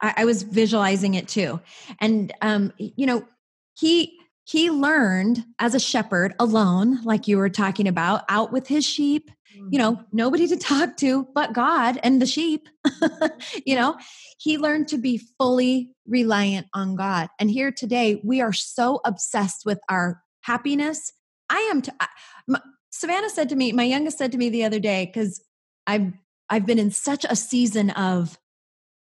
I, 0.00 0.14
I, 0.18 0.24
was 0.24 0.42
visualizing 0.42 1.14
it 1.14 1.28
too, 1.28 1.60
and 2.00 2.32
um, 2.42 2.72
you 2.78 3.06
know, 3.06 3.26
he 3.74 4.18
he 4.44 4.70
learned 4.70 5.44
as 5.58 5.74
a 5.74 5.80
shepherd 5.80 6.34
alone, 6.38 7.02
like 7.02 7.26
you 7.26 7.38
were 7.38 7.48
talking 7.48 7.88
about, 7.88 8.24
out 8.28 8.52
with 8.52 8.66
his 8.66 8.84
sheep. 8.84 9.30
You 9.54 9.78
know, 9.78 9.92
mm-hmm. 9.92 10.04
nobody 10.12 10.46
to 10.48 10.56
talk 10.56 10.96
to 10.98 11.26
but 11.34 11.52
God 11.52 11.98
and 12.02 12.20
the 12.20 12.26
sheep. 12.26 12.68
you 13.66 13.76
know, 13.76 13.96
he 14.38 14.58
learned 14.58 14.88
to 14.88 14.98
be 14.98 15.20
fully 15.38 15.90
reliant 16.06 16.66
on 16.74 16.96
God. 16.96 17.28
And 17.38 17.50
here 17.50 17.72
today, 17.72 18.20
we 18.24 18.40
are 18.40 18.52
so 18.52 19.00
obsessed 19.04 19.62
with 19.64 19.80
our 19.88 20.22
happiness. 20.42 21.12
I 21.48 21.60
am. 21.70 21.82
T- 21.82 21.92
I, 22.00 22.08
my, 22.48 22.60
Savannah 22.90 23.30
said 23.30 23.48
to 23.48 23.56
me, 23.56 23.72
my 23.72 23.84
youngest 23.84 24.18
said 24.18 24.32
to 24.32 24.38
me 24.38 24.48
the 24.48 24.64
other 24.64 24.80
day, 24.80 25.06
because 25.06 25.42
I've 25.86 26.12
I've 26.50 26.66
been 26.66 26.78
in 26.78 26.90
such 26.90 27.24
a 27.28 27.36
season 27.36 27.90
of 27.90 28.38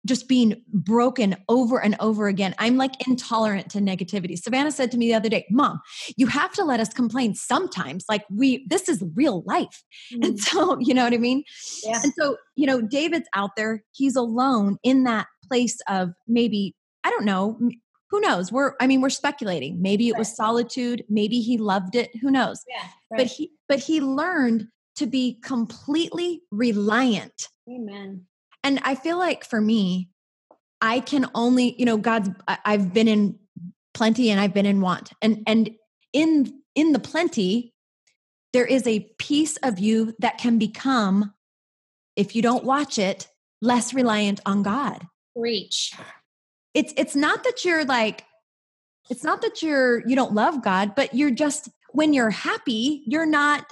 just 0.07 0.27
being 0.27 0.61
broken 0.73 1.35
over 1.49 1.79
and 1.79 1.95
over 1.99 2.27
again. 2.27 2.55
I'm 2.57 2.77
like 2.77 3.07
intolerant 3.07 3.69
to 3.71 3.79
negativity. 3.79 4.37
Savannah 4.37 4.71
said 4.71 4.91
to 4.91 4.97
me 4.97 5.07
the 5.07 5.13
other 5.13 5.29
day, 5.29 5.45
Mom, 5.51 5.79
you 6.15 6.27
have 6.27 6.53
to 6.53 6.63
let 6.63 6.79
us 6.79 6.93
complain 6.93 7.35
sometimes. 7.35 8.05
Like, 8.09 8.23
we, 8.31 8.65
this 8.69 8.89
is 8.89 9.03
real 9.15 9.43
life. 9.45 9.83
Mm. 10.13 10.25
And 10.25 10.39
so, 10.39 10.79
you 10.79 10.93
know 10.93 11.03
what 11.03 11.13
I 11.13 11.17
mean? 11.17 11.43
Yeah. 11.83 12.01
And 12.03 12.13
so, 12.17 12.37
you 12.55 12.65
know, 12.65 12.81
David's 12.81 13.27
out 13.35 13.51
there, 13.55 13.83
he's 13.91 14.15
alone 14.15 14.77
in 14.81 15.03
that 15.03 15.27
place 15.47 15.77
of 15.87 16.09
maybe, 16.27 16.75
I 17.03 17.09
don't 17.09 17.25
know, 17.25 17.59
who 18.09 18.21
knows? 18.21 18.51
We're, 18.51 18.73
I 18.79 18.87
mean, 18.87 19.01
we're 19.01 19.09
speculating. 19.09 19.81
Maybe 19.81 20.07
it 20.07 20.13
right. 20.13 20.19
was 20.19 20.33
solitude. 20.33 21.03
Maybe 21.09 21.41
he 21.41 21.57
loved 21.57 21.95
it. 21.95 22.09
Who 22.21 22.31
knows? 22.31 22.63
Yeah. 22.67 22.87
Right. 23.11 23.17
But 23.17 23.27
he, 23.27 23.51
but 23.67 23.79
he 23.79 23.99
learned 23.99 24.67
to 24.95 25.05
be 25.05 25.39
completely 25.43 26.41
reliant. 26.49 27.49
Amen. 27.69 28.25
And 28.63 28.79
I 28.83 28.95
feel 28.95 29.17
like 29.17 29.45
for 29.45 29.61
me, 29.61 30.09
I 30.81 30.99
can 30.99 31.27
only, 31.33 31.75
you 31.79 31.85
know, 31.85 31.97
God's 31.97 32.29
I've 32.47 32.93
been 32.93 33.07
in 33.07 33.39
plenty 33.93 34.29
and 34.29 34.39
I've 34.39 34.53
been 34.53 34.65
in 34.65 34.81
want. 34.81 35.11
And 35.21 35.43
and 35.47 35.71
in 36.13 36.53
in 36.75 36.91
the 36.91 36.99
plenty, 36.99 37.73
there 38.53 38.65
is 38.65 38.85
a 38.87 38.99
piece 39.17 39.57
of 39.57 39.79
you 39.79 40.13
that 40.19 40.37
can 40.37 40.57
become, 40.57 41.33
if 42.15 42.35
you 42.35 42.41
don't 42.41 42.63
watch 42.63 42.99
it, 42.99 43.27
less 43.61 43.93
reliant 43.93 44.39
on 44.45 44.63
God. 44.63 45.07
Reach. 45.35 45.93
It's 46.73 46.93
it's 46.97 47.15
not 47.15 47.43
that 47.43 47.65
you're 47.65 47.85
like, 47.85 48.25
it's 49.09 49.23
not 49.23 49.41
that 49.41 49.63
you're 49.63 50.07
you 50.07 50.15
don't 50.15 50.33
love 50.33 50.63
God, 50.63 50.93
but 50.95 51.13
you're 51.13 51.31
just 51.31 51.69
when 51.91 52.13
you're 52.13 52.29
happy, 52.29 53.03
you're 53.07 53.25
not 53.25 53.65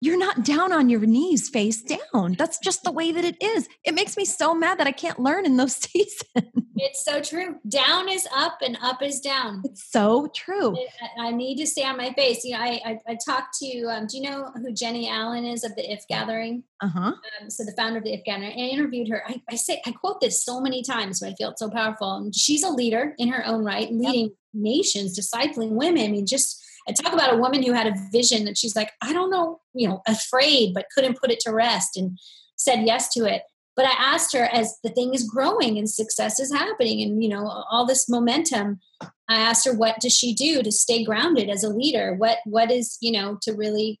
you're 0.00 0.18
not 0.18 0.44
down 0.44 0.72
on 0.72 0.88
your 0.88 1.00
knees 1.00 1.48
face 1.48 1.82
down. 1.82 2.34
That's 2.38 2.58
just 2.58 2.84
the 2.84 2.92
way 2.92 3.12
that 3.12 3.24
it 3.24 3.40
is. 3.42 3.68
It 3.84 3.94
makes 3.94 4.16
me 4.16 4.24
so 4.24 4.54
mad 4.54 4.78
that 4.78 4.86
I 4.86 4.92
can't 4.92 5.20
learn 5.20 5.44
in 5.44 5.56
those 5.56 5.76
seasons. 5.76 6.48
It's 6.76 7.04
so 7.04 7.20
true. 7.20 7.56
Down 7.68 8.08
is 8.08 8.26
up 8.34 8.58
and 8.64 8.78
up 8.80 9.02
is 9.02 9.20
down. 9.20 9.60
It's 9.64 9.90
so 9.90 10.30
true. 10.34 10.74
I 11.18 11.30
need 11.30 11.56
to 11.56 11.66
stay 11.66 11.84
on 11.84 11.98
my 11.98 12.12
face. 12.14 12.42
You 12.44 12.52
know, 12.52 12.60
I 12.60 12.80
I, 12.84 12.98
I 13.08 13.18
talked 13.24 13.58
to. 13.58 13.84
Um, 13.84 14.06
do 14.06 14.16
you 14.16 14.22
know 14.22 14.50
who 14.54 14.72
Jennie 14.72 15.08
Allen 15.08 15.44
is 15.44 15.62
of 15.62 15.76
the 15.76 15.92
If 15.92 16.06
Gathering? 16.08 16.64
Uh 16.80 16.88
huh. 16.88 17.12
Um, 17.42 17.50
so 17.50 17.64
the 17.64 17.74
founder 17.76 17.98
of 17.98 18.04
the 18.04 18.14
If 18.14 18.24
Gathering. 18.24 18.52
I 18.52 18.54
interviewed 18.54 19.08
her. 19.08 19.22
I, 19.28 19.42
I 19.50 19.56
say 19.56 19.82
I 19.84 19.92
quote 19.92 20.22
this 20.22 20.42
so 20.42 20.60
many 20.60 20.82
times, 20.82 21.20
but 21.20 21.28
I 21.28 21.34
feel 21.34 21.50
it's 21.50 21.60
so 21.60 21.68
powerful. 21.68 22.14
And 22.16 22.34
she's 22.34 22.62
a 22.62 22.70
leader 22.70 23.14
in 23.18 23.28
her 23.28 23.46
own 23.46 23.62
right, 23.62 23.92
leading 23.92 24.26
yep. 24.26 24.32
nations, 24.54 25.18
discipling 25.18 25.72
women. 25.72 26.04
I 26.04 26.08
mean, 26.08 26.26
just 26.26 26.64
and 26.86 26.96
talk 26.96 27.12
about 27.12 27.34
a 27.34 27.38
woman 27.38 27.62
who 27.62 27.72
had 27.72 27.86
a 27.86 27.94
vision 28.12 28.44
that 28.44 28.58
she's 28.58 28.76
like, 28.76 28.92
I 29.02 29.12
don't 29.12 29.30
know, 29.30 29.60
you 29.74 29.88
know, 29.88 30.02
afraid, 30.06 30.74
but 30.74 30.86
couldn't 30.94 31.18
put 31.20 31.30
it 31.30 31.40
to 31.40 31.52
rest 31.52 31.96
and 31.96 32.18
said 32.56 32.86
yes 32.86 33.12
to 33.14 33.24
it. 33.24 33.42
But 33.76 33.86
I 33.86 33.94
asked 33.98 34.34
her 34.34 34.44
as 34.44 34.78
the 34.82 34.90
thing 34.90 35.14
is 35.14 35.28
growing 35.28 35.78
and 35.78 35.88
success 35.88 36.40
is 36.40 36.52
happening 36.52 37.00
and, 37.02 37.22
you 37.22 37.28
know, 37.28 37.46
all 37.70 37.86
this 37.86 38.08
momentum, 38.08 38.80
I 39.28 39.36
asked 39.36 39.64
her, 39.66 39.74
what 39.74 40.00
does 40.00 40.14
she 40.14 40.34
do 40.34 40.62
to 40.62 40.72
stay 40.72 41.04
grounded 41.04 41.48
as 41.48 41.64
a 41.64 41.70
leader? 41.70 42.14
What, 42.14 42.38
what 42.44 42.70
is, 42.70 42.98
you 43.00 43.12
know, 43.12 43.38
to 43.42 43.52
really 43.52 44.00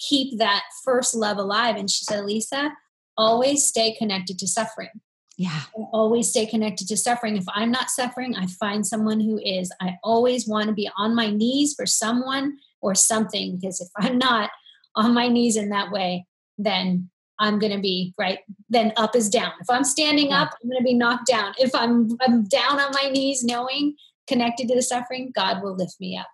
keep 0.00 0.38
that 0.38 0.62
first 0.84 1.14
love 1.14 1.36
alive? 1.36 1.76
And 1.76 1.90
she 1.90 2.04
said, 2.04 2.24
Lisa, 2.24 2.72
always 3.16 3.66
stay 3.66 3.94
connected 3.94 4.38
to 4.38 4.48
suffering. 4.48 4.88
Yeah. 5.36 5.62
I 5.76 5.82
always 5.92 6.28
stay 6.30 6.46
connected 6.46 6.88
to 6.88 6.96
suffering. 6.96 7.36
If 7.36 7.44
I'm 7.48 7.70
not 7.70 7.90
suffering, 7.90 8.36
I 8.36 8.46
find 8.46 8.86
someone 8.86 9.20
who 9.20 9.38
is. 9.38 9.72
I 9.80 9.96
always 10.04 10.46
want 10.46 10.68
to 10.68 10.74
be 10.74 10.88
on 10.96 11.14
my 11.14 11.30
knees 11.30 11.74
for 11.74 11.86
someone 11.86 12.58
or 12.80 12.94
something 12.94 13.56
because 13.56 13.80
if 13.80 13.88
I'm 13.96 14.18
not 14.18 14.50
on 14.94 15.12
my 15.12 15.28
knees 15.28 15.56
in 15.56 15.70
that 15.70 15.90
way, 15.90 16.26
then 16.56 17.10
I'm 17.38 17.58
going 17.58 17.72
to 17.72 17.80
be 17.80 18.14
right. 18.16 18.38
Then 18.68 18.92
up 18.96 19.16
is 19.16 19.28
down. 19.28 19.52
If 19.60 19.68
I'm 19.68 19.84
standing 19.84 20.28
yeah. 20.28 20.42
up, 20.42 20.54
I'm 20.62 20.70
going 20.70 20.80
to 20.80 20.84
be 20.84 20.94
knocked 20.94 21.26
down. 21.26 21.54
If 21.58 21.74
I'm, 21.74 22.10
I'm 22.20 22.44
down 22.44 22.78
on 22.78 22.92
my 22.92 23.10
knees, 23.10 23.42
knowing 23.42 23.96
connected 24.28 24.68
to 24.68 24.76
the 24.76 24.82
suffering, 24.82 25.32
God 25.34 25.62
will 25.62 25.74
lift 25.74 25.96
me 26.00 26.16
up. 26.16 26.28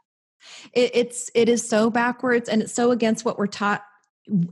It, 0.72 0.90
it's 0.94 1.30
it 1.34 1.50
is 1.50 1.68
so 1.68 1.90
backwards 1.90 2.48
and 2.48 2.62
it's 2.62 2.72
so 2.72 2.92
against 2.92 3.26
what 3.26 3.38
we're 3.38 3.46
taught 3.46 3.82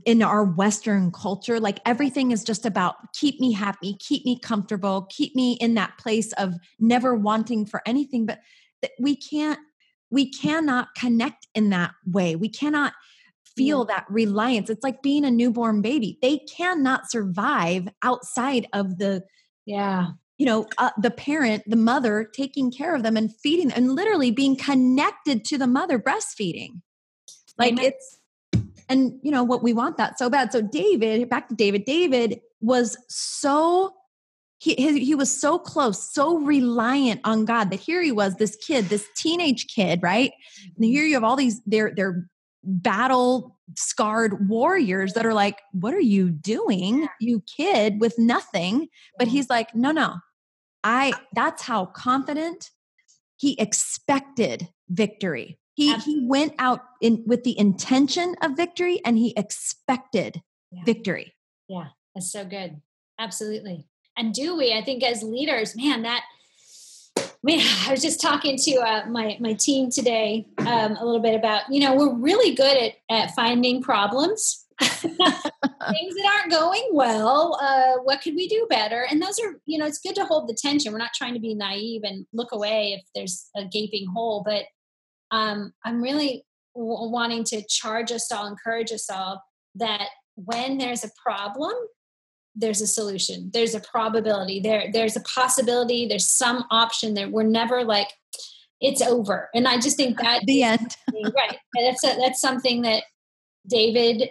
in 0.05 0.21
our 0.21 0.43
western 0.43 1.11
culture 1.11 1.59
like 1.59 1.79
everything 1.85 2.31
is 2.31 2.43
just 2.43 2.65
about 2.65 2.95
keep 3.13 3.39
me 3.39 3.53
happy 3.53 3.95
keep 3.99 4.25
me 4.25 4.37
comfortable 4.37 5.07
keep 5.09 5.35
me 5.35 5.53
in 5.61 5.75
that 5.75 5.97
place 5.97 6.33
of 6.33 6.55
never 6.79 7.15
wanting 7.15 7.65
for 7.65 7.81
anything 7.85 8.25
but 8.25 8.39
we 8.99 9.15
can't 9.15 9.59
we 10.11 10.29
cannot 10.29 10.95
connect 10.95 11.47
in 11.53 11.69
that 11.69 11.91
way. 12.05 12.35
We 12.35 12.49
cannot 12.49 12.93
feel 13.55 13.85
that 13.85 14.05
reliance. 14.09 14.69
It's 14.69 14.83
like 14.83 15.01
being 15.01 15.25
a 15.25 15.31
newborn 15.31 15.81
baby. 15.81 16.17
They 16.21 16.39
cannot 16.39 17.11
survive 17.11 17.87
outside 18.03 18.67
of 18.73 18.97
the 18.97 19.23
yeah. 19.65 20.11
you 20.37 20.45
know 20.45 20.67
uh, 20.77 20.91
the 20.97 21.11
parent 21.11 21.63
the 21.67 21.75
mother 21.75 22.29
taking 22.33 22.71
care 22.71 22.95
of 22.95 23.03
them 23.03 23.17
and 23.17 23.35
feeding 23.35 23.69
them, 23.69 23.77
and 23.77 23.95
literally 23.95 24.31
being 24.31 24.55
connected 24.55 25.45
to 25.45 25.57
the 25.57 25.67
mother 25.67 25.99
breastfeeding. 25.99 26.81
Like 27.57 27.73
Amen. 27.73 27.85
it's 27.85 28.18
and 28.89 29.13
you 29.21 29.31
know 29.31 29.43
what 29.43 29.63
we 29.63 29.71
want 29.71 29.97
that 29.97 30.17
so 30.17 30.29
bad. 30.29 30.51
So 30.51 30.61
david 30.61 31.29
back 31.29 31.47
to 31.47 31.55
david 31.55 31.85
david 31.85 32.41
was 32.61 32.97
so 33.07 33.93
he 34.57 34.75
he 34.99 35.15
was 35.15 35.39
so 35.39 35.57
close 35.57 36.11
so 36.13 36.39
reliant 36.39 37.21
on 37.23 37.45
god 37.45 37.69
that 37.71 37.79
here 37.79 38.01
he 38.01 38.11
was 38.11 38.35
this 38.35 38.57
kid 38.57 38.85
this 38.85 39.07
teenage 39.15 39.67
kid 39.73 40.01
right? 40.01 40.31
And 40.75 40.85
mm-hmm. 40.85 40.91
here 40.91 41.05
you 41.05 41.13
have 41.13 41.23
all 41.23 41.35
these 41.35 41.61
they're 41.65 41.93
they're 41.95 42.27
battle 42.63 43.57
scarred 43.77 44.49
warriors 44.49 45.13
that 45.13 45.25
are 45.25 45.33
like 45.33 45.61
what 45.71 45.93
are 45.93 46.01
you 46.01 46.29
doing 46.29 47.07
you 47.21 47.41
kid 47.55 48.01
with 48.01 48.17
nothing? 48.17 48.87
But 49.17 49.27
he's 49.27 49.49
like 49.49 49.73
no 49.75 49.91
no. 49.91 50.15
I 50.83 51.13
that's 51.33 51.61
how 51.61 51.85
confident 51.85 52.71
he 53.37 53.57
expected 53.59 54.67
victory 54.89 55.59
he 55.79 55.95
he 55.99 56.19
went 56.27 56.55
out 56.59 56.81
in 56.99 57.23
with 57.25 57.45
the 57.45 57.57
intention 57.57 58.35
of 58.41 58.57
victory 58.57 58.99
and 59.05 59.17
he 59.17 59.33
expected 59.37 60.41
yeah. 60.71 60.83
victory. 60.85 61.33
Yeah, 61.69 61.87
that's 62.13 62.29
so 62.29 62.43
good. 62.43 62.81
Absolutely. 63.17 63.87
And 64.17 64.33
do 64.33 64.57
we? 64.57 64.73
I 64.73 64.83
think 64.83 65.03
as 65.03 65.23
leaders, 65.23 65.77
man, 65.77 66.01
that 66.01 66.23
man, 67.43 67.61
I 67.87 67.91
was 67.91 68.01
just 68.01 68.19
talking 68.19 68.57
to 68.57 68.75
uh, 68.75 69.05
my 69.07 69.37
my 69.39 69.53
team 69.53 69.89
today 69.89 70.47
um, 70.57 70.97
a 70.97 71.05
little 71.05 71.21
bit 71.21 71.35
about 71.35 71.61
you 71.71 71.79
know 71.79 71.95
we're 71.95 72.13
really 72.13 72.53
good 72.53 72.75
at 72.75 72.95
at 73.09 73.33
finding 73.33 73.81
problems, 73.81 74.65
things 74.81 75.05
that 75.07 76.39
aren't 76.39 76.51
going 76.51 76.89
well. 76.91 77.57
Uh, 77.61 78.01
what 78.03 78.21
could 78.21 78.35
we 78.35 78.49
do 78.49 78.67
better? 78.69 79.07
And 79.09 79.21
those 79.21 79.39
are 79.39 79.61
you 79.65 79.77
know 79.77 79.85
it's 79.85 79.99
good 79.99 80.15
to 80.15 80.25
hold 80.25 80.49
the 80.49 80.57
tension. 80.61 80.91
We're 80.91 80.99
not 80.99 81.13
trying 81.15 81.35
to 81.35 81.39
be 81.39 81.55
naive 81.55 82.01
and 82.03 82.25
look 82.33 82.51
away 82.51 82.99
if 82.99 83.05
there's 83.15 83.49
a 83.55 83.63
gaping 83.63 84.07
hole, 84.13 84.43
but 84.45 84.65
um, 85.31 85.73
I'm 85.85 86.01
really 86.01 86.45
w- 86.75 87.11
wanting 87.11 87.43
to 87.45 87.65
charge 87.67 88.11
us 88.11 88.31
all, 88.31 88.47
encourage 88.47 88.91
us 88.91 89.09
all 89.09 89.43
that 89.75 90.07
when 90.35 90.77
there's 90.77 91.03
a 91.03 91.11
problem, 91.21 91.73
there's 92.55 92.81
a 92.81 92.87
solution. 92.87 93.51
There's 93.53 93.75
a 93.75 93.79
probability. 93.79 94.59
There, 94.59 94.89
there's 94.91 95.15
a 95.15 95.21
possibility. 95.21 96.07
There's 96.07 96.29
some 96.29 96.65
option. 96.71 97.13
There, 97.13 97.29
we're 97.29 97.43
never 97.43 97.83
like 97.83 98.09
it's 98.81 99.01
over. 99.01 99.49
And 99.53 99.67
I 99.67 99.77
just 99.79 99.97
think 99.97 100.19
that 100.19 100.43
the 100.45 100.63
end, 100.63 100.95
right. 101.13 101.57
That's 101.75 102.03
a, 102.03 102.15
that's 102.17 102.41
something 102.41 102.81
that 102.83 103.03
David, 103.67 104.29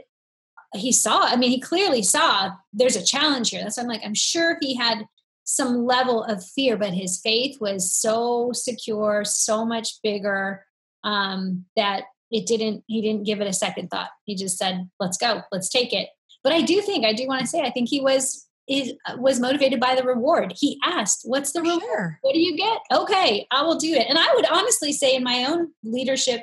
he 0.74 0.90
saw, 0.90 1.20
I 1.22 1.36
mean, 1.36 1.50
he 1.50 1.60
clearly 1.60 2.02
saw 2.02 2.52
there's 2.72 2.96
a 2.96 3.04
challenge 3.04 3.50
here. 3.50 3.62
That's 3.62 3.76
why 3.76 3.82
I'm 3.82 3.88
like, 3.88 4.02
I'm 4.04 4.14
sure 4.14 4.56
he 4.60 4.74
had 4.74 5.04
some 5.44 5.84
level 5.84 6.24
of 6.24 6.44
fear, 6.44 6.76
but 6.76 6.92
his 6.92 7.20
faith 7.20 7.60
was 7.60 7.94
so 7.94 8.50
secure, 8.52 9.24
so 9.24 9.64
much 9.64 10.00
bigger 10.02 10.64
um, 11.04 11.64
that 11.76 12.04
it 12.30 12.46
didn't, 12.46 12.84
he 12.86 13.00
didn't 13.00 13.24
give 13.24 13.40
it 13.40 13.46
a 13.46 13.52
second 13.52 13.88
thought. 13.88 14.10
He 14.24 14.34
just 14.34 14.58
said, 14.58 14.88
let's 15.00 15.16
go, 15.16 15.42
let's 15.52 15.68
take 15.68 15.92
it. 15.92 16.08
But 16.44 16.52
I 16.52 16.62
do 16.62 16.80
think, 16.80 17.04
I 17.04 17.12
do 17.12 17.26
want 17.26 17.40
to 17.40 17.46
say, 17.46 17.62
I 17.62 17.70
think 17.70 17.88
he 17.88 18.00
was 18.00 18.48
is 18.68 18.92
was 19.16 19.40
motivated 19.40 19.80
by 19.80 19.94
the 19.94 20.02
reward. 20.02 20.52
He 20.56 20.78
asked, 20.84 21.22
"What's 21.24 21.52
the 21.52 21.62
reward? 21.62 21.82
Sure. 21.82 22.18
What 22.20 22.34
do 22.34 22.40
you 22.40 22.56
get?" 22.56 22.80
Okay, 22.92 23.46
I 23.50 23.62
will 23.62 23.78
do 23.78 23.92
it. 23.94 24.06
And 24.08 24.18
I 24.18 24.34
would 24.34 24.46
honestly 24.46 24.92
say, 24.92 25.16
in 25.16 25.24
my 25.24 25.46
own 25.48 25.72
leadership, 25.82 26.42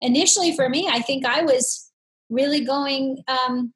initially 0.00 0.54
for 0.54 0.68
me, 0.68 0.88
I 0.90 1.00
think 1.00 1.24
I 1.24 1.42
was 1.42 1.90
really 2.28 2.64
going, 2.64 3.22
um, 3.28 3.72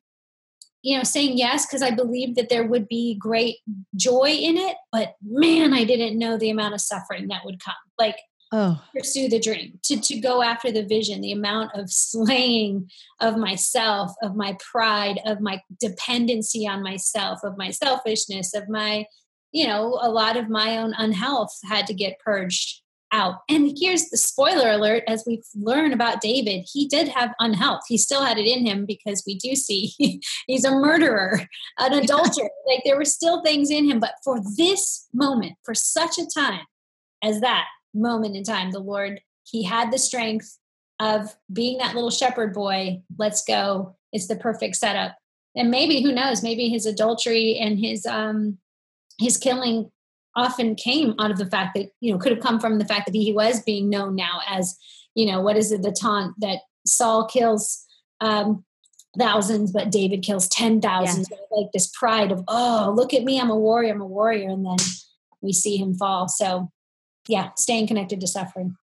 you 0.83 0.97
know, 0.97 1.03
saying 1.03 1.39
yes 1.39 1.66
because 1.66 1.83
I 1.83 1.91
believed 1.91 2.37
that 2.37 2.51
there 2.51 2.66
would 2.66 2.89
be 2.89 3.16
great 3.19 3.57
joy 3.97 4.31
in 4.31 4.57
it. 4.57 4.77
But 4.93 5.14
man, 5.23 5.73
I 5.73 5.85
didn't 5.85 6.19
know 6.19 6.37
the 6.37 6.51
amount 6.51 6.75
of 6.75 6.81
suffering 6.81 7.29
that 7.29 7.45
would 7.45 7.62
come. 7.62 7.75
Like 7.99 8.16
oh. 8.53 8.82
pursue 8.94 9.28
the 9.28 9.40
dream, 9.40 9.78
to, 9.84 10.01
to 10.01 10.20
go 10.20 10.42
after 10.42 10.70
the 10.70 10.84
vision, 10.84 11.20
the 11.20 11.32
amount 11.32 11.70
of 11.74 11.90
slaying 11.90 12.90
of 13.20 13.36
myself, 13.36 14.12
of 14.22 14.36
my 14.36 14.57
pride, 14.72 15.20
of 15.24 15.40
my 15.40 15.61
dependency 15.80 16.66
on 16.66 16.82
myself, 16.82 17.40
of 17.44 17.57
my 17.57 17.70
selfishness, 17.70 18.55
of 18.55 18.68
my, 18.68 19.07
you 19.53 19.66
know, 19.66 19.99
a 20.01 20.11
lot 20.11 20.36
of 20.36 20.49
my 20.49 20.78
own 20.78 20.94
unhealth 20.96 21.57
had 21.64 21.86
to 21.86 21.94
get 21.94 22.18
purged 22.20 22.82
out. 23.12 23.36
And 23.49 23.76
here's 23.78 24.09
the 24.11 24.16
spoiler 24.16 24.70
alert 24.70 25.05
as 25.07 25.24
we 25.26 25.42
learn 25.55 25.92
about 25.92 26.20
David, 26.20 26.66
he 26.70 26.86
did 26.86 27.09
have 27.09 27.30
unhealth. 27.38 27.80
He 27.88 27.99
still 27.99 28.24
had 28.24 28.38
it 28.38 28.46
in 28.46 28.66
him 28.66 28.86
because 28.86 29.22
we 29.26 29.36
do 29.38 29.55
see 29.55 29.92
he's 30.46 30.64
a 30.64 30.70
murderer, 30.70 31.40
an 31.78 31.92
adulterer. 31.94 32.51
like 32.66 32.82
there 32.84 32.96
were 32.96 33.05
still 33.05 33.42
things 33.42 33.70
in 33.70 33.90
him. 33.90 34.01
But 34.01 34.14
for 34.22 34.40
this 34.57 35.09
moment, 35.12 35.55
for 35.64 35.74
such 35.74 36.18
a 36.18 36.26
time 36.26 36.66
as 37.22 37.40
that, 37.40 37.64
moment 37.95 38.36
in 38.36 38.45
time. 38.45 38.70
The 38.70 38.78
Lord, 38.78 39.20
He 39.45 39.62
had 39.62 39.91
the 39.91 39.99
strength 39.99 40.59
of 41.01 41.34
being 41.53 41.78
that 41.78 41.95
little 41.95 42.11
shepherd 42.11 42.53
boy. 42.53 43.03
Let's 43.18 43.45
go. 43.45 43.97
It's 44.12 44.26
the 44.26 44.36
perfect 44.36 44.76
setup. 44.76 45.16
And 45.57 45.70
maybe, 45.70 46.03
who 46.03 46.12
knows, 46.12 46.43
maybe 46.43 46.68
his 46.68 46.86
adultery 46.86 47.57
and 47.59 47.78
his 47.78 48.05
um 48.07 48.59
his 49.18 49.36
killing 49.36 49.91
often 50.36 50.74
came 50.76 51.14
out 51.18 51.30
of 51.32 51.39
the 51.39 51.51
fact 51.51 51.74
that, 51.74 51.91
you 52.01 52.12
know, 52.12 52.18
could 52.18 52.30
have 52.30 52.43
come 52.43 52.61
from 52.61 52.78
the 52.78 52.84
fact 52.84 53.07
that 53.07 53.14
he 53.14 53.32
was 53.32 53.62
being 53.62 53.89
known 53.89 54.14
now 54.14 54.41
as, 54.49 54.76
you 55.14 55.26
know, 55.26 55.41
what 55.41 55.57
is 55.57 55.72
it, 55.72 55.82
the 55.82 55.91
taunt 55.91 56.34
that 56.39 56.59
Saul 56.86 57.26
kills 57.26 57.84
um 58.20 58.64
thousands, 59.18 59.72
but 59.72 59.91
David 59.91 60.22
kills 60.22 60.49
ten 60.49 60.80
thousands. 60.80 61.28
Yeah. 61.30 61.39
Like 61.51 61.72
this 61.72 61.89
pride 61.89 62.30
of, 62.30 62.45
oh, 62.47 62.93
look 62.95 63.14
at 63.14 63.24
me, 63.24 63.41
I'm 63.41 63.51
a 63.51 63.57
warrior, 63.57 63.93
I'm 63.95 64.01
a 64.01 64.07
warrior, 64.07 64.51
and 64.51 64.64
then 64.64 64.76
we 65.41 65.53
see 65.53 65.76
him 65.76 65.95
fall. 65.95 66.28
So 66.28 66.70
yeah, 67.29 67.51
staying 67.57 67.87
connected 67.87 68.20
to 68.20 68.26
suffering. 68.26 68.76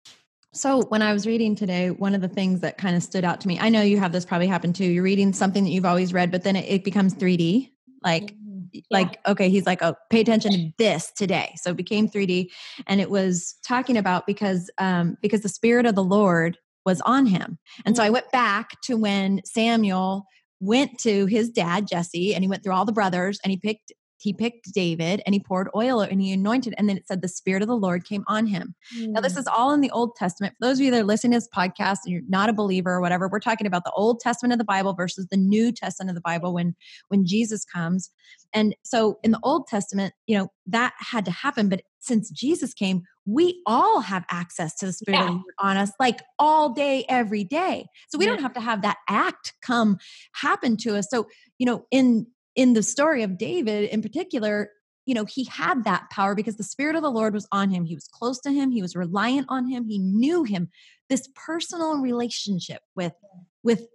So, 0.54 0.82
when 0.88 1.00
I 1.00 1.14
was 1.14 1.26
reading 1.26 1.54
today, 1.56 1.90
one 1.90 2.14
of 2.14 2.20
the 2.20 2.28
things 2.28 2.60
that 2.60 2.76
kind 2.76 2.94
of 2.94 3.02
stood 3.02 3.24
out 3.24 3.40
to 3.40 3.48
me, 3.48 3.58
I 3.58 3.70
know 3.70 3.80
you 3.80 3.98
have 3.98 4.12
this 4.12 4.26
probably 4.26 4.48
happen 4.48 4.74
too. 4.74 4.84
You're 4.84 5.02
reading 5.02 5.32
something 5.32 5.64
that 5.64 5.70
you've 5.70 5.86
always 5.86 6.12
read, 6.12 6.30
but 6.30 6.42
then 6.42 6.56
it, 6.56 6.66
it 6.68 6.84
becomes 6.84 7.14
3D. 7.14 7.70
Like, 8.04 8.34
mm-hmm. 8.34 8.60
yeah. 8.72 8.82
like 8.90 9.18
okay, 9.26 9.48
he's 9.48 9.64
like, 9.64 9.82
oh, 9.82 9.94
pay 10.10 10.20
attention 10.20 10.52
to 10.52 10.72
this 10.76 11.10
today. 11.12 11.54
So 11.56 11.70
it 11.70 11.76
became 11.78 12.06
3D, 12.06 12.50
and 12.86 13.00
it 13.00 13.08
was 13.08 13.54
talking 13.66 13.96
about 13.96 14.26
because 14.26 14.70
um, 14.76 15.16
because 15.22 15.40
the 15.40 15.48
spirit 15.48 15.86
of 15.86 15.94
the 15.94 16.04
Lord 16.04 16.58
was 16.84 17.00
on 17.02 17.24
him, 17.24 17.58
and 17.86 17.96
so 17.96 18.02
I 18.02 18.06
mm-hmm. 18.06 18.14
went 18.14 18.32
back 18.32 18.80
to 18.82 18.96
when 18.96 19.40
Samuel 19.46 20.26
went 20.60 20.98
to 20.98 21.24
his 21.26 21.48
dad 21.48 21.88
Jesse, 21.88 22.34
and 22.34 22.44
he 22.44 22.48
went 22.48 22.62
through 22.62 22.74
all 22.74 22.84
the 22.84 22.92
brothers, 22.92 23.38
and 23.42 23.50
he 23.50 23.56
picked 23.56 23.90
he 24.22 24.32
picked 24.32 24.72
David 24.72 25.20
and 25.26 25.34
he 25.34 25.40
poured 25.40 25.68
oil 25.74 26.00
and 26.00 26.20
he 26.20 26.32
anointed, 26.32 26.74
and 26.78 26.88
then 26.88 26.96
it 26.96 27.08
said 27.08 27.22
the 27.22 27.28
Spirit 27.28 27.62
of 27.62 27.68
the 27.68 27.76
Lord 27.76 28.04
came 28.04 28.24
on 28.28 28.46
him. 28.46 28.74
Mm. 28.96 29.08
Now, 29.08 29.20
this 29.20 29.34
mm. 29.34 29.38
is 29.38 29.46
all 29.48 29.72
in 29.72 29.80
the 29.80 29.90
Old 29.90 30.14
Testament. 30.14 30.54
For 30.54 30.68
those 30.68 30.78
of 30.78 30.84
you 30.84 30.90
that 30.92 31.00
are 31.00 31.04
listening 31.04 31.32
to 31.32 31.38
this 31.38 31.48
podcast 31.54 31.98
and 32.04 32.12
you're 32.12 32.22
not 32.28 32.48
a 32.48 32.52
believer 32.52 32.92
or 32.92 33.00
whatever, 33.00 33.28
we're 33.28 33.40
talking 33.40 33.66
about 33.66 33.84
the 33.84 33.92
Old 33.92 34.20
Testament 34.20 34.52
of 34.52 34.58
the 34.58 34.64
Bible 34.64 34.94
versus 34.94 35.26
the 35.30 35.36
New 35.36 35.72
Testament 35.72 36.10
of 36.10 36.14
the 36.14 36.20
Bible 36.20 36.54
when 36.54 36.76
when 37.08 37.26
Jesus 37.26 37.64
comes. 37.64 38.10
And 38.52 38.76
so 38.84 39.18
in 39.22 39.32
the 39.32 39.40
Old 39.42 39.66
Testament, 39.66 40.14
you 40.26 40.38
know, 40.38 40.52
that 40.66 40.92
had 40.98 41.24
to 41.24 41.30
happen. 41.30 41.68
But 41.68 41.82
since 41.98 42.30
Jesus 42.30 42.74
came, 42.74 43.02
we 43.26 43.60
all 43.66 44.00
have 44.00 44.24
access 44.30 44.74
to 44.76 44.86
the 44.86 44.92
Spirit 44.92 45.18
yeah. 45.18 45.22
of 45.22 45.28
the 45.28 45.32
Lord 45.32 45.54
on 45.58 45.76
us 45.76 45.92
like 45.98 46.20
all 46.38 46.70
day, 46.70 47.04
every 47.08 47.44
day. 47.44 47.86
So 48.08 48.18
we 48.18 48.26
yeah. 48.26 48.32
don't 48.32 48.42
have 48.42 48.54
to 48.54 48.60
have 48.60 48.82
that 48.82 48.98
act 49.08 49.54
come 49.62 49.98
happen 50.34 50.76
to 50.78 50.96
us. 50.96 51.08
So, 51.10 51.26
you 51.58 51.66
know, 51.66 51.86
in 51.90 52.26
in 52.54 52.74
the 52.74 52.82
story 52.82 53.22
of 53.22 53.38
David 53.38 53.90
in 53.90 54.02
particular, 54.02 54.70
you 55.06 55.14
know, 55.14 55.24
he 55.24 55.44
had 55.44 55.84
that 55.84 56.10
power 56.10 56.34
because 56.34 56.56
the 56.56 56.62
Spirit 56.62 56.96
of 56.96 57.02
the 57.02 57.10
Lord 57.10 57.34
was 57.34 57.46
on 57.50 57.70
him. 57.70 57.84
He 57.84 57.94
was 57.94 58.08
close 58.08 58.40
to 58.40 58.50
him, 58.50 58.70
he 58.70 58.82
was 58.82 58.94
reliant 58.94 59.46
on 59.48 59.68
him, 59.68 59.86
he 59.86 59.98
knew 59.98 60.44
him. 60.44 60.68
This 61.08 61.28
personal 61.34 61.98
relationship 61.98 62.80
with 62.94 63.14
with 63.62 63.86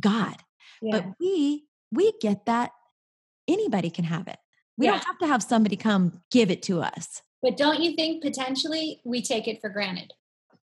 God. 0.00 0.36
Yeah. 0.80 1.00
But 1.00 1.06
we 1.20 1.64
we 1.92 2.12
get 2.20 2.46
that 2.46 2.72
anybody 3.48 3.90
can 3.90 4.04
have 4.04 4.28
it. 4.28 4.38
We 4.76 4.86
yeah. 4.86 4.92
don't 4.92 5.04
have 5.04 5.18
to 5.18 5.26
have 5.26 5.42
somebody 5.42 5.76
come 5.76 6.20
give 6.30 6.50
it 6.50 6.62
to 6.64 6.82
us. 6.82 7.22
But 7.42 7.56
don't 7.56 7.80
you 7.80 7.94
think 7.94 8.22
potentially 8.22 9.00
we 9.04 9.22
take 9.22 9.46
it 9.46 9.60
for 9.60 9.70
granted? 9.70 10.12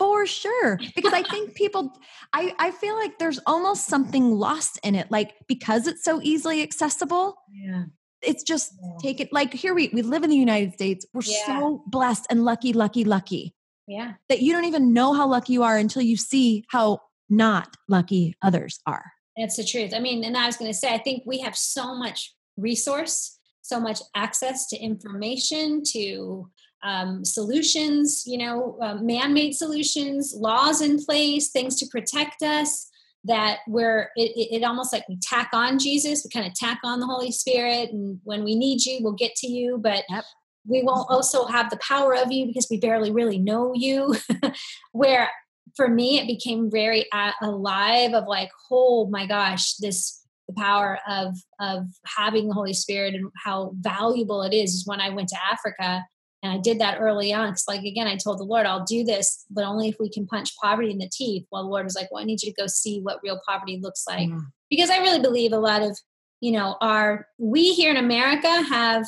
For 0.01 0.27
sure 0.27 0.81
because 0.97 1.13
i 1.13 1.23
think 1.23 1.55
people 1.55 1.93
i 2.33 2.55
i 2.59 2.71
feel 2.71 2.97
like 2.97 3.19
there's 3.19 3.39
almost 3.47 3.87
something 3.87 4.31
lost 4.31 4.81
in 4.83 4.95
it 4.95 5.11
like 5.11 5.35
because 5.47 5.87
it's 5.87 6.03
so 6.03 6.21
easily 6.23 6.63
accessible 6.63 7.37
yeah 7.53 7.85
it's 8.23 8.43
just 8.43 8.73
yeah. 8.83 8.89
take 9.03 9.21
it 9.21 9.31
like 9.31 9.53
here 9.53 9.75
we 9.75 9.91
we 9.93 10.01
live 10.01 10.25
in 10.25 10.31
the 10.31 10.37
united 10.37 10.73
states 10.73 11.05
we're 11.13 11.21
yeah. 11.27 11.47
so 11.47 11.83
blessed 11.87 12.27
and 12.31 12.47
lucky 12.47 12.73
lucky 12.73 13.05
lucky 13.05 13.55
yeah 13.87 14.15
that 14.31 14.41
you 14.41 14.55
don't 14.55 14.65
even 14.65 14.95
know 14.95 15.13
how 15.13 15.29
lucky 15.29 15.53
you 15.53 15.63
are 15.63 15.77
until 15.77 16.01
you 16.01 16.17
see 16.17 16.65
how 16.71 16.99
not 17.29 17.77
lucky 17.87 18.35
others 18.41 18.81
are 18.87 19.05
that's 19.37 19.57
the 19.57 19.65
truth 19.65 19.93
i 19.95 20.01
mean 20.01 20.25
and 20.25 20.35
i 20.35 20.47
was 20.47 20.57
going 20.57 20.71
to 20.71 20.77
say 20.77 20.95
i 20.95 20.99
think 20.99 21.23
we 21.27 21.41
have 21.41 21.55
so 21.55 21.95
much 21.95 22.35
resource 22.57 23.39
so 23.61 23.79
much 23.79 24.01
access 24.17 24.67
to 24.67 24.79
information 24.79 25.83
to 25.85 26.49
um, 26.83 27.24
solutions, 27.24 28.24
you 28.26 28.39
know, 28.39 28.78
uh, 28.81 28.95
man 28.95 29.35
made 29.35 29.55
solutions, 29.55 30.35
laws 30.37 30.81
in 30.81 31.03
place, 31.03 31.51
things 31.51 31.76
to 31.76 31.87
protect 31.87 32.43
us. 32.43 32.89
That 33.24 33.59
we're, 33.68 34.09
it, 34.16 34.62
it, 34.62 34.64
almost 34.64 34.95
like 34.95 35.07
we 35.07 35.18
tack 35.20 35.51
on 35.53 35.78
Jesus, 35.78 36.24
we 36.24 36.31
kind 36.31 36.47
of 36.47 36.55
tack 36.55 36.78
on 36.83 37.01
the 37.01 37.07
Holy 37.07 37.31
Spirit, 37.31 37.91
and 37.91 38.18
when 38.24 38.45
we 38.45 38.55
need 38.55 38.83
you, 38.87 39.01
we'll 39.03 39.12
get 39.12 39.35
to 39.37 39.47
you, 39.47 39.76
but 39.76 40.05
yep. 40.09 40.24
we 40.66 40.83
won't 40.83 41.11
also 41.11 41.45
have 41.45 41.68
the 41.68 41.78
power 41.87 42.16
of 42.16 42.33
you 42.33 42.47
because 42.47 42.66
we 42.70 42.78
barely 42.78 43.11
really 43.11 43.37
know 43.37 43.72
you. 43.74 44.14
Where 44.93 45.28
for 45.76 45.87
me, 45.87 46.18
it 46.18 46.26
became 46.26 46.70
very 46.70 47.05
alive 47.43 48.14
of 48.14 48.26
like, 48.26 48.51
oh 48.70 49.07
my 49.11 49.26
gosh, 49.26 49.74
this 49.74 50.20
the 50.49 50.55
power 50.61 50.99
of 51.09 51.37
of 51.61 51.87
having 52.07 52.49
the 52.49 52.55
Holy 52.55 52.72
Spirit 52.72 53.14
and 53.14 53.31
how 53.45 53.72
valuable 53.81 54.43
it 54.43 54.55
is. 54.55 54.74
Is 54.74 54.87
when 54.87 55.01
I 55.01 55.11
went 55.11 55.28
to 55.28 55.37
Africa 55.53 56.05
and 56.43 56.53
I 56.53 56.59
did 56.59 56.78
that 56.78 56.99
early 57.01 57.32
on 57.32 57.51
because, 57.51 57.68
like, 57.68 57.82
again, 57.82 58.07
I 58.07 58.16
told 58.16 58.38
the 58.38 58.45
Lord, 58.45 58.64
I'll 58.64 58.84
do 58.84 59.05
this, 59.05 59.45
but 59.51 59.64
only 59.64 59.88
if 59.88 59.97
we 60.01 60.09
can 60.09 60.26
punch 60.26 60.57
poverty 60.57 60.91
in 60.91 60.99
the 60.99 61.11
teeth. 61.12 61.45
Well, 61.53 61.64
the 61.64 61.68
Lord 61.68 61.84
was 61.84 61.95
like, 61.95 62.11
Well, 62.11 62.22
I 62.22 62.26
need 62.26 62.43
you 62.43 62.51
to 62.51 62.61
go 62.61 62.66
see 62.66 63.01
what 63.01 63.20
real 63.22 63.41
poverty 63.47 63.78
looks 63.82 64.05
like. 64.09 64.28
Mm. 64.28 64.47
Because 64.70 64.88
I 64.88 64.99
really 64.99 65.20
believe 65.20 65.53
a 65.53 65.59
lot 65.59 65.82
of, 65.82 65.99
you 66.41 66.53
know, 66.53 66.76
our, 66.80 67.26
we 67.38 67.74
here 67.74 67.91
in 67.91 67.99
America 67.99 68.49
have 68.49 69.07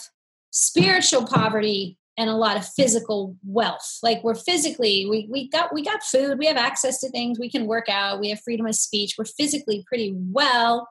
spiritual 0.51 1.27
poverty 1.27 1.99
and 2.19 2.29
a 2.29 2.37
lot 2.37 2.59
of 2.59 2.67
physical 2.67 3.37
wealth. 3.43 3.99
Like 4.03 4.23
we're 4.23 4.35
physically, 4.35 5.07
we, 5.09 5.27
we 5.31 5.49
got, 5.49 5.73
we 5.73 5.83
got 5.83 6.03
food, 6.03 6.39
we 6.39 6.47
have 6.47 6.59
access 6.59 7.01
to 7.01 7.09
things, 7.09 7.39
we 7.39 7.51
can 7.51 7.67
work 7.67 7.89
out, 7.89 8.21
we 8.21 8.29
have 8.29 8.41
freedom 8.43 8.67
of 8.67 8.75
speech. 8.75 9.15
We're 9.17 9.25
physically 9.25 9.83
pretty 9.87 10.15
well 10.15 10.91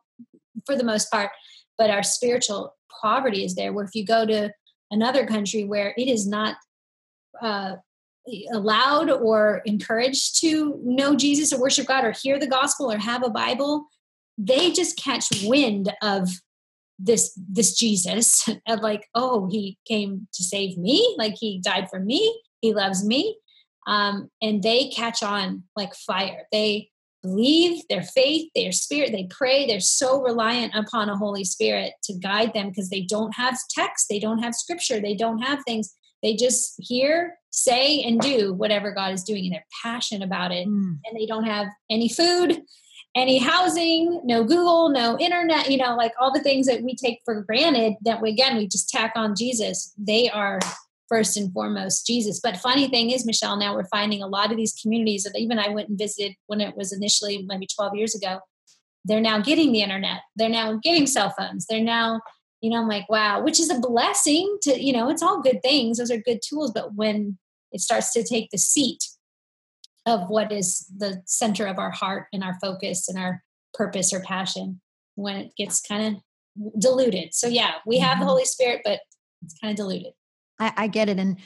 for 0.65 0.75
the 0.75 0.83
most 0.83 1.11
part, 1.11 1.29
but 1.77 1.91
our 1.91 2.01
spiritual 2.01 2.75
poverty 3.01 3.45
is 3.45 3.53
there 3.53 3.71
where 3.71 3.85
if 3.85 3.93
you 3.93 4.03
go 4.03 4.25
to, 4.25 4.51
another 4.91 5.25
country 5.25 5.63
where 5.63 5.93
it 5.97 6.07
is 6.07 6.27
not 6.27 6.57
uh, 7.41 7.75
allowed 8.51 9.09
or 9.09 9.61
encouraged 9.65 10.39
to 10.41 10.79
know 10.83 11.15
Jesus 11.15 11.51
or 11.51 11.59
worship 11.59 11.87
God 11.87 12.05
or 12.05 12.11
hear 12.11 12.37
the 12.37 12.47
gospel 12.47 12.91
or 12.91 12.97
have 12.97 13.25
a 13.25 13.29
Bible, 13.29 13.85
they 14.37 14.71
just 14.71 14.97
catch 14.97 15.27
wind 15.43 15.91
of 16.01 16.29
this 16.99 17.37
this 17.49 17.73
Jesus 17.75 18.47
of 18.67 18.81
like, 18.81 19.07
oh, 19.15 19.49
he 19.49 19.77
came 19.87 20.27
to 20.33 20.43
save 20.43 20.77
me, 20.77 21.15
like 21.17 21.35
he 21.39 21.59
died 21.59 21.89
for 21.89 21.99
me, 21.99 22.41
he 22.61 22.73
loves 22.73 23.03
me. 23.03 23.37
Um, 23.87 24.29
and 24.41 24.61
they 24.61 24.89
catch 24.89 25.23
on 25.23 25.63
like 25.75 25.95
fire. 25.95 26.47
They 26.51 26.91
believe 27.23 27.83
their 27.89 28.03
faith, 28.03 28.49
their 28.55 28.71
spirit, 28.71 29.11
they 29.11 29.27
pray. 29.29 29.65
They're 29.65 29.79
so 29.79 30.21
reliant 30.21 30.73
upon 30.75 31.09
a 31.09 31.17
Holy 31.17 31.43
Spirit 31.43 31.93
to 32.03 32.13
guide 32.13 32.53
them 32.53 32.69
because 32.69 32.89
they 32.89 33.01
don't 33.01 33.35
have 33.35 33.57
text, 33.69 34.07
they 34.09 34.19
don't 34.19 34.39
have 34.39 34.55
scripture, 34.55 34.99
they 34.99 35.15
don't 35.15 35.39
have 35.39 35.59
things. 35.65 35.95
They 36.23 36.35
just 36.35 36.75
hear, 36.77 37.35
say, 37.49 38.01
and 38.03 38.19
do 38.19 38.53
whatever 38.53 38.91
God 38.91 39.13
is 39.13 39.23
doing, 39.23 39.45
and 39.45 39.53
they're 39.53 39.65
passionate 39.83 40.23
about 40.23 40.51
it. 40.51 40.67
Mm. 40.67 40.99
And 41.03 41.17
they 41.17 41.25
don't 41.25 41.45
have 41.45 41.67
any 41.89 42.09
food, 42.09 42.61
any 43.15 43.39
housing, 43.39 44.21
no 44.23 44.43
Google, 44.43 44.89
no 44.89 45.17
internet, 45.19 45.71
you 45.71 45.77
know, 45.77 45.95
like 45.95 46.13
all 46.19 46.31
the 46.31 46.43
things 46.43 46.67
that 46.67 46.83
we 46.83 46.95
take 46.95 47.21
for 47.25 47.41
granted 47.41 47.95
that 48.03 48.21
we, 48.21 48.29
again, 48.29 48.55
we 48.55 48.67
just 48.67 48.89
tack 48.89 49.13
on 49.15 49.35
Jesus. 49.35 49.93
They 49.97 50.29
are 50.29 50.59
first 51.11 51.35
and 51.35 51.51
foremost 51.51 52.07
Jesus. 52.07 52.39
But 52.41 52.57
funny 52.57 52.87
thing 52.87 53.11
is, 53.11 53.25
Michelle, 53.25 53.57
now 53.57 53.75
we're 53.75 53.83
finding 53.85 54.23
a 54.23 54.27
lot 54.27 54.49
of 54.49 54.57
these 54.57 54.73
communities 54.81 55.23
that 55.23 55.37
even 55.37 55.59
I 55.59 55.67
went 55.67 55.89
and 55.89 55.97
visited 55.97 56.35
when 56.47 56.61
it 56.61 56.77
was 56.77 56.93
initially 56.93 57.43
maybe 57.47 57.67
12 57.67 57.95
years 57.95 58.15
ago. 58.15 58.39
They're 59.03 59.19
now 59.19 59.39
getting 59.39 59.73
the 59.73 59.81
internet. 59.81 60.21
They're 60.37 60.47
now 60.47 60.79
getting 60.81 61.05
cell 61.07 61.33
phones. 61.37 61.65
They're 61.67 61.83
now, 61.83 62.21
you 62.61 62.69
know, 62.69 62.77
I'm 62.77 62.87
like, 62.87 63.09
wow, 63.09 63.43
which 63.43 63.59
is 63.59 63.69
a 63.69 63.79
blessing 63.79 64.57
to, 64.61 64.81
you 64.81 64.93
know, 64.93 65.09
it's 65.09 65.21
all 65.21 65.41
good 65.41 65.61
things. 65.61 65.97
Those 65.97 66.11
are 66.11 66.17
good 66.17 66.39
tools. 66.47 66.71
But 66.71 66.95
when 66.95 67.37
it 67.73 67.81
starts 67.81 68.13
to 68.13 68.23
take 68.23 68.49
the 68.51 68.57
seat 68.57 69.03
of 70.05 70.29
what 70.29 70.51
is 70.51 70.89
the 70.95 71.21
center 71.25 71.65
of 71.65 71.77
our 71.77 71.91
heart 71.91 72.27
and 72.31 72.43
our 72.43 72.57
focus 72.61 73.09
and 73.09 73.19
our 73.19 73.43
purpose 73.73 74.13
or 74.13 74.21
passion 74.21 74.79
when 75.15 75.35
it 75.35 75.55
gets 75.57 75.81
kind 75.81 76.15
of 76.15 76.79
diluted. 76.79 77.33
So 77.33 77.47
yeah, 77.47 77.73
we 77.85 77.99
have 77.99 78.17
the 78.17 78.21
mm-hmm. 78.21 78.29
Holy 78.29 78.45
Spirit, 78.45 78.81
but 78.83 79.01
it's 79.43 79.57
kind 79.59 79.71
of 79.71 79.77
diluted. 79.77 80.13
I, 80.61 80.73
I 80.77 80.87
get 80.87 81.09
it. 81.09 81.19
And 81.19 81.37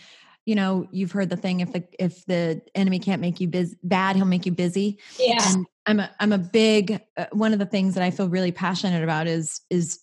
you 0.46 0.54
know, 0.54 0.88
you've 0.92 1.12
heard 1.12 1.30
the 1.30 1.38
thing: 1.38 1.62
if 1.62 1.74
the 1.74 1.84
if 1.98 2.26
the 2.26 2.62
enemy 2.76 3.00
can't 3.00 3.22
make 3.22 3.40
you 3.40 3.48
biz- 3.48 3.76
bad, 3.84 4.16
he'll 4.16 4.26
make 4.26 4.46
you 4.46 4.52
busy. 4.52 5.00
Yeah. 5.20 5.40
And 5.44 5.66
I'm 5.86 6.00
a 6.00 6.12
I'm 6.20 6.34
a 6.34 6.38
big 6.38 7.02
uh, 7.18 7.26
one 7.32 7.54
of 7.54 7.60
the 7.60 7.66
things 7.66 7.96
that 7.96 8.04
I 8.04 8.12
feel 8.12 8.30
really 8.30 8.52
passionate 8.52 9.04
about 9.04 9.28
is 9.28 9.62
is 9.70 10.00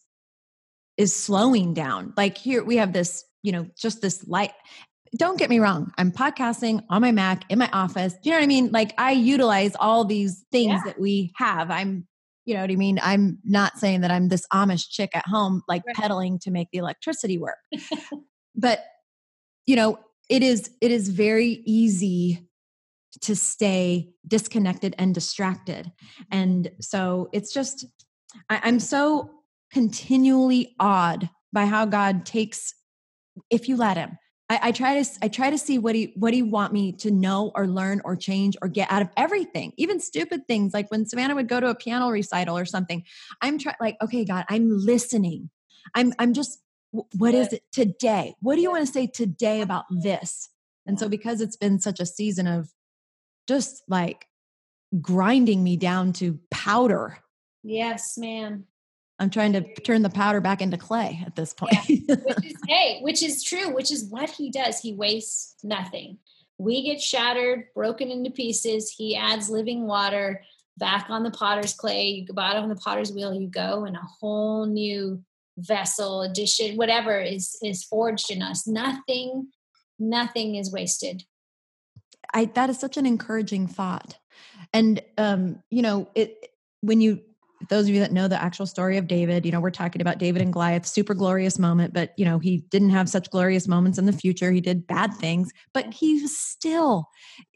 is 0.97 1.15
slowing 1.15 1.75
down. 1.75 2.13
Like 2.17 2.37
here 2.37 2.65
we 2.65 2.77
have 2.77 2.93
this, 2.93 3.25
you 3.43 3.53
know, 3.53 3.67
just 3.77 4.03
this 4.03 4.27
light 4.27 4.53
don't 5.17 5.39
get 5.39 5.51
me 5.51 5.59
wrong. 5.59 5.93
I'm 5.99 6.11
podcasting 6.11 6.85
on 6.89 7.03
my 7.03 7.13
Mac 7.13 7.45
in 7.51 7.59
my 7.59 7.69
office. 7.73 8.15
Do 8.15 8.21
you 8.25 8.31
know 8.31 8.39
what 8.39 8.45
I 8.45 8.47
mean? 8.47 8.71
Like 8.73 8.95
I 8.97 9.13
utilize 9.13 9.77
all 9.79 10.05
these 10.05 10.45
things 10.51 10.73
yeah. 10.73 10.83
that 10.87 11.01
we 11.01 11.33
have. 11.37 11.71
I'm, 11.71 12.07
you 12.47 12.55
know 12.55 12.63
what 12.63 12.71
I 12.71 12.77
mean? 12.77 12.99
I'm 13.03 13.39
not 13.45 13.79
saying 13.79 14.01
that 14.01 14.11
I'm 14.11 14.29
this 14.29 14.47
Amish 14.53 14.89
chick 14.89 15.11
at 15.15 15.27
home, 15.27 15.63
like 15.69 15.83
right. 15.87 15.95
pedaling 15.95 16.39
to 16.41 16.51
make 16.51 16.69
the 16.73 16.79
electricity 16.79 17.39
work. 17.39 17.59
but, 18.57 18.85
you 19.67 19.77
know, 19.77 19.99
it 20.29 20.43
is, 20.43 20.71
it 20.81 20.91
is 20.91 21.09
very 21.09 21.63
easy 21.67 22.49
to 23.21 23.37
stay 23.37 24.11
disconnected 24.27 24.95
and 24.99 25.15
distracted. 25.15 25.93
And 26.31 26.71
so 26.81 27.29
it's 27.33 27.53
just, 27.53 27.87
I, 28.49 28.61
I'm 28.65 28.81
so 28.81 29.31
continually 29.73 30.75
awed 30.81 31.29
by 31.53 31.67
how 31.67 31.85
God 31.85 32.25
takes, 32.25 32.75
if 33.51 33.69
you 33.69 33.77
let 33.77 33.97
Him, 33.97 34.19
I, 34.53 34.61
I, 34.65 34.73
try 34.73 35.03
to 35.03 35.11
I 35.23 35.29
try 35.29 35.49
to 35.49 35.57
see 35.57 35.79
what 35.79 35.95
he 35.95 36.13
what 36.15 36.35
he 36.35 36.43
want 36.43 36.75
me 36.75 36.93
to 36.93 37.11
know 37.11 37.53
or 37.55 37.67
learn 37.67 38.03
or 38.05 38.17
change 38.17 38.55
or 38.61 38.69
get 38.69 38.93
out 38.93 39.01
of 39.01 39.09
everything, 39.17 39.73
even 39.79 39.99
stupid 39.99 40.47
things 40.47 40.75
like 40.75 40.91
when 40.91 41.07
Savannah 41.07 41.35
would 41.35 41.49
go 41.49 41.59
to 41.59 41.69
a 41.69 41.75
piano 41.75 42.11
recital 42.11 42.59
or 42.59 42.67
something. 42.67 43.03
I'm 43.41 43.59
trying 43.59 43.77
like, 43.81 43.97
okay, 44.03 44.27
God, 44.27 44.45
I'm 44.51 44.69
listening. 44.69 45.49
I'm 45.95 46.13
I'm 46.19 46.35
just 46.35 46.59
what 46.93 47.35
is 47.35 47.53
it 47.53 47.63
today? 47.73 48.35
What 48.41 48.57
do 48.57 48.61
you 48.61 48.71
want 48.71 48.87
to 48.87 48.93
say 48.93 49.07
today 49.07 49.63
about 49.63 49.85
this? 49.91 50.51
And 50.87 50.99
so 50.99 51.09
because 51.09 51.41
it's 51.41 51.57
been 51.57 51.79
such 51.81 52.01
a 52.01 52.07
season 52.07 52.47
of 52.47 52.71
just 53.49 53.83
like 53.89 54.27
grinding 55.01 55.65
me 55.65 55.77
down 55.77 56.13
to 56.15 56.39
powder. 56.51 57.19
Yes, 57.63 58.19
ma'am. 58.19 58.67
I'm 59.19 59.31
trying 59.31 59.53
to 59.53 59.63
turn 59.83 60.03
the 60.03 60.11
powder 60.11 60.41
back 60.41 60.61
into 60.61 60.77
clay 60.77 61.23
at 61.25 61.37
this 61.37 61.55
point. 61.55 61.75
Yeah. 61.89 62.17
Which 62.17 62.45
is, 62.45 62.57
hey, 62.69 63.01
which 63.01 63.23
is 63.23 63.45
true, 63.45 63.73
which 63.73 63.93
is 63.93 64.05
what 64.05 64.31
he 64.31 64.51
does. 64.51 64.81
He 64.81 64.95
wastes 64.95 65.57
nothing. 65.63 66.19
We 66.59 66.83
get 66.83 67.01
shattered, 67.01 67.67
broken 67.75 68.11
into 68.11 68.31
pieces. 68.31 68.91
He 68.91 69.17
adds 69.17 69.49
living 69.49 69.87
water 69.87 70.43
back 70.77 71.07
on 71.09 71.23
the 71.23 71.31
potter's 71.31 71.75
clay. 71.75 72.09
You 72.09 72.27
go 72.27 72.41
out 72.41 72.57
on 72.57 72.69
the 72.69 72.77
potter's 72.77 73.13
wheel, 73.13 73.33
you 73.33 73.49
go, 73.49 73.85
and 73.85 73.97
a 73.97 74.09
whole 74.21 74.67
new 74.67 75.23
vessel, 75.59 76.23
addition, 76.23 76.77
whatever 76.77 77.21
is 77.21 77.57
is 77.63 77.85
forged 77.85 78.31
in 78.31 78.43
us. 78.43 78.67
Nothing, 78.67 79.49
nothing 79.99 80.57
is 80.57 80.73
wasted. 80.73 81.25
I 82.33 82.47
that 82.47 82.71
is 82.71 82.79
such 82.79 82.97
an 82.97 83.07
encouraging 83.07 83.67
thought. 83.67 84.19
And 84.73 85.03
um, 85.19 85.63
you 85.71 85.83
know, 85.83 86.09
it 86.15 86.49
when 86.81 87.01
you 87.01 87.21
those 87.69 87.89
of 87.89 87.95
you 87.95 88.01
that 88.01 88.13
know 88.13 88.29
the 88.29 88.43
actual 88.43 88.67
story 88.67 88.97
of 88.97 89.07
David, 89.07 89.47
you 89.47 89.53
know, 89.53 89.61
we're 89.61 89.71
talking 89.71 90.03
about 90.03 90.19
David 90.19 90.43
and 90.43 90.53
Goliath, 90.53 90.87
super 90.87 91.15
glorious 91.15 91.59
moment, 91.59 91.95
but 91.95 92.13
you 92.17 92.25
know, 92.25 92.39
he 92.39 92.59
didn't 92.71 92.91
have 92.91 93.09
such 93.09 93.31
glorious 93.31 93.69
moments 93.69 93.99
in 93.99 94.07
the 94.07 94.13
future. 94.13 94.51
He 94.51 94.61
did 94.61 94.87
bad 94.87 95.15
things, 95.15 95.51
but 95.73 95.93
he 95.93 96.21
was 96.23 96.37
still, 96.37 97.09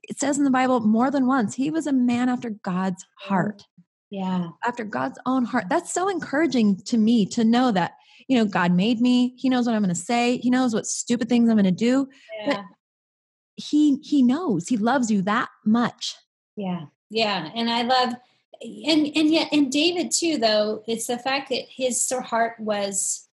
it 0.08 0.18
says 0.18 0.38
in 0.38 0.44
the 0.44 0.50
Bible 0.50 0.80
more 0.80 1.10
than 1.10 1.26
once, 1.26 1.54
he 1.54 1.70
was 1.70 1.86
a 1.86 1.92
man 1.92 2.28
after 2.28 2.50
God's 2.50 3.04
heart. 3.18 3.64
Yeah. 4.10 4.48
After 4.64 4.84
God's 4.84 5.18
own 5.26 5.44
heart. 5.44 5.66
That's 5.68 5.92
so 5.92 6.08
encouraging 6.08 6.76
to 6.84 6.96
me 6.96 7.26
to 7.26 7.44
know 7.44 7.72
that, 7.72 7.92
you 8.28 8.38
know, 8.38 8.44
God 8.44 8.72
made 8.72 9.00
me. 9.00 9.34
He 9.36 9.48
knows 9.48 9.66
what 9.66 9.74
I'm 9.74 9.82
going 9.82 9.94
to 9.94 10.00
say. 10.00 10.38
He 10.38 10.50
knows 10.50 10.74
what 10.74 10.86
stupid 10.86 11.28
things 11.28 11.48
I'm 11.48 11.56
going 11.56 11.64
to 11.64 11.70
do. 11.70 12.08
Yeah. 12.38 12.46
But 12.46 12.64
he 13.56 13.96
he 14.02 14.22
knows. 14.22 14.68
He 14.68 14.76
loves 14.76 15.10
you 15.10 15.22
that 15.22 15.48
much. 15.64 16.14
Yeah. 16.56 16.86
Yeah. 17.10 17.50
And 17.54 17.70
I 17.70 17.82
love 17.82 18.14
and 18.62 19.06
and 19.14 19.30
yet 19.30 19.48
and 19.52 19.70
david 19.70 20.10
too 20.10 20.38
though 20.38 20.82
it's 20.86 21.06
the 21.06 21.18
fact 21.18 21.48
that 21.50 21.64
his 21.68 22.10
heart 22.24 22.58
was 22.58 23.28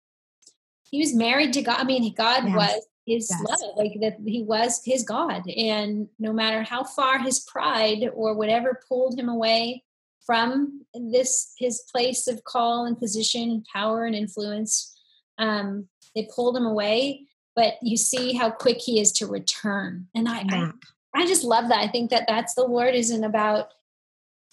he 0.82 0.98
was 0.98 1.14
married 1.14 1.52
to 1.52 1.62
god 1.62 1.78
i 1.78 1.84
mean 1.84 2.12
god 2.14 2.44
yes. 2.44 2.56
was 2.56 2.86
his 3.06 3.30
yes. 3.30 3.42
love 3.48 3.76
like 3.76 3.92
that 4.00 4.16
he 4.24 4.42
was 4.42 4.80
his 4.84 5.02
god 5.02 5.48
and 5.48 6.08
no 6.18 6.32
matter 6.32 6.62
how 6.62 6.84
far 6.84 7.18
his 7.18 7.40
pride 7.40 8.10
or 8.14 8.34
whatever 8.34 8.80
pulled 8.88 9.18
him 9.18 9.28
away 9.28 9.82
from 10.26 10.82
this 10.94 11.54
his 11.58 11.82
place 11.90 12.28
of 12.28 12.44
call 12.44 12.86
and 12.86 12.98
position 12.98 13.50
and 13.50 13.66
power 13.72 14.04
and 14.04 14.14
influence. 14.14 14.94
Um 15.38 15.88
it 16.14 16.30
pulled 16.34 16.56
him 16.56 16.66
away 16.66 17.26
but 17.54 17.74
you 17.82 17.98
see 17.98 18.32
how 18.32 18.50
quick 18.50 18.78
he 18.80 18.98
is 18.98 19.12
to 19.12 19.26
return. 19.26 20.06
And 20.14 20.28
i 20.28 20.44
I, 20.48 20.70
I 21.14 21.26
just 21.26 21.44
love 21.44 21.68
that. 21.68 21.80
I 21.80 21.88
think 21.88 22.10
that 22.10 22.24
that's 22.26 22.54
the 22.54 22.64
lord 22.64 22.94
isn't 22.94 23.24
about 23.24 23.68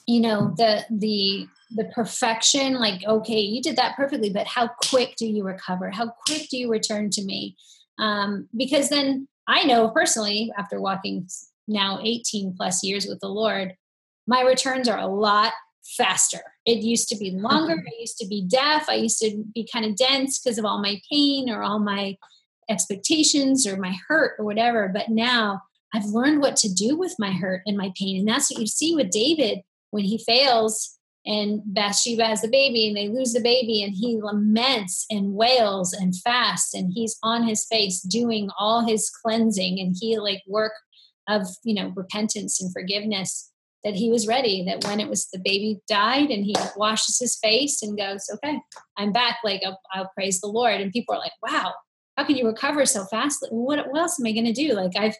you 0.07 0.21
know 0.21 0.53
the 0.57 0.85
the 0.89 1.47
the 1.71 1.85
perfection 1.93 2.79
like 2.79 3.05
okay 3.05 3.39
you 3.39 3.61
did 3.61 3.75
that 3.75 3.95
perfectly 3.95 4.31
but 4.31 4.47
how 4.47 4.67
quick 4.89 5.15
do 5.17 5.27
you 5.27 5.43
recover? 5.43 5.91
How 5.91 6.13
quick 6.25 6.49
do 6.49 6.57
you 6.57 6.69
return 6.71 7.09
to 7.11 7.23
me? 7.23 7.55
Um, 7.99 8.47
because 8.55 8.89
then 8.89 9.27
i 9.47 9.63
know 9.63 9.89
personally 9.89 10.51
after 10.57 10.79
walking 10.79 11.27
now 11.67 11.99
18 12.01 12.55
plus 12.55 12.83
years 12.83 13.05
with 13.05 13.19
the 13.19 13.27
lord 13.27 13.75
my 14.29 14.43
returns 14.43 14.87
are 14.87 14.99
a 14.99 15.07
lot 15.07 15.51
faster. 15.97 16.39
It 16.65 16.83
used 16.83 17.09
to 17.09 17.17
be 17.17 17.31
longer 17.31 17.73
i 17.73 17.99
used 17.99 18.19
to 18.19 18.27
be 18.27 18.45
deaf 18.47 18.87
i 18.89 18.93
used 18.93 19.17
to 19.19 19.43
be 19.55 19.67
kind 19.73 19.85
of 19.85 19.95
dense 19.95 20.37
because 20.37 20.59
of 20.59 20.65
all 20.65 20.81
my 20.81 21.01
pain 21.11 21.49
or 21.49 21.63
all 21.63 21.79
my 21.79 22.15
expectations 22.69 23.65
or 23.65 23.77
my 23.77 23.95
hurt 24.07 24.35
or 24.37 24.45
whatever 24.45 24.91
but 24.93 25.09
now 25.09 25.59
i've 25.95 26.05
learned 26.05 26.41
what 26.41 26.55
to 26.57 26.71
do 26.71 26.95
with 26.95 27.15
my 27.17 27.31
hurt 27.31 27.63
and 27.65 27.75
my 27.75 27.91
pain 27.97 28.19
and 28.19 28.27
that's 28.27 28.51
what 28.51 28.59
you 28.59 28.67
see 28.67 28.93
with 28.93 29.09
david 29.09 29.61
when 29.89 30.03
he 30.03 30.19
fails 30.19 30.99
and 31.25 31.61
Bathsheba 31.65 32.25
has 32.25 32.41
the 32.41 32.47
baby 32.47 32.87
and 32.87 32.95
they 32.95 33.09
lose 33.09 33.33
the 33.33 33.41
baby 33.41 33.83
and 33.83 33.93
he 33.93 34.19
laments 34.21 35.05
and 35.09 35.33
wails 35.33 35.91
and 35.91 36.15
fasts 36.15 36.73
and 36.73 36.91
he's 36.93 37.17
on 37.23 37.47
his 37.47 37.65
face 37.65 38.01
doing 38.01 38.49
all 38.57 38.85
his 38.87 39.09
cleansing 39.09 39.79
and 39.79 39.95
he 39.99 40.17
like 40.19 40.41
work 40.47 40.73
of 41.27 41.47
you 41.63 41.73
know 41.73 41.91
repentance 41.95 42.61
and 42.61 42.71
forgiveness 42.71 43.51
that 43.83 43.95
he 43.95 44.09
was 44.09 44.27
ready 44.27 44.63
that 44.65 44.83
when 44.85 44.99
it 44.99 45.09
was 45.09 45.27
the 45.31 45.39
baby 45.39 45.79
died 45.87 46.29
and 46.29 46.45
he 46.45 46.55
washes 46.75 47.17
his 47.19 47.37
face 47.39 47.81
and 47.81 47.97
goes 47.97 48.29
okay 48.33 48.59
i'm 48.97 49.11
back 49.11 49.37
like 49.43 49.61
I'll, 49.65 49.79
I'll 49.93 50.11
praise 50.15 50.41
the 50.41 50.47
lord 50.47 50.81
and 50.81 50.91
people 50.91 51.15
are 51.15 51.19
like 51.19 51.33
wow 51.41 51.73
how 52.17 52.25
can 52.25 52.35
you 52.35 52.45
recover 52.45 52.85
so 52.85 53.05
fast 53.05 53.45
what, 53.49 53.89
what 53.89 53.99
else 53.99 54.19
am 54.19 54.25
i 54.25 54.31
going 54.31 54.45
to 54.45 54.53
do 54.53 54.73
like 54.73 54.91
i've 54.97 55.15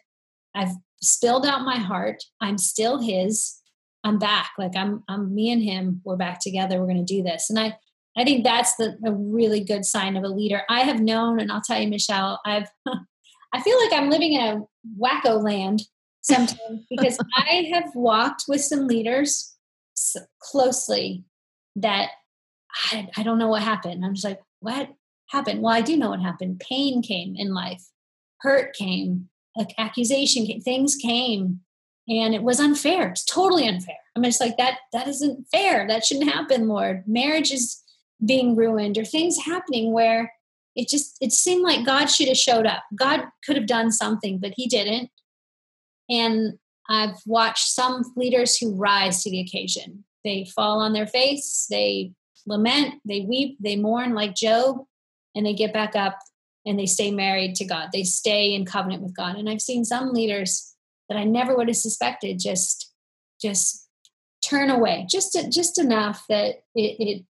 i've 0.54 0.74
spilled 1.02 1.46
out 1.46 1.62
my 1.62 1.76
heart 1.76 2.22
i'm 2.40 2.58
still 2.58 3.00
his 3.00 3.60
I'm 4.04 4.18
back. 4.18 4.52
Like 4.58 4.76
I'm, 4.76 5.02
I'm 5.08 5.34
me 5.34 5.50
and 5.50 5.62
him. 5.62 6.00
We're 6.04 6.16
back 6.16 6.40
together. 6.40 6.78
We're 6.78 6.86
going 6.86 7.04
to 7.04 7.14
do 7.14 7.22
this. 7.22 7.50
And 7.50 7.58
I, 7.58 7.76
I 8.16 8.24
think 8.24 8.44
that's 8.44 8.74
the 8.76 8.96
a 9.04 9.12
really 9.12 9.62
good 9.62 9.84
sign 9.84 10.16
of 10.16 10.24
a 10.24 10.28
leader. 10.28 10.62
I 10.68 10.80
have 10.80 11.00
known, 11.00 11.38
and 11.38 11.50
I'll 11.52 11.62
tell 11.62 11.80
you, 11.80 11.88
Michelle, 11.88 12.40
I've, 12.44 12.68
I 13.52 13.60
feel 13.62 13.78
like 13.78 13.92
I'm 13.92 14.10
living 14.10 14.34
in 14.34 14.40
a 14.40 14.62
wacko 15.00 15.42
land 15.42 15.82
sometimes 16.22 16.84
because 16.88 17.18
I 17.36 17.70
have 17.72 17.94
walked 17.94 18.44
with 18.48 18.62
some 18.62 18.86
leaders 18.86 19.56
closely 20.40 21.24
that 21.76 22.10
I, 22.92 23.08
I 23.16 23.22
don't 23.22 23.38
know 23.38 23.48
what 23.48 23.62
happened. 23.62 24.04
I'm 24.04 24.14
just 24.14 24.24
like, 24.24 24.40
what 24.60 24.90
happened? 25.28 25.62
Well, 25.62 25.74
I 25.74 25.80
do 25.80 25.96
know 25.96 26.10
what 26.10 26.20
happened. 26.20 26.60
Pain 26.60 27.02
came 27.02 27.34
in 27.36 27.54
life, 27.54 27.82
hurt 28.40 28.74
came, 28.74 29.28
like 29.56 29.74
accusation 29.78 30.46
came, 30.46 30.60
things 30.60 30.96
came. 30.96 31.60
And 32.08 32.34
it 32.34 32.42
was 32.42 32.58
unfair. 32.58 33.08
It's 33.08 33.24
totally 33.24 33.68
unfair. 33.68 33.96
I'm 34.16 34.24
just 34.24 34.40
like 34.40 34.56
that 34.56 34.78
that 34.92 35.06
isn't 35.06 35.46
fair. 35.52 35.86
That 35.86 36.04
shouldn't 36.04 36.32
happen 36.32 36.66
lord. 36.66 37.04
Marriage 37.06 37.52
is 37.52 37.80
being 38.24 38.56
ruined 38.56 38.98
or 38.98 39.04
things 39.04 39.38
happening 39.44 39.92
where 39.92 40.32
it 40.74 40.88
just 40.88 41.16
it 41.20 41.32
seemed 41.32 41.62
like 41.62 41.86
god 41.86 42.06
should 42.06 42.28
have 42.28 42.36
showed 42.36 42.66
up. 42.66 42.82
God 42.96 43.22
could 43.44 43.56
have 43.56 43.66
done 43.66 43.92
something 43.92 44.38
but 44.38 44.54
he 44.56 44.66
didn't 44.66 45.10
and 46.10 46.58
i've 46.88 47.16
watched 47.24 47.68
some 47.68 48.02
leaders 48.16 48.56
who 48.56 48.74
rise 48.74 49.22
to 49.22 49.30
the 49.30 49.40
occasion. 49.40 50.04
They 50.22 50.44
fall 50.44 50.80
on 50.80 50.92
their 50.92 51.06
face 51.06 51.66
they 51.70 52.12
lament 52.46 52.94
they 53.04 53.20
weep 53.20 53.56
they 53.60 53.76
mourn 53.76 54.14
like 54.14 54.34
job 54.34 54.84
and 55.34 55.46
they 55.46 55.54
get 55.54 55.72
back 55.72 55.94
up 55.94 56.18
and 56.66 56.78
they 56.78 56.86
stay 56.86 57.10
married 57.10 57.54
to 57.56 57.64
god. 57.64 57.88
They 57.92 58.02
stay 58.02 58.52
in 58.54 58.64
covenant 58.66 59.02
with 59.02 59.16
god. 59.16 59.36
And 59.36 59.48
i've 59.48 59.62
seen 59.62 59.84
some 59.84 60.12
leaders 60.12 60.74
that 61.08 61.16
i 61.16 61.24
never 61.24 61.56
would 61.56 61.68
have 61.68 61.76
suspected 61.76 62.38
just 62.38 62.92
just 63.40 63.88
turn 64.42 64.70
away 64.70 65.06
just 65.08 65.36
just 65.50 65.78
enough 65.78 66.24
that 66.28 66.62
it 66.74 66.96
it 66.98 67.24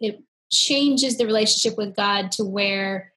it 0.00 0.22
changes 0.50 1.16
the 1.16 1.26
relationship 1.26 1.78
with 1.78 1.96
god 1.96 2.30
to 2.32 2.44
where 2.44 3.12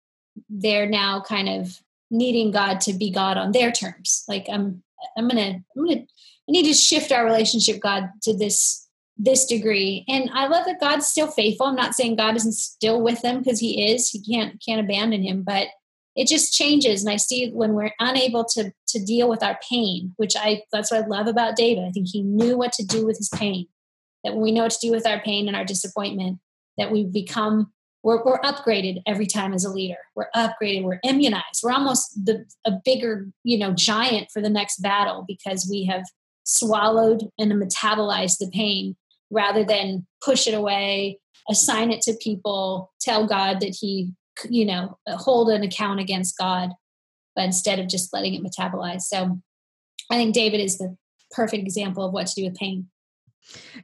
they're 0.49 0.89
now 0.89 1.21
kind 1.21 1.49
of 1.49 1.79
needing 2.11 2.51
god 2.51 2.79
to 2.81 2.93
be 2.93 3.11
god 3.11 3.37
on 3.37 3.51
their 3.51 3.71
terms. 3.71 4.23
Like 4.27 4.47
i'm 4.51 4.83
i'm 5.17 5.27
gonna 5.27 5.63
i'm 5.75 5.85
gonna 5.85 6.05
I 6.47 6.51
need 6.51 6.65
to 6.65 6.73
shift 6.73 7.11
our 7.11 7.25
relationship, 7.25 7.81
God, 7.81 8.09
to 8.23 8.35
this 8.35 8.83
this 9.17 9.45
degree. 9.45 10.03
And 10.09 10.29
I 10.33 10.47
love 10.47 10.65
that 10.65 10.81
God's 10.81 11.07
still 11.07 11.27
faithful. 11.27 11.67
I'm 11.67 11.75
not 11.75 11.95
saying 11.95 12.17
God 12.17 12.35
isn't 12.35 12.51
still 12.51 13.01
with 13.01 13.21
them 13.21 13.39
because 13.39 13.59
He 13.59 13.91
is. 13.93 14.09
He 14.09 14.21
can't 14.21 14.61
can't 14.63 14.81
abandon 14.81 15.23
him, 15.23 15.43
but 15.43 15.67
it 16.15 16.27
just 16.27 16.53
changes. 16.53 17.03
And 17.03 17.11
I 17.11 17.15
see 17.15 17.49
when 17.49 17.73
we're 17.73 17.93
unable 17.99 18.45
to 18.51 18.71
to 18.87 19.03
deal 19.03 19.29
with 19.29 19.41
our 19.41 19.57
pain, 19.67 20.13
which 20.17 20.35
I 20.37 20.63
that's 20.71 20.91
what 20.91 21.03
I 21.03 21.07
love 21.07 21.27
about 21.27 21.55
David. 21.55 21.85
I 21.85 21.91
think 21.91 22.07
he 22.11 22.21
knew 22.21 22.57
what 22.57 22.73
to 22.73 22.85
do 22.85 23.05
with 23.05 23.17
his 23.17 23.29
pain. 23.29 23.67
That 24.23 24.33
when 24.33 24.43
we 24.43 24.51
know 24.51 24.63
what 24.63 24.73
to 24.73 24.87
do 24.87 24.91
with 24.91 25.07
our 25.07 25.21
pain 25.21 25.47
and 25.47 25.55
our 25.55 25.65
disappointment, 25.65 26.39
that 26.77 26.91
we 26.91 27.05
become 27.05 27.71
we're, 28.05 28.23
we're 28.23 28.39
upgraded 28.41 29.01
every 29.07 29.25
time 29.25 29.51
as 29.51 29.65
a 29.65 29.69
leader. 29.71 29.97
We're 30.15 30.29
upgraded. 30.35 30.83
We're 30.83 30.99
immunized. 31.03 31.61
We're 31.63 31.71
almost 31.71 32.23
the 32.23 32.45
a 32.63 32.73
bigger 32.85 33.27
you 33.43 33.57
know 33.57 33.73
giant 33.73 34.29
for 34.31 34.41
the 34.41 34.49
next 34.49 34.77
battle 34.81 35.25
because 35.27 35.67
we 35.69 35.85
have 35.85 36.03
swallowed 36.43 37.23
and 37.39 37.51
metabolized 37.51 38.37
the 38.37 38.49
pain 38.53 38.95
rather 39.31 39.63
than 39.63 40.05
push 40.23 40.45
it 40.45 40.53
away, 40.53 41.19
assign 41.49 41.89
it 41.89 42.01
to 42.01 42.13
people, 42.21 42.93
tell 43.01 43.25
God 43.25 43.59
that 43.61 43.75
He, 43.81 44.13
you 44.51 44.65
know, 44.65 44.99
hold 45.07 45.49
an 45.49 45.63
account 45.63 45.99
against 45.99 46.37
God, 46.37 46.69
but 47.35 47.45
instead 47.45 47.79
of 47.79 47.87
just 47.87 48.13
letting 48.13 48.35
it 48.35 48.43
metabolize. 48.43 49.01
So 49.01 49.41
I 50.11 50.17
think 50.17 50.35
David 50.35 50.59
is 50.59 50.77
the 50.77 50.95
perfect 51.31 51.63
example 51.63 52.05
of 52.05 52.13
what 52.13 52.27
to 52.27 52.35
do 52.35 52.43
with 52.43 52.55
pain. 52.55 52.87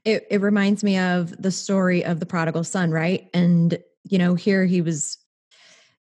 It, 0.06 0.28
it 0.30 0.42
reminds 0.42 0.84
me 0.84 1.00
of 1.00 1.42
the 1.42 1.52
story 1.52 2.06
of 2.06 2.20
the 2.20 2.28
prodigal 2.28 2.64
son, 2.64 2.92
right? 2.92 3.28
And, 3.34 3.80
you 4.04 4.18
know, 4.18 4.36
here 4.36 4.66
he 4.66 4.82
was 4.82 5.18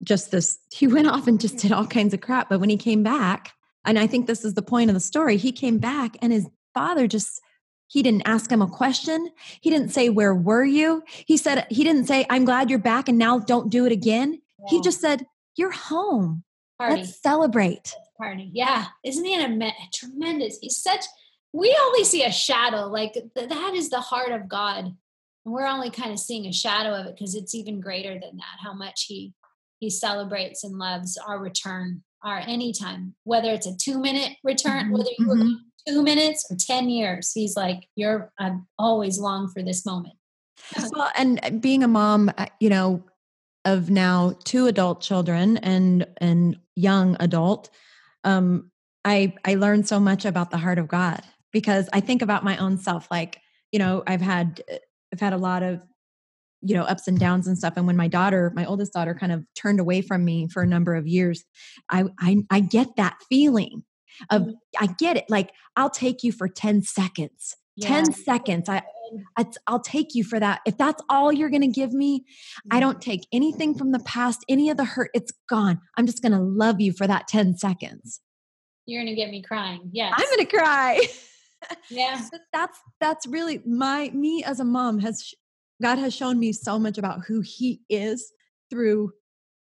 just 0.02 0.30
this, 0.30 0.58
he 0.72 0.86
went 0.86 1.08
off 1.08 1.26
and 1.26 1.40
just 1.40 1.58
did 1.58 1.72
all 1.72 1.86
kinds 1.86 2.14
of 2.14 2.20
crap. 2.20 2.48
But 2.48 2.60
when 2.60 2.70
he 2.70 2.76
came 2.76 3.02
back, 3.02 3.52
and 3.84 3.98
I 3.98 4.06
think 4.06 4.26
this 4.26 4.44
is 4.44 4.54
the 4.54 4.62
point 4.62 4.90
of 4.90 4.94
the 4.94 5.00
story, 5.00 5.36
he 5.36 5.52
came 5.52 5.78
back 5.78 6.16
and 6.20 6.32
his 6.32 6.46
father 6.74 7.06
just 7.06 7.40
he 7.88 8.02
didn't 8.02 8.22
ask 8.26 8.52
him 8.52 8.60
a 8.60 8.68
question. 8.68 9.30
He 9.60 9.70
didn't 9.70 9.88
say, 9.88 10.10
Where 10.10 10.34
were 10.34 10.64
you? 10.64 11.02
He 11.26 11.36
said, 11.36 11.66
He 11.70 11.84
didn't 11.84 12.04
say, 12.04 12.26
I'm 12.30 12.44
glad 12.44 12.70
you're 12.70 12.78
back 12.78 13.08
and 13.08 13.18
now 13.18 13.38
don't 13.38 13.70
do 13.70 13.86
it 13.86 13.92
again. 13.92 14.40
Yeah. 14.58 14.66
He 14.68 14.80
just 14.82 15.00
said, 15.00 15.26
You're 15.56 15.72
home. 15.72 16.44
Party. 16.78 16.96
Let's 16.96 17.20
celebrate. 17.20 17.94
Party. 18.16 18.50
Yeah. 18.52 18.86
Isn't 19.04 19.24
he 19.24 19.34
an, 19.34 19.60
a 19.62 19.72
tremendous? 19.92 20.58
He's 20.60 20.76
such, 20.76 21.06
we 21.52 21.76
only 21.86 22.04
see 22.04 22.24
a 22.24 22.30
shadow. 22.30 22.86
Like 22.86 23.14
th- 23.14 23.48
that 23.48 23.72
is 23.74 23.88
the 23.88 24.00
heart 24.00 24.32
of 24.32 24.48
God. 24.48 24.94
And 25.48 25.54
we're 25.54 25.66
only 25.66 25.90
kind 25.90 26.12
of 26.12 26.18
seeing 26.18 26.46
a 26.46 26.52
shadow 26.52 26.94
of 26.94 27.06
it 27.06 27.16
because 27.16 27.34
it's 27.34 27.54
even 27.54 27.80
greater 27.80 28.12
than 28.12 28.36
that, 28.36 28.58
how 28.62 28.74
much 28.74 29.06
he 29.08 29.32
he 29.80 29.88
celebrates 29.88 30.64
and 30.64 30.76
loves 30.76 31.16
our 31.16 31.38
return, 31.38 32.02
our 32.22 32.38
anytime, 32.38 33.14
whether 33.24 33.52
it's 33.52 33.66
a 33.66 33.76
two 33.76 33.98
minute 33.98 34.32
return, 34.44 34.84
mm-hmm. 34.84 34.92
whether 34.92 35.10
you 35.18 35.28
were 35.28 35.36
mm-hmm 35.36 35.54
two 35.88 36.02
minutes 36.02 36.46
or 36.50 36.56
10 36.56 36.88
years. 36.88 37.32
He's 37.32 37.56
like, 37.56 37.88
You're, 37.96 38.32
I've 38.38 38.58
always 38.78 39.18
longed 39.18 39.52
for 39.52 39.62
this 39.62 39.86
moment. 39.86 40.14
well, 40.92 41.10
and 41.16 41.40
uh, 41.42 41.50
being 41.50 41.82
a 41.82 41.88
mom, 41.88 42.30
uh, 42.36 42.46
you 42.60 42.68
know, 42.68 43.04
of 43.64 43.90
now 43.90 44.34
two 44.44 44.66
adult 44.66 45.00
children 45.00 45.56
and 45.58 46.06
and 46.18 46.58
young 46.74 47.16
adult, 47.20 47.70
um, 48.24 48.70
I 49.04 49.34
I 49.44 49.54
learned 49.54 49.86
so 49.86 50.00
much 50.00 50.24
about 50.24 50.50
the 50.50 50.58
heart 50.58 50.78
of 50.78 50.88
God 50.88 51.22
because 51.52 51.88
I 51.92 52.00
think 52.00 52.22
about 52.22 52.44
my 52.44 52.56
own 52.56 52.78
self. 52.78 53.08
Like, 53.10 53.40
you 53.72 53.78
know, 53.78 54.02
I've 54.06 54.20
had 54.20 54.62
uh, 54.72 54.76
I've 55.12 55.20
had 55.20 55.32
a 55.32 55.38
lot 55.38 55.62
of 55.62 55.82
you 56.60 56.74
know 56.74 56.82
ups 56.82 57.06
and 57.06 57.18
downs 57.20 57.46
and 57.46 57.56
stuff 57.56 57.74
and 57.76 57.86
when 57.86 57.96
my 57.96 58.08
daughter 58.08 58.52
my 58.56 58.64
oldest 58.64 58.92
daughter 58.92 59.14
kind 59.14 59.30
of 59.30 59.44
turned 59.54 59.78
away 59.78 60.02
from 60.02 60.24
me 60.24 60.48
for 60.48 60.60
a 60.60 60.66
number 60.66 60.96
of 60.96 61.06
years 61.06 61.44
i 61.88 62.02
i, 62.18 62.38
I 62.50 62.58
get 62.58 62.96
that 62.96 63.14
feeling 63.28 63.84
of 64.30 64.42
mm-hmm. 64.42 64.52
I 64.78 64.86
get 64.98 65.16
it. 65.16 65.24
Like 65.28 65.50
I'll 65.76 65.90
take 65.90 66.22
you 66.22 66.32
for 66.32 66.48
10 66.48 66.82
seconds. 66.82 67.56
Yeah. 67.76 67.88
10 67.88 68.12
seconds. 68.12 68.68
I, 68.68 68.82
I 69.36 69.46
will 69.70 69.80
take 69.80 70.14
you 70.14 70.24
for 70.24 70.40
that. 70.40 70.60
If 70.66 70.76
that's 70.76 71.02
all 71.08 71.32
you're 71.32 71.50
going 71.50 71.62
to 71.62 71.68
give 71.68 71.92
me, 71.92 72.24
I 72.70 72.74
mm-hmm. 72.74 72.80
don't 72.80 73.00
take 73.00 73.26
anything 73.32 73.76
from 73.76 73.92
the 73.92 74.00
past, 74.00 74.44
any 74.48 74.70
of 74.70 74.76
the 74.76 74.84
hurt, 74.84 75.10
it's 75.14 75.32
gone. 75.48 75.80
I'm 75.96 76.06
just 76.06 76.22
going 76.22 76.32
to 76.32 76.40
love 76.40 76.80
you 76.80 76.92
for 76.92 77.06
that 77.06 77.28
10 77.28 77.56
seconds. 77.56 78.20
You're 78.86 79.02
going 79.02 79.14
to 79.14 79.20
get 79.20 79.30
me 79.30 79.42
crying. 79.42 79.90
Yes. 79.92 80.14
I'm 80.16 80.26
going 80.26 80.46
to 80.46 80.56
cry. 80.56 81.00
Yeah. 81.90 82.22
that's 82.52 82.78
that's 83.00 83.26
really 83.26 83.60
my 83.66 84.10
me 84.14 84.44
as 84.44 84.60
a 84.60 84.64
mom 84.64 84.98
has 85.00 85.34
God 85.82 85.98
has 85.98 86.14
shown 86.14 86.38
me 86.38 86.52
so 86.52 86.78
much 86.78 86.98
about 86.98 87.24
who 87.26 87.40
he 87.40 87.80
is 87.88 88.32
through 88.70 89.12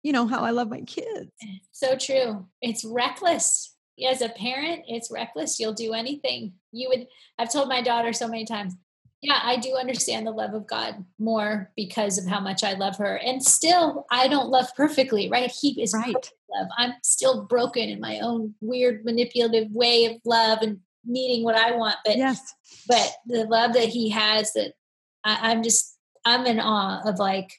you 0.03 0.13
know 0.13 0.27
how 0.27 0.41
I 0.41 0.51
love 0.51 0.71
my 0.71 0.81
kids. 0.81 1.31
Eh, 1.43 1.59
so 1.73 1.97
true. 1.97 2.47
It's 2.63 2.85
reckless 2.85 3.75
as 4.05 4.23
a 4.23 4.29
parent, 4.29 4.85
it's 4.89 5.11
reckless. 5.11 5.59
You'll 5.59 5.75
do 5.75 5.93
anything. 5.93 6.55
You 6.73 6.89
would, 6.89 7.07
I've 7.39 7.53
told 7.53 7.69
my 7.69 7.83
daughter 7.83 8.13
so 8.13 8.29
many 8.29 8.45
times, 8.45 8.75
yeah, 9.23 9.41
I 9.43 9.57
do 9.57 9.77
understand 9.77 10.27
the 10.27 10.33
love 10.33 10.55
of 10.55 10.67
God 10.67 11.05
more 11.19 11.71
because 11.77 12.17
of 12.17 12.27
how 12.27 12.41
much 12.41 12.65
I 12.65 12.73
love 12.73 12.97
her. 12.97 13.17
And 13.17 13.43
still, 13.43 14.07
I 14.11 14.29
don't 14.29 14.49
love 14.49 14.75
perfectly, 14.75 15.29
right? 15.29 15.51
He 15.51 15.81
is 15.83 15.93
right. 15.93 16.15
love. 16.15 16.69
I'm 16.79 16.95
still 17.03 17.45
broken 17.45 17.91
in 17.91 18.01
my 18.01 18.21
own 18.21 18.55
weird, 18.63 19.05
manipulative 19.05 19.71
way 19.73 20.07
of 20.07 20.17
love 20.25 20.61
and 20.63 20.81
needing 21.05 21.45
what 21.45 21.57
I 21.57 21.73
want. 21.73 21.97
But 22.05 22.17
yes, 22.17 22.55
but 22.89 23.17
the 23.27 23.45
love 23.45 23.75
that 23.75 23.89
he 23.89 24.11
has 24.11 24.53
that 24.53 24.75
I, 25.25 25.51
I'm 25.51 25.63
just, 25.63 25.97
I'm 26.25 26.47
in 26.47 26.61
awe 26.61 27.01
of 27.05 27.19
like 27.19 27.51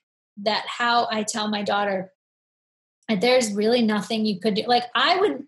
that, 0.44 0.66
how 0.68 1.08
I 1.12 1.24
tell 1.24 1.48
my 1.48 1.64
daughter, 1.64 2.12
there's 3.20 3.54
really 3.54 3.82
nothing 3.82 4.26
you 4.26 4.40
could 4.40 4.54
do. 4.54 4.64
Like 4.68 4.86
I 4.96 5.18
would 5.18 5.44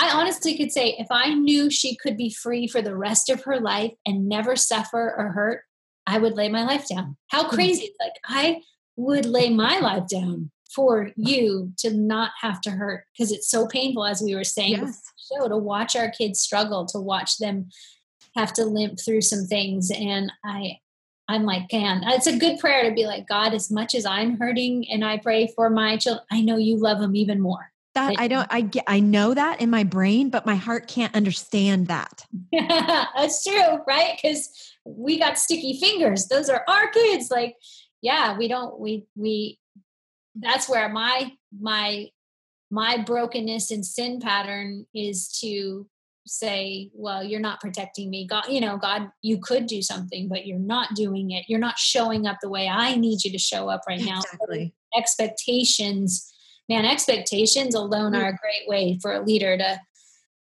I 0.00 0.10
honestly 0.10 0.56
could 0.56 0.70
say 0.70 0.94
if 0.98 1.08
I 1.10 1.34
knew 1.34 1.70
she 1.70 1.96
could 1.96 2.16
be 2.16 2.30
free 2.30 2.68
for 2.68 2.80
the 2.80 2.96
rest 2.96 3.28
of 3.28 3.42
her 3.42 3.58
life 3.58 3.92
and 4.06 4.28
never 4.28 4.54
suffer 4.54 5.12
or 5.16 5.32
hurt, 5.32 5.62
I 6.06 6.18
would 6.18 6.34
lay 6.34 6.48
my 6.48 6.64
life 6.64 6.88
down. 6.88 7.16
How 7.28 7.48
hmm. 7.48 7.54
crazy. 7.54 7.92
Like 8.00 8.12
I 8.24 8.62
would 8.96 9.26
lay 9.26 9.50
my 9.50 9.80
life 9.80 10.06
down 10.06 10.52
for 10.72 11.10
you 11.16 11.72
to 11.78 11.92
not 11.92 12.30
have 12.40 12.60
to 12.60 12.70
hurt 12.70 13.04
because 13.12 13.32
it's 13.32 13.50
so 13.50 13.66
painful 13.66 14.04
as 14.04 14.22
we 14.22 14.36
were 14.36 14.44
saying 14.44 14.78
yes. 14.82 15.02
Show 15.32 15.48
to 15.48 15.56
watch 15.56 15.96
our 15.96 16.10
kids 16.10 16.40
struggle 16.40 16.86
to 16.86 16.98
watch 16.98 17.38
them 17.38 17.68
have 18.36 18.52
to 18.52 18.64
limp 18.64 18.98
through 18.98 19.20
some 19.20 19.44
things 19.44 19.90
and 19.90 20.32
i 20.44 20.78
i'm 21.28 21.44
like 21.44 21.72
man 21.72 22.02
it's 22.06 22.26
a 22.26 22.38
good 22.38 22.58
prayer 22.58 22.88
to 22.88 22.94
be 22.94 23.06
like 23.06 23.26
god 23.28 23.54
as 23.54 23.70
much 23.70 23.94
as 23.94 24.06
i'm 24.06 24.38
hurting 24.38 24.88
and 24.90 25.04
i 25.04 25.16
pray 25.18 25.46
for 25.54 25.70
my 25.70 25.96
children 25.96 26.24
i 26.30 26.40
know 26.40 26.56
you 26.56 26.76
love 26.76 26.98
them 26.98 27.16
even 27.16 27.40
more 27.40 27.70
that 27.94 28.14
I 28.18 28.28
don't 28.28 28.46
I 28.50 28.60
get 28.60 28.84
I 28.86 29.00
know 29.00 29.34
that 29.34 29.60
in 29.60 29.70
my 29.70 29.82
brain, 29.82 30.30
but 30.30 30.46
my 30.46 30.54
heart 30.54 30.86
can't 30.86 31.14
understand 31.14 31.88
that. 31.88 32.24
That's 32.52 33.42
true, 33.42 33.78
right? 33.88 34.16
Because 34.20 34.72
we 34.84 35.18
got 35.18 35.38
sticky 35.38 35.78
fingers. 35.80 36.26
Those 36.26 36.48
are 36.48 36.64
our 36.68 36.88
kids. 36.90 37.30
Like, 37.30 37.56
yeah, 38.00 38.36
we 38.36 38.48
don't 38.48 38.78
we 38.78 39.06
we 39.16 39.58
that's 40.36 40.68
where 40.68 40.88
my 40.88 41.32
my 41.58 42.08
my 42.70 42.98
brokenness 42.98 43.70
and 43.70 43.84
sin 43.84 44.20
pattern 44.20 44.86
is 44.94 45.28
to 45.40 45.86
say 46.26 46.90
well 46.92 47.24
you're 47.24 47.40
not 47.40 47.58
protecting 47.58 48.10
me 48.10 48.26
god 48.26 48.44
you 48.50 48.60
know 48.60 48.76
god 48.76 49.08
you 49.22 49.38
could 49.40 49.66
do 49.66 49.80
something 49.80 50.28
but 50.28 50.46
you're 50.46 50.58
not 50.58 50.94
doing 50.94 51.30
it 51.30 51.46
you're 51.48 51.58
not 51.58 51.78
showing 51.78 52.26
up 52.26 52.36
the 52.42 52.50
way 52.50 52.68
i 52.68 52.94
need 52.94 53.24
you 53.24 53.32
to 53.32 53.38
show 53.38 53.70
up 53.70 53.80
right 53.88 54.02
now 54.02 54.18
exactly. 54.18 54.74
expectations 54.94 56.30
man, 56.68 56.84
expectations 56.84 57.74
alone 57.74 58.12
mm. 58.12 58.22
are 58.22 58.28
a 58.28 58.36
great 58.36 58.66
way 58.66 58.98
for 59.00 59.12
a 59.12 59.22
leader 59.22 59.56
to 59.56 59.80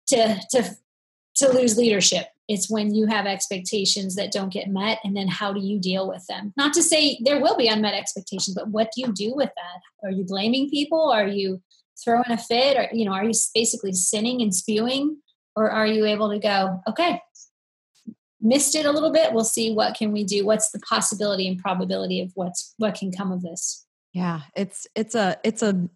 to 0.08 0.40
to 0.52 0.76
to 1.36 1.50
lose 1.50 1.78
leadership. 1.78 2.28
It's 2.48 2.70
when 2.70 2.96
you 2.96 3.08
have 3.08 3.26
expectations 3.26 4.16
that 4.16 4.32
don't 4.32 4.54
get 4.54 4.70
met, 4.70 5.00
and 5.04 5.16
then 5.16 5.28
how 5.28 5.52
do 5.52 5.60
you 5.60 5.80
deal 5.80 6.08
with 6.08 6.26
them? 6.28 6.54
Not 6.56 6.74
to 6.74 6.84
say 6.84 7.20
there 7.24 7.42
will 7.42 7.58
be 7.58 7.68
unmet 7.68 7.94
expectations, 7.94 8.56
but 8.56 8.70
what 8.70 8.90
do 8.96 9.02
you 9.02 9.14
do 9.14 9.36
with 9.36 9.50
that? 9.56 10.08
Are 10.08 10.12
you 10.12 10.24
blaming 10.24 10.70
people? 10.70 11.12
Are 11.12 11.28
you 11.28 11.62
throwing 12.04 12.30
a 12.30 12.38
fit? 12.38 12.78
Or 12.78 12.88
you 12.94 13.06
know, 13.06 13.14
are 13.14 13.24
you 13.24 13.34
basically 13.54 13.94
sinning 13.94 14.42
and 14.42 14.54
spewing, 14.54 15.18
or 15.56 15.70
are 15.70 15.88
you 15.88 16.06
able 16.06 16.30
to 16.32 16.40
go, 16.40 16.82
okay, 16.88 17.22
missed 18.42 18.76
it 18.76 18.86
a 18.86 18.92
little 18.92 19.12
bit? 19.12 19.34
We'll 19.34 19.44
see 19.44 19.74
what 19.74 19.96
can 19.96 20.12
we 20.12 20.24
do. 20.24 20.46
What's 20.46 20.72
the 20.72 20.80
possibility 20.80 21.48
and 21.48 21.60
probability 21.60 22.22
of 22.22 22.32
what's 22.36 22.74
what 22.78 22.96
can 22.96 23.12
come 23.12 23.32
of 23.32 23.42
this? 23.42 23.86
Yeah, 24.14 24.42
it's 24.56 24.88
it's 24.96 25.16
a 25.16 25.38
it's 25.44 25.62
a 25.62 25.90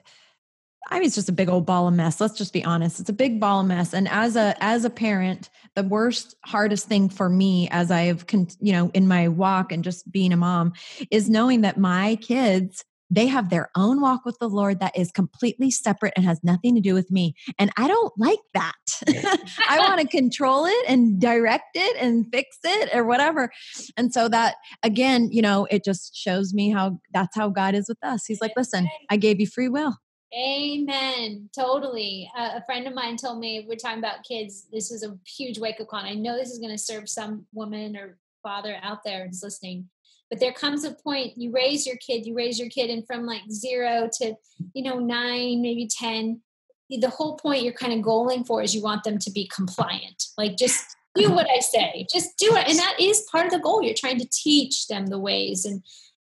I 0.89 0.95
mean, 0.95 1.06
it's 1.06 1.16
just 1.16 1.30
a 1.30 1.34
big 1.34 1.47
old 1.47 1.66
ball 1.66 1.88
of 1.88 1.93
mess. 1.93 2.20
Let's 2.20 2.38
just 2.38 2.54
be 2.54 2.66
honest. 2.66 2.99
It's 2.99 3.10
a 3.10 3.14
big 3.14 3.39
ball 3.39 3.62
of 3.62 3.68
mess. 3.68 3.93
And 3.93 4.08
as 4.10 4.36
a 4.36 4.56
as 4.60 4.84
a 4.84 4.89
parent, 4.89 5.49
the 5.76 5.84
worst, 5.84 6.36
hardest 6.43 6.88
thing 6.88 7.08
for 7.08 7.30
me, 7.30 7.70
as 7.72 7.91
I've, 7.91 8.26
you 8.60 8.74
know, 8.74 8.91
in 8.93 9.08
my 9.08 9.28
walk 9.28 9.72
and 9.72 9.84
just 9.84 10.12
being 10.12 10.34
a 10.34 10.38
mom, 10.38 10.74
is 11.10 11.30
knowing 11.30 11.62
that 11.62 11.78
my 11.78 12.18
kids 12.18 12.84
they 13.12 13.28
have 13.28 13.49
their 13.49 13.70
own 13.76 14.01
walk 14.01 14.26
with 14.26 14.39
the 14.39 14.47
Lord 14.47 14.80
that 14.80 14.97
is 14.97 15.12
completely 15.12 15.70
separate 15.70 16.14
and 16.16 16.26
has 16.26 16.39
nothing 16.43 16.74
to 16.76 16.82
do 16.82 16.93
with 16.93 17.12
me. 17.12 17.36
And 17.59 17.70
I 17.78 17.88
don't 17.88 18.14
like 18.18 18.39
that. 18.53 18.74
I 19.70 19.80
want 19.80 19.99
to 19.99 20.07
control 20.07 20.66
it 20.66 20.86
and 20.88 21.20
direct 21.20 21.76
it 21.76 21.97
and 21.97 22.26
fix 22.32 22.57
it 22.64 22.89
or 22.95 23.03
whatever. 23.03 23.51
And 23.97 24.14
so 24.14 24.30
that, 24.30 24.55
again, 24.82 25.30
you 25.32 25.41
know, 25.41 25.68
it 25.70 25.84
just 25.84 26.16
shows 26.16 26.53
me 26.53 26.72
how 26.72 26.99
that's 27.14 27.36
how 27.36 27.49
God 27.49 27.76
is 27.76 27.89
with 27.89 27.99
us. 28.01 28.26
He's 28.26 28.41
like, 28.41 28.53
listen, 28.55 28.88
I 29.09 29.18
gave 29.18 29.41
you 29.41 29.47
free 29.47 29.70
will. 29.70 29.97
Amen. 30.34 31.49
Totally. 31.53 32.32
Uh, 32.38 32.51
a 32.55 32.66
friend 32.66 32.88
of 32.88 32.93
mine 32.93 33.18
told 33.18 33.39
me 33.39 33.66
we're 33.68 33.76
talking 33.76 33.99
about 33.99 34.24
kids. 34.24 34.68
This 34.72 34.89
was 34.89 35.03
a 35.03 35.18
huge 35.28 35.59
wake 35.59 35.82
up 35.82 35.89
call. 35.89 35.99
I 35.99 36.14
know 36.14 36.38
this 36.38 36.51
is 36.51 36.59
going 36.59 36.72
to 36.72 36.78
serve 36.78 37.09
some 37.09 37.45
woman 37.53 37.97
or 37.97 38.18
father 38.41 38.78
out 38.82 39.03
there 39.03 39.28
who's 39.28 39.43
listening. 39.43 39.89
But 40.32 40.40
there 40.40 40.54
comes 40.54 40.86
a 40.86 40.94
point 40.94 41.38
you 41.38 41.52
raise 41.52 41.86
your 41.86 41.98
kid, 41.98 42.26
you 42.26 42.34
raise 42.34 42.58
your 42.58 42.70
kid, 42.70 42.90
and 42.90 43.06
from 43.06 43.26
like 43.26 43.44
zero 43.52 44.10
to 44.20 44.36
you 44.74 44.84
know 44.84 44.98
nine, 44.98 45.62
maybe 45.62 45.88
ten, 45.88 46.42
the 46.90 47.10
whole 47.10 47.38
point 47.38 47.64
you're 47.64 47.74
kind 47.74 47.94
of 47.94 48.00
goaling 48.00 48.48
for 48.48 48.64
is 48.64 48.74
you 48.74 48.82
want 48.82 49.04
them 49.04 49.20
to 49.20 49.32
be 49.32 49.50
compliant. 49.54 50.24
Like 50.38 50.58
just 50.58 50.96
do 51.16 51.30
what 51.32 51.50
I 51.50 51.60
say, 51.60 52.08
just 52.12 52.38
do 52.38 52.56
it, 52.56 52.68
and 52.70 52.80
that 52.80 52.96
is 52.98 53.28
part 53.30 53.46
of 53.46 53.52
the 53.52 53.60
goal. 53.60 53.84
You're 53.84 53.94
trying 53.94 54.20
to 54.20 54.30
teach 54.32 54.88
them 54.88 55.08
the 55.08 55.20
ways, 55.20 55.66
and 55.66 55.84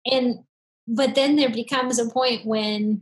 and 0.06 0.44
but 0.88 1.16
then 1.16 1.36
there 1.36 1.50
becomes 1.50 1.98
a 1.98 2.08
point 2.08 2.46
when 2.46 3.02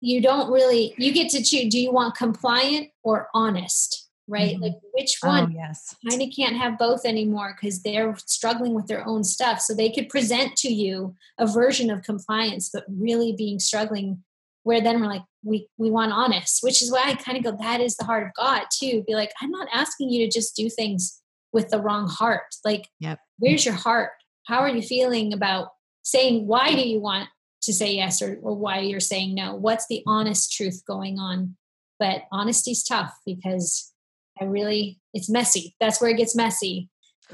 you 0.00 0.20
don't 0.20 0.52
really 0.52 0.94
you 0.98 1.12
get 1.12 1.30
to 1.30 1.42
choose 1.42 1.72
do 1.72 1.80
you 1.80 1.92
want 1.92 2.14
compliant 2.14 2.88
or 3.02 3.28
honest 3.32 4.03
right 4.26 4.54
mm-hmm. 4.54 4.62
like 4.62 4.74
which 4.92 5.18
one 5.22 5.44
oh, 5.44 5.54
yes 5.54 5.94
kind 6.08 6.22
of 6.22 6.28
can't 6.34 6.56
have 6.56 6.78
both 6.78 7.04
anymore 7.04 7.54
because 7.54 7.82
they're 7.82 8.16
struggling 8.26 8.74
with 8.74 8.86
their 8.86 9.06
own 9.06 9.22
stuff 9.22 9.60
so 9.60 9.74
they 9.74 9.90
could 9.90 10.08
present 10.08 10.56
to 10.56 10.72
you 10.72 11.14
a 11.38 11.46
version 11.46 11.90
of 11.90 12.02
compliance 12.02 12.70
but 12.72 12.84
really 12.88 13.32
being 13.32 13.58
struggling 13.58 14.22
where 14.62 14.80
then 14.80 15.00
we're 15.00 15.06
like 15.06 15.24
we 15.42 15.68
we 15.76 15.90
want 15.90 16.12
honest 16.12 16.62
which 16.62 16.82
is 16.82 16.90
why 16.90 17.02
i 17.04 17.14
kind 17.14 17.36
of 17.36 17.44
go 17.44 17.56
that 17.62 17.80
is 17.80 17.96
the 17.96 18.04
heart 18.04 18.26
of 18.26 18.32
god 18.34 18.62
too 18.72 19.04
be 19.06 19.14
like 19.14 19.32
i'm 19.42 19.50
not 19.50 19.68
asking 19.72 20.10
you 20.10 20.24
to 20.24 20.32
just 20.32 20.56
do 20.56 20.70
things 20.70 21.20
with 21.52 21.68
the 21.68 21.80
wrong 21.80 22.08
heart 22.08 22.42
like 22.64 22.88
yep. 23.00 23.18
where's 23.38 23.64
your 23.64 23.74
heart 23.74 24.10
how 24.46 24.58
are 24.58 24.68
you 24.68 24.82
feeling 24.82 25.32
about 25.32 25.68
saying 26.02 26.46
why 26.46 26.74
do 26.74 26.80
you 26.80 27.00
want 27.00 27.28
to 27.64 27.72
say 27.72 27.94
yes 27.94 28.22
or, 28.22 28.38
or 28.42 28.54
why 28.54 28.80
you're 28.80 29.00
saying 29.00 29.34
no. 29.34 29.54
What's 29.54 29.86
the 29.86 30.02
honest 30.06 30.52
truth 30.52 30.82
going 30.86 31.18
on? 31.18 31.56
But 31.98 32.22
honesty's 32.30 32.84
tough 32.84 33.12
because 33.26 33.92
I 34.40 34.44
really, 34.44 35.00
it's 35.12 35.30
messy. 35.30 35.76
That's 35.80 36.00
where 36.00 36.10
it 36.10 36.16
gets 36.16 36.34
messy. 36.34 36.90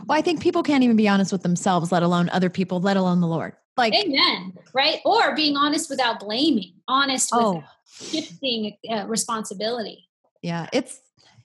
Well, 0.06 0.18
I 0.18 0.22
think 0.22 0.40
people 0.40 0.62
can't 0.62 0.84
even 0.84 0.96
be 0.96 1.08
honest 1.08 1.32
with 1.32 1.42
themselves, 1.42 1.90
let 1.90 2.02
alone 2.02 2.28
other 2.30 2.50
people, 2.50 2.80
let 2.80 2.96
alone 2.96 3.20
the 3.20 3.26
Lord. 3.26 3.54
Like, 3.76 3.94
amen. 3.94 4.52
Right. 4.74 5.00
Or 5.04 5.34
being 5.34 5.56
honest 5.56 5.88
without 5.90 6.20
blaming, 6.20 6.74
honest 6.86 7.30
oh. 7.32 7.54
without 7.54 7.68
shifting 7.90 8.76
uh, 8.90 9.06
responsibility. 9.06 10.08
Yeah. 10.42 10.68
It's, 10.72 11.00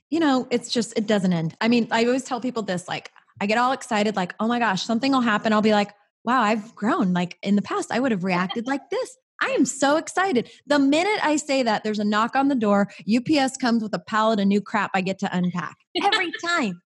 you 0.10 0.20
know, 0.20 0.48
it's 0.52 0.70
just, 0.70 0.98
it 0.98 1.08
doesn't 1.08 1.34
end. 1.34 1.56
I 1.62 1.68
mean, 1.68 1.88
I 1.92 2.06
always 2.06 2.24
tell 2.24 2.42
people 2.42 2.64
this 2.64 2.88
like, 2.88 3.12
I 3.42 3.46
get 3.46 3.58
all 3.58 3.72
excited, 3.72 4.16
like, 4.16 4.36
oh 4.40 4.48
my 4.48 4.60
gosh, 4.60 4.84
something 4.84 5.12
will 5.12 5.22
happen. 5.22 5.54
I'll 5.54 5.62
be 5.62 5.74
like, 5.74 5.92
wow, 6.24 6.42
I've 6.42 6.76
grown. 6.76 7.14
Like 7.14 7.38
in 7.42 7.56
the 7.56 7.62
past, 7.62 7.92
I 7.92 8.00
would 8.00 8.12
have 8.12 8.24
reacted 8.24 8.68
like 8.68 8.90
this. 8.90 9.18
I 9.46 9.50
am 9.50 9.66
so 9.66 9.98
excited. 9.98 10.50
The 10.66 10.80
minute 10.80 11.20
I 11.24 11.36
say 11.36 11.62
that, 11.62 11.84
there's 11.84 12.00
a 12.00 12.04
knock 12.04 12.36
on 12.36 12.48
the 12.48 12.56
door. 12.56 12.90
UPS 13.08 13.58
comes 13.58 13.84
with 13.84 13.94
a 13.94 14.00
pallet 14.00 14.40
of 14.40 14.48
new 14.48 14.60
crap 14.62 14.90
I 14.96 15.02
get 15.02 15.20
to 15.20 15.30
unpack 15.36 15.76
every 16.04 16.32
time. 16.46 16.82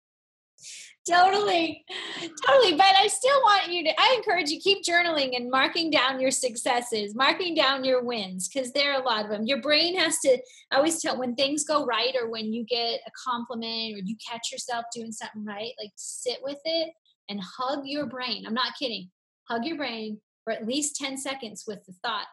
totally. 1.08 1.84
Totally. 2.48 2.76
But 2.76 2.96
I 2.98 3.08
still 3.08 3.38
want 3.42 3.72
you 3.72 3.84
to, 3.84 3.90
I 4.00 4.16
encourage 4.18 4.50
you 4.50 4.60
keep 4.62 4.86
journaling 4.86 5.36
and 5.36 5.52
marking 5.52 5.92
down 5.92 6.22
your 6.22 6.32
successes, 6.32 7.14
marking 7.14 7.56
down 7.56 7.84
your 7.84 8.04
wins, 8.04 8.48
because 8.48 8.72
there 8.72 8.94
are 8.94 9.02
a 9.02 9.06
lot 9.06 9.26
of 9.26 9.32
them. 9.32 9.44
Your 9.44 9.62
brain 9.62 10.00
has 10.00 10.18
to, 10.20 10.38
I 10.72 10.78
always 10.78 11.02
tell 11.02 11.20
when 11.20 11.36
things 11.36 11.66
go 11.66 11.86
right 11.86 12.16
or 12.20 12.30
when 12.30 12.54
you 12.54 12.64
get 12.66 13.02
a 13.06 13.12
compliment 13.28 13.96
or 13.96 14.00
you 14.04 14.16
catch 14.26 14.52
yourself 14.52 14.86
doing 14.96 15.12
something 15.12 15.44
right, 15.44 15.74
like 15.78 15.92
sit 15.98 16.38
with 16.42 16.60
it 16.64 16.94
and 17.28 17.42
hug 17.42 17.82
your 17.84 18.06
brain. 18.06 18.46
I'm 18.48 18.54
not 18.54 18.74
kidding 18.80 19.10
hug 19.48 19.66
your 19.66 19.78
brain 19.78 20.20
for 20.44 20.54
at 20.54 20.66
least 20.66 20.96
10 20.96 21.18
seconds 21.18 21.66
with 21.68 21.86
the 21.86 21.94
thought. 22.04 22.28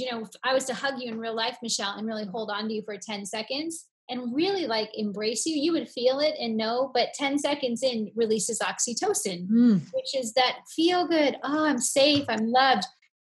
You 0.00 0.10
know, 0.10 0.22
if 0.22 0.30
I 0.44 0.54
was 0.54 0.64
to 0.66 0.74
hug 0.74 1.00
you 1.00 1.10
in 1.10 1.18
real 1.18 1.34
life, 1.34 1.56
Michelle, 1.62 1.96
and 1.96 2.06
really 2.06 2.26
hold 2.26 2.50
on 2.50 2.68
to 2.68 2.74
you 2.74 2.82
for 2.82 2.96
10 2.96 3.26
seconds 3.26 3.86
and 4.08 4.34
really 4.34 4.66
like 4.66 4.90
embrace 4.94 5.46
you, 5.46 5.54
you 5.54 5.72
would 5.72 5.88
feel 5.88 6.20
it 6.20 6.34
and 6.38 6.56
know. 6.56 6.90
But 6.92 7.14
10 7.14 7.38
seconds 7.38 7.82
in 7.82 8.10
releases 8.14 8.60
oxytocin, 8.60 9.48
mm. 9.48 9.80
which 9.92 10.14
is 10.16 10.32
that 10.34 10.58
feel 10.74 11.06
good. 11.06 11.36
Oh, 11.42 11.64
I'm 11.64 11.78
safe. 11.78 12.24
I'm 12.28 12.50
loved. 12.50 12.84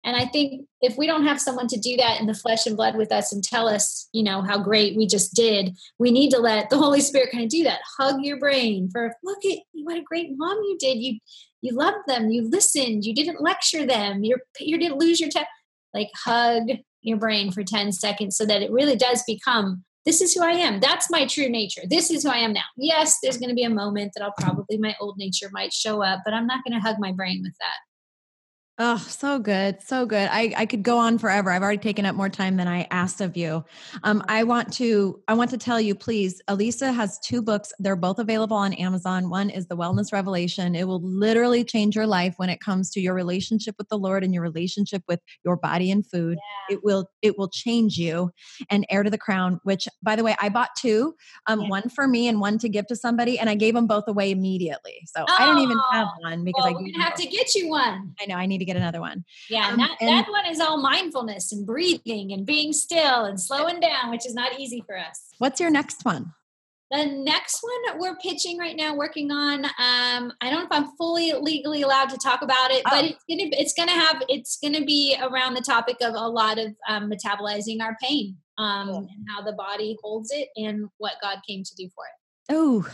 And 0.03 0.17
I 0.17 0.25
think 0.25 0.67
if 0.81 0.97
we 0.97 1.07
don't 1.07 1.27
have 1.27 1.41
someone 1.41 1.69
to 1.69 1.79
do 1.79 1.97
that 1.99 2.21
in 2.21 2.27
the 2.27 2.35
flesh 2.35 2.67
and 2.67 2.77
blood 2.77 2.97
with 2.97 3.13
us 3.13 3.33
and 3.33 3.45
tell 3.45 3.69
us, 3.69 4.09
you 4.13 4.23
know, 4.23 4.41
how 4.41 4.59
great 4.59 4.97
we 4.97 5.07
just 5.07 5.35
did, 5.35 5.77
we 5.99 6.11
need 6.11 6.31
to 6.31 6.39
let 6.39 6.71
the 6.71 6.79
Holy 6.79 7.01
Spirit 7.01 7.33
kind 7.33 7.45
of 7.45 7.51
do 7.51 7.65
that. 7.65 7.81
Hug 7.99 8.17
your 8.23 8.39
brain 8.39 8.89
for 8.91 9.15
look 9.23 9.45
at 9.45 9.59
what 9.75 9.99
a 9.99 10.03
great 10.03 10.31
mom 10.37 10.57
you 10.59 10.77
did. 10.79 10.99
You 10.99 11.19
you 11.63 11.75
loved 11.75 12.07
them, 12.07 12.31
you 12.31 12.49
listened, 12.49 13.05
you 13.05 13.15
didn't 13.15 13.43
lecture 13.43 13.85
them, 13.87 14.25
you're 14.25 14.41
you 14.59 14.79
didn't 14.79 14.99
lose 14.99 15.21
your 15.21 15.29
time. 15.29 15.45
Like 15.95 16.11
hug 16.15 16.69
your 17.03 17.19
brain 17.19 17.51
for 17.51 17.65
10 17.65 17.93
seconds 17.93 18.37
so 18.37 18.45
that 18.47 18.63
it 18.63 18.71
really 18.71 18.97
does 18.97 19.23
become 19.27 19.85
this 20.07 20.23
is 20.23 20.33
who 20.33 20.43
I 20.43 20.53
am. 20.53 20.81
That's 20.81 21.11
my 21.11 21.27
true 21.27 21.49
nature. 21.49 21.83
This 21.89 22.11
is 22.11 22.23
who 22.23 22.31
I 22.31 22.39
am 22.39 22.55
now. 22.55 22.65
Yes, 22.77 23.19
there's 23.23 23.37
going 23.37 23.51
to 23.51 23.55
be 23.55 23.65
a 23.65 23.71
moment 23.71 24.13
that 24.15 24.25
I'll 24.25 24.35
probably, 24.39 24.79
my 24.79 24.97
old 24.99 25.19
nature 25.19 25.51
might 25.53 25.75
show 25.75 26.03
up, 26.03 26.21
but 26.25 26.33
I'm 26.33 26.47
not 26.47 26.65
going 26.65 26.73
to 26.73 26.81
hug 26.81 26.97
my 26.99 27.13
brain 27.13 27.43
with 27.43 27.55
that. 27.61 27.90
Oh, 28.83 28.97
so 28.97 29.39
good. 29.39 29.83
So 29.83 30.07
good. 30.07 30.31
I, 30.33 30.55
I 30.57 30.65
could 30.65 30.83
go 30.83 30.97
on 30.97 31.19
forever. 31.19 31.51
I've 31.51 31.61
already 31.61 31.77
taken 31.77 32.07
up 32.07 32.17
more 32.17 32.31
time 32.31 32.57
than 32.57 32.67
I 32.67 32.87
asked 32.91 33.21
of 33.21 33.37
you. 33.37 33.63
Um, 34.05 34.25
I 34.27 34.43
want 34.43 34.73
to 34.75 35.21
I 35.29 35.35
want 35.35 35.51
to 35.51 35.59
tell 35.59 35.79
you, 35.79 35.95
please, 35.95 36.41
Alisa 36.49 36.95
has 36.95 37.19
two 37.19 37.43
books. 37.43 37.75
They're 37.79 37.95
both 37.95 38.19
available 38.19 38.57
on 38.57 38.73
Amazon. 38.73 39.29
One 39.29 39.51
is 39.51 39.67
The 39.67 39.77
Wellness 39.77 40.15
Revelation. 40.15 40.75
It 40.75 40.89
will 40.89 41.03
literally 41.03 41.63
change 41.63 41.95
your 41.95 42.07
life 42.07 42.33
when 42.39 42.49
it 42.49 42.61
comes 42.61 42.89
to 42.93 43.01
your 43.01 43.13
relationship 43.13 43.75
with 43.77 43.91
the 43.91 43.99
Lord 43.99 44.25
and 44.25 44.33
your 44.33 44.43
relationship 44.43 45.03
with 45.07 45.21
your 45.45 45.57
body 45.57 45.91
and 45.91 46.07
food. 46.07 46.39
Yeah. 46.71 46.77
It 46.77 46.81
will 46.83 47.11
it 47.21 47.37
will 47.37 47.51
change 47.51 47.99
you. 47.99 48.31
And 48.71 48.87
Heir 48.89 49.03
to 49.03 49.11
the 49.11 49.19
Crown, 49.19 49.61
which 49.63 49.89
by 50.03 50.17
the 50.17 50.25
way, 50.25 50.35
I 50.41 50.49
bought 50.49 50.71
two, 50.79 51.15
um, 51.47 51.61
yeah. 51.61 51.69
one 51.69 51.91
for 51.91 52.09
me 52.09 52.29
and 52.29 52.41
one 52.41 52.57
to 52.57 52.69
give 52.71 52.87
to 52.87 52.97
somebody, 52.97 53.39
and 53.39 53.51
I 53.51 53.57
gave 53.57 53.75
them 53.75 53.87
both 53.87 54.05
away 54.09 54.31
immediately. 54.31 55.03
So 55.05 55.27
oh, 55.29 55.37
I 55.39 55.45
don't 55.45 55.59
even 55.59 55.79
have 55.93 56.09
one 56.21 56.45
because 56.45 56.63
well, 56.65 56.73
I 56.73 56.81
we're 56.81 56.93
gonna 56.93 57.05
have 57.05 57.17
to 57.17 57.27
get 57.27 57.55
you 57.55 57.69
one. 57.69 58.15
I 58.19 58.25
know 58.25 58.37
I 58.37 58.47
need 58.47 58.57
to 58.57 58.70
get 58.73 58.81
another 58.81 59.01
one. 59.01 59.25
Yeah, 59.49 59.69
um, 59.69 59.77
that, 59.79 59.97
and, 60.01 60.09
that 60.09 60.29
one 60.29 60.47
is 60.47 60.61
all 60.61 60.81
mindfulness 60.81 61.53
and 61.53 61.67
breathing 61.67 62.33
and 62.33 62.47
being 62.47 62.73
still 62.73 63.25
and 63.25 63.41
slowing 63.41 63.81
down, 63.81 64.11
which 64.11 64.27
is 64.27 64.35
not 64.35 64.59
easy 64.59 64.83
for 64.87 64.97
us. 64.97 65.29
What's 65.39 65.61
your 65.61 65.71
next 65.71 66.05
one? 66.05 66.33
The 66.91 67.07
next 67.07 67.63
one 67.63 68.01
we're 68.01 68.17
pitching 68.17 68.59
right 68.59 68.75
now, 68.77 68.97
working 68.97 69.31
on. 69.31 69.65
Um, 69.65 70.33
I 70.41 70.51
don't 70.51 70.55
know 70.55 70.63
if 70.65 70.73
I'm 70.73 70.97
fully 70.97 71.33
legally 71.33 71.83
allowed 71.83 72.11
to 72.11 72.19
talk 72.19 72.43
about 72.43 72.73
it, 72.73 72.83
oh. 72.85 72.91
but 72.91 73.05
it's 73.05 73.25
gonna 73.29 73.51
it's 73.53 73.75
gonna 73.75 73.93
have 73.93 74.23
it's 74.29 74.59
gonna 74.61 74.85
be 74.85 75.17
around 75.23 75.55
the 75.55 75.61
topic 75.61 75.99
of 76.01 76.15
a 76.15 76.29
lot 76.29 76.59
of 76.59 76.75
um, 76.89 77.09
metabolizing 77.09 77.81
our 77.81 77.97
pain 78.03 78.37
um, 78.59 78.89
cool. 78.89 78.97
and 78.99 79.27
how 79.29 79.41
the 79.43 79.53
body 79.53 79.97
holds 80.03 80.33
it 80.33 80.49
and 80.57 80.89
what 80.99 81.15
God 81.23 81.39
came 81.49 81.63
to 81.63 81.75
do 81.77 81.89
for 81.95 82.05
it. 82.05 82.20
Oh, 82.53 82.85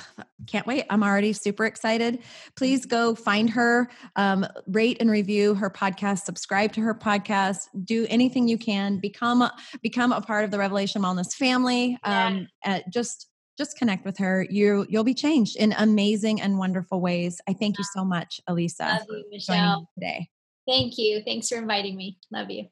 can't 0.47 0.67
wait. 0.67 0.85
I'm 0.91 1.03
already 1.03 1.33
super 1.33 1.65
excited. 1.65 2.23
Please 2.57 2.85
go 2.85 3.15
find 3.15 3.49
her, 3.51 3.89
um, 4.15 4.47
rate 4.67 4.99
and 5.01 5.11
review 5.11 5.55
her 5.55 5.71
podcast, 5.71 6.25
subscribe 6.25 6.73
to 6.75 6.83
her 6.83 6.95
podcast, 6.95 7.69
do 7.85 8.07
anything 8.11 8.47
you 8.47 8.59
can, 8.59 8.99
become, 8.99 9.49
become 9.83 10.13
a 10.13 10.21
part 10.21 10.45
of 10.45 10.51
the 10.51 10.59
Revelation 10.59 11.03
Wellness 11.03 11.33
family. 11.33 11.99
Um, 12.05 12.49
yeah. 12.65 12.81
just, 12.93 13.29
just 13.57 13.79
connect 13.79 14.05
with 14.05 14.19
her. 14.19 14.47
You, 14.51 14.85
you'll 14.91 15.05
be 15.05 15.15
changed 15.15 15.57
in 15.57 15.75
amazing 15.79 16.43
and 16.43 16.59
wonderful 16.59 17.01
ways. 17.01 17.41
I 17.49 17.55
thank 17.55 17.79
you 17.79 17.85
so 17.95 18.05
much, 18.05 18.41
Alisa, 18.49 18.99
Love 18.99 19.07
you, 19.09 19.25
Michelle. 19.31 19.89
today. 19.99 20.29
Thank 20.69 20.99
you. 20.99 21.23
Thanks 21.25 21.49
for 21.49 21.57
inviting 21.57 21.97
me. 21.97 22.19
Love 22.31 22.51
you. 22.51 22.67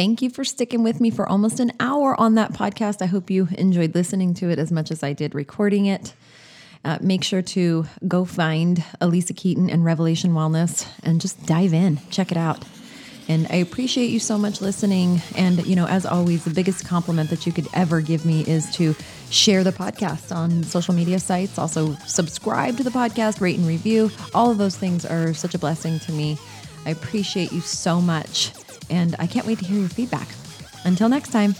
Thank 0.00 0.22
you 0.22 0.30
for 0.30 0.44
sticking 0.44 0.82
with 0.82 0.98
me 0.98 1.10
for 1.10 1.28
almost 1.28 1.60
an 1.60 1.72
hour 1.78 2.18
on 2.18 2.36
that 2.36 2.54
podcast. 2.54 3.02
I 3.02 3.04
hope 3.04 3.28
you 3.28 3.48
enjoyed 3.58 3.94
listening 3.94 4.32
to 4.36 4.48
it 4.48 4.58
as 4.58 4.72
much 4.72 4.90
as 4.90 5.02
I 5.02 5.12
did 5.12 5.34
recording 5.34 5.84
it. 5.84 6.14
Uh, 6.82 6.96
make 7.02 7.22
sure 7.22 7.42
to 7.42 7.84
go 8.08 8.24
find 8.24 8.78
Alisa 9.02 9.36
Keeton 9.36 9.68
and 9.68 9.84
Revelation 9.84 10.32
Wellness 10.32 10.88
and 11.02 11.20
just 11.20 11.44
dive 11.44 11.74
in, 11.74 11.98
check 12.08 12.32
it 12.32 12.38
out. 12.38 12.64
And 13.28 13.46
I 13.50 13.56
appreciate 13.56 14.08
you 14.08 14.20
so 14.20 14.38
much 14.38 14.62
listening. 14.62 15.20
And, 15.36 15.66
you 15.66 15.76
know, 15.76 15.86
as 15.86 16.06
always, 16.06 16.44
the 16.44 16.54
biggest 16.54 16.86
compliment 16.88 17.28
that 17.28 17.44
you 17.44 17.52
could 17.52 17.68
ever 17.74 18.00
give 18.00 18.24
me 18.24 18.40
is 18.46 18.74
to 18.76 18.96
share 19.28 19.62
the 19.62 19.70
podcast 19.70 20.34
on 20.34 20.64
social 20.64 20.94
media 20.94 21.18
sites. 21.18 21.58
Also, 21.58 21.92
subscribe 22.06 22.78
to 22.78 22.82
the 22.82 22.88
podcast, 22.88 23.42
rate 23.42 23.58
and 23.58 23.68
review. 23.68 24.10
All 24.32 24.50
of 24.50 24.56
those 24.56 24.78
things 24.78 25.04
are 25.04 25.34
such 25.34 25.54
a 25.54 25.58
blessing 25.58 25.98
to 25.98 26.12
me. 26.12 26.38
I 26.86 26.90
appreciate 26.90 27.52
you 27.52 27.60
so 27.60 28.00
much 28.00 28.52
and 28.90 29.16
I 29.18 29.26
can't 29.26 29.46
wait 29.46 29.58
to 29.60 29.64
hear 29.64 29.78
your 29.78 29.88
feedback. 29.88 30.28
Until 30.84 31.08
next 31.08 31.30
time. 31.30 31.54